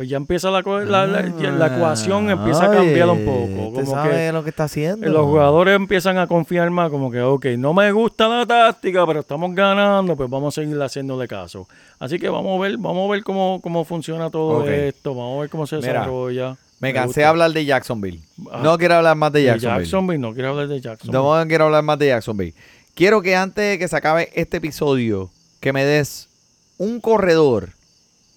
pues 0.00 0.08
ya 0.08 0.16
empieza 0.16 0.50
la, 0.50 0.62
la, 0.62 1.06
la- 1.06 1.20
la 1.28 1.66
ecuación 1.66 2.30
empieza 2.30 2.64
a 2.64 2.70
cambiar 2.72 3.10
un 3.10 3.22
poco. 3.22 3.74
Como 3.74 3.84
sabe 3.90 4.12
que 4.28 4.32
lo 4.32 4.42
que 4.42 4.48
está 4.48 4.64
haciendo. 4.64 5.06
los 5.06 5.26
jugadores 5.26 5.76
empiezan 5.76 6.16
a 6.16 6.26
confiar 6.26 6.70
más, 6.70 6.88
como 6.88 7.10
que, 7.10 7.20
ok, 7.20 7.44
no 7.58 7.74
me 7.74 7.92
gusta 7.92 8.26
la 8.26 8.46
táctica, 8.46 9.06
pero 9.06 9.20
estamos 9.20 9.54
ganando, 9.54 10.16
pues 10.16 10.30
vamos 10.30 10.56
a 10.56 10.62
seguir 10.62 10.80
haciéndole 10.80 11.28
caso. 11.28 11.68
Así 11.98 12.18
que 12.18 12.30
vamos 12.30 12.58
a 12.58 12.62
ver, 12.62 12.78
vamos 12.78 13.06
a 13.06 13.12
ver 13.12 13.22
cómo, 13.22 13.60
cómo 13.62 13.84
funciona 13.84 14.30
todo 14.30 14.66
esto, 14.66 15.14
vamos 15.14 15.36
a 15.36 15.40
ver 15.42 15.50
cómo 15.50 15.66
se 15.66 15.76
desarrolla. 15.76 16.56
Me 16.78 16.94
cansé 16.94 17.20
de 17.20 17.26
hablar 17.26 17.52
de 17.52 17.62
Jacksonville. 17.66 18.20
Ah. 18.50 18.60
no 18.64 18.78
quiero 18.78 18.94
hablar 18.94 19.16
más 19.16 19.30
de 19.34 19.40
De 19.40 19.46
Jacksonville. 19.48 19.80
Jacksonville, 19.84 20.18
no 20.18 20.32
quiero 20.32 20.48
hablar 20.48 20.68
de 20.68 20.80
Jacksonville. 20.80 21.12
No 21.12 21.44
quiero 21.46 21.64
hablar 21.66 21.82
más 21.82 21.98
de 21.98 22.06
Jacksonville. 22.06 22.54
Quiero 22.94 23.20
que 23.20 23.36
antes 23.36 23.72
de 23.72 23.78
que 23.78 23.86
se 23.86 23.96
acabe 23.96 24.30
este 24.34 24.56
episodio, 24.56 25.28
que 25.60 25.74
me 25.74 25.84
des 25.84 26.30
un 26.78 27.02
corredor 27.02 27.74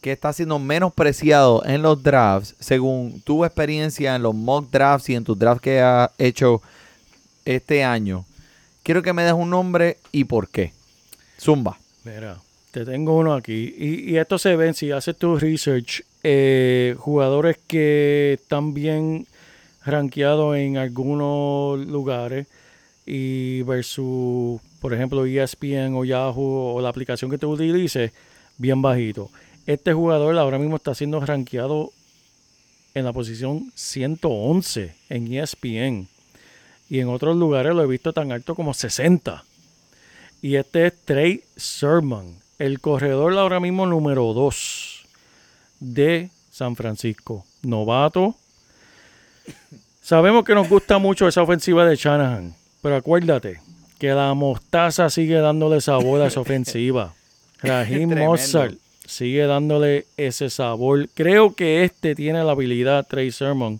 que 0.03 0.11
está 0.11 0.33
siendo 0.33 0.59
menospreciado 0.59 1.63
en 1.65 1.81
los 1.81 2.03
drafts, 2.03 2.55
según 2.59 3.21
tu 3.21 3.45
experiencia 3.45 4.15
en 4.15 4.21
los 4.21 4.35
mock 4.35 4.69
drafts 4.69 5.09
y 5.09 5.15
en 5.15 5.23
tus 5.23 5.39
drafts 5.39 5.61
que 5.61 5.79
has 5.79 6.11
hecho 6.17 6.61
este 7.45 7.85
año. 7.85 8.25
Quiero 8.83 9.01
que 9.01 9.13
me 9.13 9.23
des 9.23 9.31
un 9.31 9.49
nombre 9.49 9.97
y 10.11 10.25
por 10.25 10.49
qué. 10.49 10.73
Zumba. 11.39 11.77
Mira, 12.03 12.37
te 12.71 12.83
tengo 12.83 13.17
uno 13.17 13.33
aquí. 13.33 13.73
Y, 13.77 14.11
y 14.11 14.17
esto 14.17 14.37
se 14.37 14.57
ven, 14.57 14.73
si 14.73 14.91
haces 14.91 15.15
tu 15.15 15.37
research, 15.37 16.03
eh, 16.21 16.97
jugadores 16.99 17.57
que 17.65 18.37
están 18.41 18.73
bien 18.73 19.25
rankeados 19.85 20.57
en 20.57 20.75
algunos 20.75 21.79
lugares 21.79 22.47
y 23.05 23.61
versus, 23.61 24.59
por 24.81 24.93
ejemplo, 24.93 25.25
ESPN 25.25 25.95
o 25.95 26.03
Yahoo 26.03 26.75
o 26.75 26.81
la 26.81 26.89
aplicación 26.89 27.31
que 27.31 27.37
tú 27.37 27.51
utilices, 27.51 28.11
bien 28.57 28.81
bajito. 28.81 29.31
Este 29.65 29.93
jugador 29.93 30.37
ahora 30.37 30.59
mismo 30.59 30.75
está 30.75 30.93
siendo 30.93 31.21
rankeado 31.21 31.91
en 32.93 33.05
la 33.05 33.13
posición 33.13 33.71
111 33.75 34.95
en 35.09 35.33
ESPN. 35.33 36.07
Y 36.89 36.99
en 36.99 37.07
otros 37.07 37.37
lugares 37.37 37.73
lo 37.73 37.81
he 37.81 37.87
visto 37.87 38.11
tan 38.11 38.31
alto 38.31 38.55
como 38.55 38.73
60. 38.73 39.43
Y 40.41 40.57
este 40.57 40.87
es 40.87 40.93
Trey 41.05 41.43
Sermon, 41.55 42.35
el 42.59 42.81
corredor 42.81 43.37
ahora 43.37 43.61
mismo 43.61 43.85
número 43.85 44.33
2 44.33 45.05
de 45.79 46.29
San 46.51 46.75
Francisco. 46.75 47.45
Novato. 47.61 48.35
Sabemos 50.01 50.43
que 50.43 50.53
nos 50.53 50.67
gusta 50.67 50.97
mucho 50.97 51.25
esa 51.27 51.41
ofensiva 51.41 51.85
de 51.85 51.95
Shanahan, 51.95 52.53
pero 52.81 52.97
acuérdate 52.97 53.61
que 53.97 54.09
la 54.09 54.33
mostaza 54.33 55.09
sigue 55.09 55.35
dándole 55.35 55.79
sabor 55.79 56.21
a 56.21 56.27
esa 56.27 56.41
ofensiva. 56.41 57.13
Raheem. 57.61 58.13
Mozart 58.19 58.82
sigue 59.05 59.45
dándole 59.45 60.05
ese 60.17 60.49
sabor. 60.49 61.09
Creo 61.13 61.55
que 61.55 61.83
este 61.83 62.15
tiene 62.15 62.43
la 62.43 62.51
habilidad, 62.51 63.05
Trey 63.07 63.31
Sermon, 63.31 63.79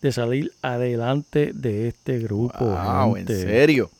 de 0.00 0.12
salir 0.12 0.52
adelante 0.62 1.52
de 1.54 1.88
este 1.88 2.18
grupo. 2.18 2.64
Wow, 2.64 3.16
en 3.16 3.26
serio. 3.26 3.90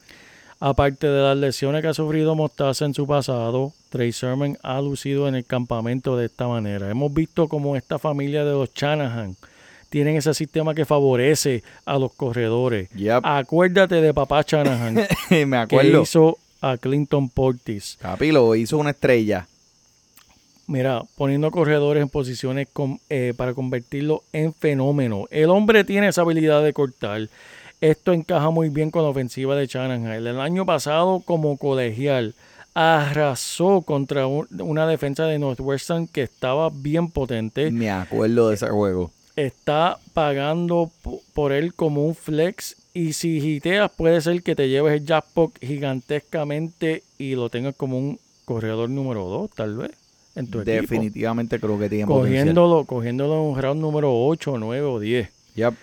Aparte 0.59 1.09
de 1.09 1.23
las 1.23 1.37
lesiones 1.37 1.83
que 1.83 1.89
ha 1.89 1.95
sufrido 1.95 2.35
Mostaza 2.37 2.85
en 2.85 2.95
su 2.95 3.07
pasado, 3.07 3.73
Trey 3.91 4.13
Sermon 4.13 4.57
ha 4.63 4.81
lucido 4.81 5.27
en 5.27 5.35
el 5.35 5.45
campamento 5.45 6.17
de 6.17 6.27
esta 6.27 6.47
manera. 6.47 6.89
Hemos 6.89 7.13
visto 7.13 7.49
cómo 7.49 7.75
esta 7.77 7.99
familia 7.99 8.45
de 8.45 8.53
los 8.53 8.73
Shanahan 8.73 9.37
tienen 9.91 10.17
ese 10.17 10.33
sistema 10.35 10.75
que 10.75 10.85
favorece 10.85 11.63
a 11.85 11.99
los 11.99 12.13
corredores. 12.13 12.89
Yep. 12.91 13.21
Acuérdate 13.25 13.97
de 14.01 14.15
papá 14.15 14.43
Shanahan 14.47 14.95
me 15.31 15.47
que 15.51 15.55
acuerdo. 15.57 16.03
hizo 16.03 16.39
a 16.61 16.77
Clinton 16.79 17.29
Portis. 17.29 17.99
Capi 18.01 18.31
lo 18.31 18.55
hizo 18.55 18.79
una 18.79 18.91
estrella. 18.91 19.47
Mira, 20.73 21.03
poniendo 21.17 21.51
corredores 21.51 22.03
en 22.03 22.09
posiciones 22.09 22.67
con- 22.73 22.99
eh, 23.11 23.35
para 23.37 23.53
convertirlo 23.53 24.23
en 24.33 24.55
fenómeno. 24.55 25.27
El 25.31 25.51
hombre 25.51 25.85
tiene 25.85 26.09
esa 26.09 26.23
habilidad 26.23 26.63
de 26.63 26.73
cortar. 26.73 27.29
Esto 27.83 28.15
encaja 28.15 28.49
muy 28.49 28.71
bien 28.71 28.91
con 28.91 29.03
la 29.03 29.11
ofensiva 29.11 29.55
de 29.55 29.67
Shanahan. 29.67 30.07
El 30.07 30.41
año 30.41 30.65
pasado, 30.65 31.21
como 31.27 31.59
colegial, 31.59 32.35
arrasó 32.73 33.83
contra 33.83 34.27
un- 34.27 34.47
una 34.63 34.87
defensa 34.87 35.27
de 35.27 35.39
Northwestern 35.39 36.07
que 36.07 36.23
estaba 36.23 36.71
bien 36.73 37.11
potente. 37.11 37.71
Me 37.71 37.91
acuerdo 37.91 38.49
de 38.49 38.55
ese 38.55 38.69
juego. 38.69 39.11
Está 39.37 39.99
pagando 40.15 40.91
po- 41.03 41.21
por 41.35 41.53
él 41.53 41.75
como 41.75 42.07
un 42.07 42.15
flex. 42.15 42.77
Y 42.95 43.13
si 43.15 43.41
giteas, 43.43 43.91
puede 43.91 44.21
ser 44.23 44.43
que 44.43 44.55
te 44.55 44.69
lleves 44.71 44.95
el 45.01 45.07
jackpot 45.07 45.53
gigantescamente 45.61 47.03
y 47.19 47.35
lo 47.35 47.49
tengas 47.51 47.75
como 47.75 47.99
un 47.99 48.19
corredor 48.47 48.89
número 48.91 49.25
2, 49.27 49.51
tal 49.55 49.77
vez, 49.77 49.91
en 50.35 50.47
tu 50.49 50.61
equipo 50.61 50.81
Definitivamente 50.81 51.59
creo 51.61 51.79
que 51.79 51.89
tiene 51.89 52.07
potencial. 52.07 52.41
cogiéndolo, 52.45 52.85
cogiéndolo 52.85 53.35
en 53.35 53.41
un 53.55 53.61
round 53.61 53.81
número 53.81 54.13
8, 54.27 54.57
9 54.59 54.87
o 54.87 54.99
10. 55.01 55.29
Yep. 55.57 55.75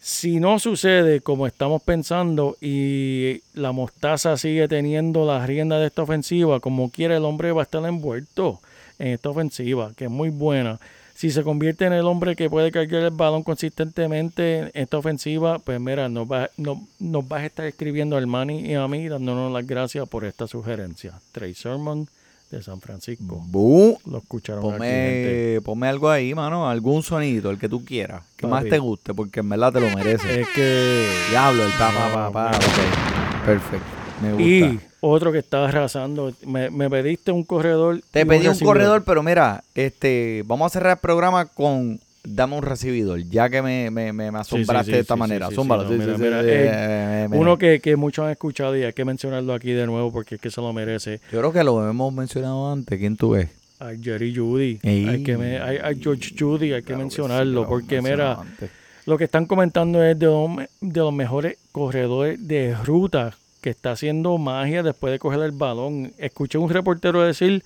Si 0.00 0.38
no 0.38 0.58
sucede 0.58 1.20
como 1.20 1.46
estamos 1.46 1.82
pensando 1.82 2.56
y 2.60 3.40
la 3.54 3.72
mostaza 3.72 4.36
sigue 4.36 4.68
teniendo 4.68 5.26
las 5.26 5.46
riendas 5.48 5.80
de 5.80 5.86
esta 5.86 6.02
ofensiva, 6.02 6.60
como 6.60 6.90
quiera 6.90 7.16
el 7.16 7.24
hombre 7.24 7.50
va 7.52 7.62
a 7.62 7.64
estar 7.64 7.84
envuelto 7.84 8.60
en 8.98 9.08
esta 9.08 9.30
ofensiva, 9.30 9.92
que 9.96 10.04
es 10.04 10.10
muy 10.10 10.30
buena. 10.30 10.78
Si 11.14 11.30
se 11.30 11.42
convierte 11.42 11.86
en 11.86 11.94
el 11.94 12.04
hombre 12.06 12.36
que 12.36 12.48
puede 12.50 12.70
cargar 12.70 13.02
el 13.02 13.10
balón 13.10 13.42
consistentemente 13.42 14.58
en 14.58 14.70
esta 14.74 14.98
ofensiva, 14.98 15.58
pues 15.58 15.80
mira, 15.80 16.08
nos, 16.08 16.30
va, 16.30 16.50
no- 16.56 16.86
nos 17.00 17.26
vas 17.26 17.42
a 17.42 17.46
estar 17.46 17.66
escribiendo 17.66 18.16
al 18.16 18.26
Manny 18.26 18.66
y 18.70 18.74
a 18.74 18.86
mí 18.86 19.08
dándonos 19.08 19.50
las 19.52 19.66
gracias 19.66 20.08
por 20.08 20.24
esta 20.24 20.46
sugerencia. 20.46 21.14
Trey 21.32 21.54
Sermon 21.54 22.06
de 22.50 22.62
San 22.62 22.80
Francisco. 22.80 23.42
Bu, 23.46 23.98
Lo 24.06 24.18
escucharon 24.18 24.64
aquí, 24.64 24.82
gente. 24.82 25.54
Ponme, 25.56 25.64
ponme 25.64 25.88
algo 25.88 26.10
ahí, 26.10 26.34
mano. 26.34 26.68
Algún 26.68 27.02
sonido, 27.02 27.50
el 27.50 27.58
que 27.58 27.68
tú 27.68 27.84
quieras. 27.84 28.22
Que 28.36 28.46
más 28.46 28.64
te 28.64 28.78
guste, 28.78 29.14
porque 29.14 29.40
en 29.40 29.48
verdad 29.48 29.72
te 29.72 29.80
lo 29.80 29.90
mereces. 29.94 30.30
Es 30.38 30.48
que 30.54 31.08
Diablo, 31.30 31.64
el 31.64 31.72
pa, 31.72 31.90
pa, 31.90 32.12
pa, 32.12 32.32
pa. 32.32 32.56
ok. 32.56 33.44
Perfecto. 33.46 33.86
Me 34.22 34.32
gusta. 34.32 34.44
Y 34.44 34.80
otro 35.00 35.32
que 35.32 35.38
estaba 35.38 35.68
arrasando. 35.68 36.32
Me, 36.46 36.70
me 36.70 36.88
pediste 36.88 37.32
un 37.32 37.44
corredor. 37.44 38.00
Te 38.10 38.24
pedí 38.24 38.48
un 38.48 38.58
corredor, 38.58 39.04
pero 39.04 39.22
mira, 39.22 39.62
este, 39.74 40.42
vamos 40.46 40.66
a 40.66 40.70
cerrar 40.70 40.92
el 40.92 41.00
programa 41.00 41.46
con 41.46 42.00
dame 42.26 42.56
un 42.56 42.62
recibidor, 42.62 43.20
ya 43.28 43.48
que 43.48 43.62
me, 43.62 43.90
me, 43.90 44.12
me, 44.12 44.30
me 44.30 44.38
asombraste 44.38 44.90
sí, 44.90 44.92
de 44.92 45.00
esta 45.00 45.14
sí, 45.14 45.20
manera. 45.20 45.46
sí, 45.46 45.52
sí, 45.52 45.56
Zúmbalo. 45.56 45.88
sí, 45.88 45.94
sí, 45.98 46.10
sí, 46.16 47.34
Uno 47.36 47.56
que, 47.58 47.80
que 47.80 47.96
muchos 47.96 48.24
han 48.24 48.30
escuchado 48.32 48.76
y 48.76 48.82
hay 48.82 48.92
que 48.92 49.04
mencionarlo 49.04 49.54
aquí 49.54 49.72
de 49.72 49.86
nuevo 49.86 50.12
porque 50.12 50.36
es 50.36 50.40
que 50.40 50.50
se 50.50 50.60
lo 50.60 50.72
merece. 50.72 51.20
Yo 51.32 51.38
creo 51.38 51.52
que 51.52 51.64
lo 51.64 51.88
hemos 51.88 52.12
mencionado 52.12 52.70
antes. 52.72 52.98
¿Quién 52.98 53.16
tú 53.16 53.30
ves? 53.30 53.48
A 53.78 53.90
Jerry 54.00 54.34
Judy. 54.34 54.78
Ey. 54.82 55.06
Hay 55.08 55.22
que 55.22 55.36
me- 55.36 55.58
hay- 55.58 55.76
a 55.78 55.92
George 55.94 56.34
Judy 56.38 56.72
hay 56.72 56.80
que 56.80 56.86
Claro 56.88 57.00
mencionarlo. 57.02 57.44
sí, 57.60 57.64
lo 57.64 57.68
porque 57.68 58.00
mira, 58.02 58.34
antes. 58.40 58.70
lo 59.04 59.18
que 59.18 59.24
están 59.24 59.46
comentando 59.46 60.02
es 60.02 60.18
de 60.18 60.26
los, 60.26 60.50
de 60.80 61.00
los 61.00 61.12
mejores 61.12 61.58
corredores 61.72 62.46
de 62.48 62.74
ruta 62.74 63.36
que 63.60 63.70
está 63.70 63.92
haciendo 63.92 64.38
magia 64.38 64.82
después 64.82 65.12
de 65.12 65.18
coger 65.18 65.40
el 65.40 65.52
balón. 65.52 66.12
Escuché 66.18 66.56
un 66.58 66.70
reportero 66.70 67.22
decir 67.22 67.62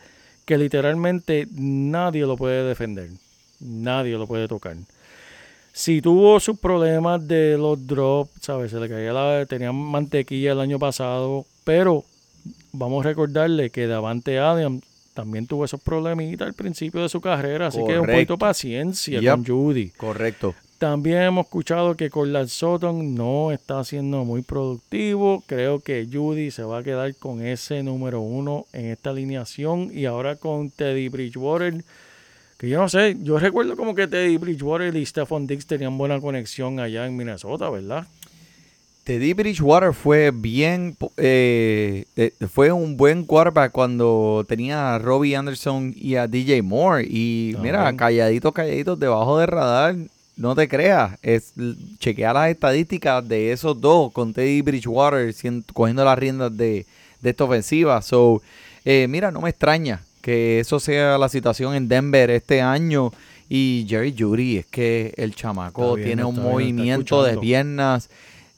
que 0.47 0.59
literalmente 0.59 1.47
nadie 1.55 2.23
lo 2.27 2.37
puede 2.37 2.65
defender. 2.67 3.11
Nadie 3.61 4.17
lo 4.17 4.27
puede 4.27 4.49
tocar. 4.49 4.77
Si 5.73 6.03
tuvo 6.03 6.41
sus 6.41 6.59
problemas 6.59 7.27
de 7.27 7.57
los 7.57 7.87
drops, 7.87 8.31
¿sabes? 8.41 8.71
Se 8.73 8.81
le 8.81 8.89
caía 8.89 9.13
la. 9.13 9.47
Tenía 9.47 9.73
mantequilla 9.73 10.53
el 10.53 10.61
año 10.61 10.79
pasado. 10.79 11.47
Pero 11.65 12.05
vamos 12.73 13.05
a 13.05 13.09
recordarle 13.09 13.71
que 13.71 13.87
Davante 13.87 14.39
Adams 14.39 14.83
también 15.15 15.47
tuvo 15.47 15.65
esos 15.65 15.81
problemitas 15.81 16.49
al 16.49 16.55
principio 16.55 17.03
de 17.03 17.09
su 17.09 17.21
carrera. 17.21 17.69
Así 17.69 17.79
que 17.87 17.99
un 17.99 18.07
poquito 18.07 18.35
de 18.35 18.39
paciencia 18.39 19.21
Yep. 19.21 19.31
con 19.31 19.47
Judy. 19.47 19.91
Correcto. 19.91 20.55
También 20.79 21.19
hemos 21.23 21.45
escuchado 21.45 21.95
que 21.95 22.09
Corland 22.09 22.49
Sutton 22.49 23.15
no 23.15 23.53
está 23.53 23.85
siendo 23.85 24.25
muy 24.25 24.41
productivo. 24.41 25.45
Creo 25.47 25.81
que 25.81 26.09
Judy 26.11 26.51
se 26.51 26.63
va 26.63 26.79
a 26.79 26.83
quedar 26.83 27.15
con 27.17 27.45
ese 27.45 27.83
número 27.83 28.21
uno 28.23 28.65
en 28.73 28.87
esta 28.87 29.11
alineación. 29.11 29.91
Y 29.93 30.07
ahora 30.07 30.37
con 30.37 30.71
Teddy 30.71 31.09
Bridgewater, 31.11 31.85
que 32.61 32.69
yo 32.69 32.79
no 32.79 32.91
sé, 32.91 33.17
yo 33.23 33.39
recuerdo 33.39 33.75
como 33.75 33.95
que 33.95 34.07
Teddy 34.07 34.37
Bridgewater 34.37 34.95
y 34.95 35.07
Stephon 35.07 35.47
Diggs 35.47 35.67
tenían 35.67 35.97
buena 35.97 36.21
conexión 36.21 36.79
allá 36.79 37.07
en 37.07 37.17
Minnesota, 37.17 37.71
¿verdad? 37.71 38.07
Teddy 39.05 39.33
Bridgewater 39.33 39.95
fue 39.95 40.31
bien, 40.31 40.95
eh, 41.17 42.05
eh, 42.17 42.35
fue 42.53 42.71
un 42.71 42.99
buen 42.99 43.25
quarterback 43.25 43.73
cuando 43.73 44.45
tenía 44.47 44.95
a 44.95 44.99
Robbie 44.99 45.37
Anderson 45.37 45.95
y 45.97 46.17
a 46.17 46.27
DJ 46.27 46.61
Moore. 46.61 47.07
Y 47.09 47.57
mira, 47.63 47.97
calladitos, 47.97 48.53
calladitos, 48.53 49.01
debajo 49.01 49.39
del 49.39 49.49
radar, 49.49 49.97
no 50.37 50.55
te 50.55 50.69
creas, 50.69 51.19
es 51.23 51.55
chequea 51.99 52.35
las 52.35 52.51
estadísticas 52.51 53.27
de 53.27 53.53
esos 53.53 53.81
dos 53.81 54.13
con 54.13 54.35
Teddy 54.35 54.61
Bridgewater 54.61 55.35
cogiendo 55.73 56.05
las 56.05 56.19
riendas 56.19 56.55
de, 56.55 56.85
de 57.23 57.31
esta 57.31 57.45
ofensiva. 57.45 58.03
So, 58.03 58.43
eh, 58.85 59.07
mira, 59.09 59.31
no 59.31 59.41
me 59.41 59.49
extraña 59.49 60.03
que 60.21 60.61
eso 60.61 60.79
sea 60.81 61.19
la 61.19 61.29
situación 61.29 61.75
en 61.75 61.89
Denver 61.89 62.31
este 62.31 62.61
año. 62.63 63.13
Y 63.49 63.85
Jerry 63.89 64.15
Judy, 64.17 64.59
es 64.59 64.67
que 64.67 65.13
el 65.17 65.35
chamaco 65.35 65.95
bien, 65.97 66.07
tiene 66.07 66.25
un 66.25 66.37
bien, 66.37 66.47
movimiento 66.47 67.25
de 67.25 67.37
piernas. 67.39 68.09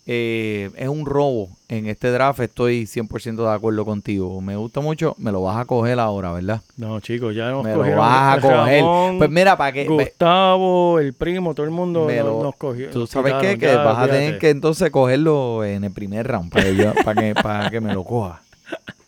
eh, 0.05 0.69
es 0.77 0.89
un 0.89 1.07
robo 1.07 1.49
en 1.69 1.87
este 1.87 2.11
draft. 2.11 2.41
Estoy 2.41 2.87
100% 2.87 3.37
de 3.49 3.55
acuerdo 3.55 3.85
contigo. 3.85 4.41
Me 4.43 4.57
gusta 4.57 4.81
mucho. 4.81 5.15
Me 5.17 5.31
lo 5.33 5.43
vas 5.43 5.57
a 5.59 5.65
coger 5.65 5.99
ahora, 6.01 6.33
¿verdad? 6.33 6.61
No, 6.77 6.99
chicos, 7.01 7.35
ya 7.35 7.51
nos 7.53 7.65
Me 7.65 7.73
lo 7.75 7.97
vas 7.97 8.37
a 8.37 8.41
coger. 8.41 8.83
Ramón, 8.85 9.19
Pues 9.19 9.31
mira, 9.31 9.57
para 9.57 9.73
que. 9.73 9.85
Gustavo, 9.87 10.99
el 10.99 11.15
primo, 11.15 11.55
todo 11.55 11.65
el 11.65 11.73
mundo 11.73 12.05
Me 12.05 12.17
nos, 12.19 12.27
lo- 12.27 12.43
nos 12.43 12.57
cogió. 12.57 12.91
Tú 12.91 13.07
sabes 13.07 13.33
qué, 13.41 13.57
que 13.59 13.75
vas 13.77 13.97
a 13.97 14.09
tener 14.09 14.39
que 14.39 14.51
entonces 14.51 14.91
cogerlo 14.91 15.65
en 15.65 15.85
el 15.85 15.93
primer 15.93 16.27
round 16.27 16.51
para, 16.53 16.65
que 16.65 16.77
yo- 16.77 16.93
para, 17.05 17.21
que, 17.23 17.35
para 17.35 17.71
que 17.71 17.81
me 17.81 17.95
lo 17.95 18.05
coja. 18.05 18.43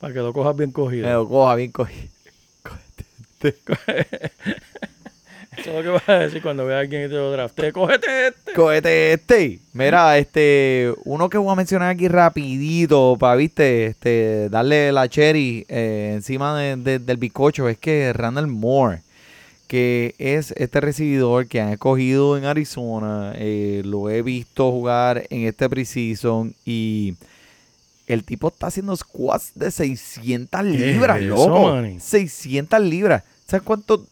Para 0.00 0.12
que 0.14 0.20
lo 0.20 0.32
cojas 0.32 0.56
bien 0.56 0.68
Me 0.70 0.74
cogido. 0.74 1.12
lo 1.12 1.28
coja 1.28 1.54
bien 1.56 1.72
cogido. 1.72 2.08
Eso 5.56 5.70
es 5.70 5.74
lo 5.74 5.82
que 5.82 5.88
vas 5.88 6.08
a 6.08 6.18
decir 6.20 6.40
cuando 6.40 6.64
veas 6.64 6.76
a 6.78 6.80
alguien 6.82 7.02
que 7.02 7.08
te 7.08 7.14
lo 7.14 7.32
drafte. 7.32 7.72
Cógete 7.72 8.28
este. 8.28 8.52
Cógete 8.52 9.12
este. 9.12 9.58
Mira, 9.72 10.16
este, 10.18 10.94
uno 11.04 11.28
que 11.28 11.36
voy 11.38 11.50
a 11.52 11.56
mencionar 11.56 11.90
aquí 11.90 12.06
rapidito 12.06 13.16
para, 13.18 13.34
viste, 13.34 13.86
este, 13.86 14.48
darle 14.50 14.92
la 14.92 15.08
cherry 15.08 15.66
eh, 15.68 16.12
encima 16.14 16.56
de- 16.58 16.76
de- 16.76 16.98
del 17.00 17.16
bizcocho 17.16 17.68
es 17.68 17.76
que 17.76 18.12
Randall 18.12 18.46
Moore, 18.46 19.00
que 19.66 20.14
es 20.18 20.52
este 20.56 20.80
recibidor 20.80 21.48
que 21.48 21.60
han 21.60 21.70
escogido 21.70 22.36
en 22.38 22.44
Arizona, 22.44 23.32
eh, 23.36 23.82
lo 23.84 24.10
he 24.10 24.22
visto 24.22 24.70
jugar 24.70 25.24
en 25.30 25.44
este 25.46 25.68
preseason 25.68 26.54
y 26.64 27.14
el 28.08 28.24
tipo 28.24 28.48
está 28.48 28.66
haciendo 28.68 28.96
squats 28.96 29.52
de 29.54 29.70
600 29.70 30.64
libras, 30.64 31.18
es 31.18 31.24
eso, 31.26 31.48
loco. 31.48 31.72
manín? 31.74 32.00
600 32.00 32.80
libras. 32.80 33.22
¿Sabes 33.46 33.62
cuánto 33.64 34.04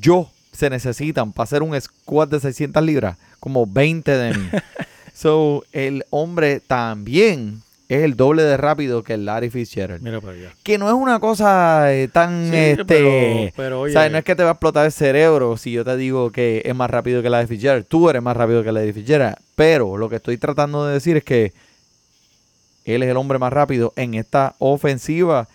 yo 0.00 0.30
se 0.52 0.70
necesitan 0.70 1.32
para 1.32 1.44
hacer 1.44 1.62
un 1.62 1.78
squat 1.80 2.30
de 2.30 2.40
600 2.40 2.82
libras? 2.82 3.16
Como 3.40 3.66
20 3.66 4.10
de 4.16 4.34
mí. 4.34 4.48
so, 5.14 5.64
el 5.72 6.04
hombre 6.10 6.60
también 6.60 7.62
es 7.88 8.02
el 8.02 8.16
doble 8.16 8.42
de 8.42 8.56
rápido 8.56 9.02
que 9.02 9.12
el 9.14 9.26
Larry 9.26 9.50
Fitzgerald. 9.50 10.02
Mira 10.02 10.20
para 10.20 10.32
allá. 10.32 10.54
Que 10.62 10.78
no 10.78 10.88
es 10.88 10.94
una 10.94 11.20
cosa 11.20 11.92
eh, 11.92 12.08
tan, 12.08 12.50
Sí, 12.50 12.56
este... 12.56 12.84
pero- 12.86 13.52
pero, 13.56 13.80
oye- 13.82 13.92
¿sabes? 13.92 14.10
No 14.10 14.18
es 14.18 14.24
que 14.24 14.34
te 14.34 14.42
va 14.42 14.50
a 14.50 14.52
explotar 14.52 14.86
el 14.86 14.92
cerebro 14.92 15.56
si 15.58 15.70
yo 15.72 15.84
te 15.84 15.94
digo 15.98 16.30
que 16.32 16.62
es 16.64 16.74
más 16.74 16.90
rápido 16.90 17.22
que 17.22 17.28
la 17.30 17.38
de 17.40 17.46
Fitzgerald. 17.46 17.84
Tú 17.86 18.08
eres 18.08 18.22
más 18.22 18.36
rápido 18.36 18.62
que 18.64 18.72
la 18.72 18.80
de 18.80 18.92
Fitzgerald. 18.92 19.36
Pero 19.54 19.98
lo 19.98 20.08
que 20.08 20.16
estoy 20.16 20.38
tratando 20.38 20.86
de 20.86 20.94
decir 20.94 21.18
es 21.18 21.24
que 21.24 21.52
él 22.84 23.02
es 23.02 23.08
el 23.10 23.16
hombre 23.16 23.38
más 23.38 23.52
rápido 23.52 23.92
en 23.96 24.14
esta 24.14 24.54
ofensiva. 24.58 25.48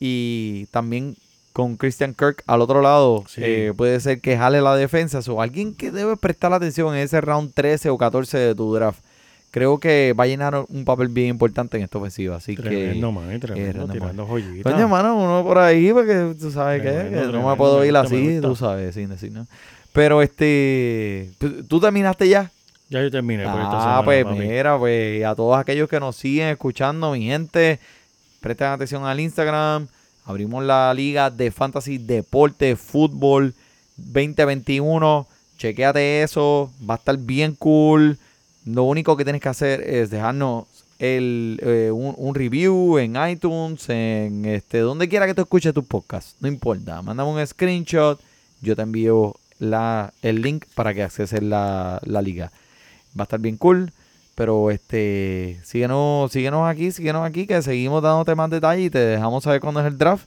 Y 0.00 0.66
también 0.70 1.16
con 1.52 1.76
Christian 1.76 2.14
Kirk 2.14 2.42
al 2.46 2.60
otro 2.60 2.82
lado, 2.82 3.24
Sí. 3.28 3.40
eh, 3.44 3.72
puede 3.76 4.00
ser 4.00 4.20
que 4.20 4.36
jale 4.36 4.60
la 4.60 4.74
defensa. 4.76 5.20
O 5.28 5.40
alguien 5.40 5.74
que 5.74 5.90
debe 5.90 6.16
prestar 6.16 6.52
atención 6.52 6.94
en 6.94 7.02
ese 7.02 7.20
round 7.20 7.52
13 7.54 7.90
o 7.90 7.96
14 7.98 8.36
de 8.38 8.54
tu 8.54 8.74
draft. 8.74 9.00
Creo 9.52 9.78
que 9.78 10.12
va 10.18 10.24
a 10.24 10.26
llenar 10.26 10.64
un 10.68 10.84
papel 10.84 11.06
bien 11.06 11.28
importante 11.28 11.76
en 11.76 11.84
esta 11.84 11.96
ofensiva. 11.98 12.36
Así 12.36 12.56
Tremendo, 12.56 13.06
que. 13.08 13.14
man, 13.14 13.38
tremendo, 13.38 13.78
Randall 13.78 13.92
tirando 14.00 14.26
joyitas. 14.26 14.72
Coño, 14.72 14.88
mano, 14.88 15.16
uno 15.16 15.44
por 15.46 15.58
ahí, 15.58 15.92
porque 15.92 16.34
tú 16.40 16.50
sabes 16.50 16.82
que, 16.82 16.90
Tremendo, 16.90 17.26
que 17.30 17.38
no 17.38 17.48
me 17.48 17.54
puedo 17.56 17.84
ir 17.84 17.96
así, 17.96 18.40
tú 18.42 18.56
sabes, 18.56 18.96
sin 18.96 19.10
decir 19.10 19.30
nada. 19.30 19.46
Pero 19.92 20.22
este, 20.22 21.30
¿tú- 21.38 21.62
¿tú 21.68 21.78
terminaste 21.80 22.28
ya? 22.28 22.50
Ya 22.90 23.02
yo 23.02 23.10
terminé 23.10 23.44
por 23.44 23.60
esta 23.60 23.70
Ah, 23.98 24.00
semana, 24.02 24.02
pues 24.04 24.38
mira, 24.38 24.78
pues 24.78 25.24
a 25.24 25.34
todos 25.34 25.58
aquellos 25.58 25.88
que 25.88 25.98
nos 26.00 26.16
siguen 26.16 26.48
escuchando, 26.48 27.12
mi 27.12 27.24
gente, 27.24 27.80
presten 28.40 28.68
atención 28.68 29.04
al 29.04 29.18
Instagram. 29.20 29.88
Abrimos 30.26 30.62
la 30.64 30.92
liga 30.94 31.30
de 31.30 31.50
Fantasy 31.50 31.98
Deporte 31.98 32.76
Fútbol 32.76 33.54
2021. 33.96 35.26
Chequéate 35.58 36.22
eso, 36.22 36.70
va 36.88 36.94
a 36.94 36.96
estar 36.98 37.16
bien 37.16 37.54
cool. 37.54 38.18
Lo 38.64 38.84
único 38.84 39.16
que 39.16 39.24
tienes 39.24 39.42
que 39.42 39.48
hacer 39.48 39.80
es 39.82 40.10
dejarnos 40.10 40.64
el, 40.98 41.60
eh, 41.62 41.90
un, 41.92 42.14
un 42.16 42.34
review 42.34 42.98
en 42.98 43.16
iTunes, 43.28 43.88
en 43.88 44.44
este, 44.46 44.78
donde 44.78 45.08
quiera 45.08 45.26
que 45.26 45.34
tú 45.34 45.42
escuches 45.42 45.74
tu 45.74 45.84
podcast. 45.84 46.36
No 46.40 46.48
importa, 46.48 47.00
mándame 47.02 47.30
un 47.30 47.46
screenshot. 47.46 48.20
Yo 48.62 48.76
te 48.76 48.82
envío 48.82 49.36
la, 49.58 50.12
el 50.22 50.40
link 50.42 50.64
para 50.74 50.94
que 50.94 51.02
acceses 51.02 51.42
la, 51.42 52.00
la 52.04 52.22
liga. 52.22 52.50
Va 53.18 53.22
a 53.22 53.24
estar 53.24 53.40
bien 53.40 53.56
cool. 53.56 53.92
Pero 54.34 54.70
este, 54.70 55.60
síguenos, 55.64 56.32
síguenos 56.32 56.68
aquí, 56.68 56.90
síguenos 56.90 57.24
aquí, 57.24 57.46
que 57.46 57.62
seguimos 57.62 58.02
dándote 58.02 58.34
más 58.34 58.50
detalles 58.50 58.86
y 58.86 58.90
te 58.90 58.98
dejamos 58.98 59.44
saber 59.44 59.60
cuándo 59.60 59.80
es 59.80 59.86
el 59.86 59.96
draft. 59.96 60.26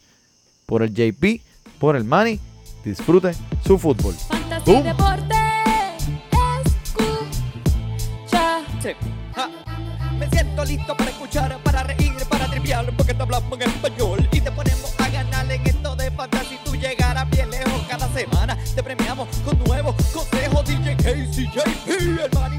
Por 0.65 0.81
el 0.83 0.93
JP, 0.93 1.41
por 1.79 1.95
el 1.95 2.03
Manny. 2.03 2.39
Disfrute 2.85 3.33
su 3.65 3.77
fútbol. 3.77 4.13
Fantasía 4.29 4.81
Deporte. 4.81 5.35
Escucha. 6.73 8.61
Sí. 8.81 8.89
Ja. 9.35 9.49
Me 10.17 10.29
siento 10.29 10.63
listo 10.65 10.95
para 10.95 11.09
escuchar, 11.11 11.57
para 11.63 11.83
reír, 11.83 12.13
para 12.29 12.49
triviar, 12.49 12.91
porque 12.95 13.13
te 13.13 13.21
hablamos 13.21 13.59
en 13.59 13.69
español 13.69 14.27
y 14.31 14.41
te 14.41 14.51
ponemos 14.51 14.95
a 14.99 15.09
ganar 15.09 15.51
en 15.51 15.67
esto 15.67 15.95
de. 15.95 16.07
Si 16.49 16.57
tú 16.63 16.75
llegaras 16.75 17.29
bien 17.29 17.49
lejos 17.51 17.85
cada 17.89 18.07
semana, 18.13 18.57
te 18.73 18.81
premiamos 18.81 19.27
con 19.43 19.59
nuevos 19.65 19.95
consejos. 20.13 20.65
DJ 20.65 20.95
KCJP, 20.95 21.88
el 21.88 22.29
Manny. 22.33 22.57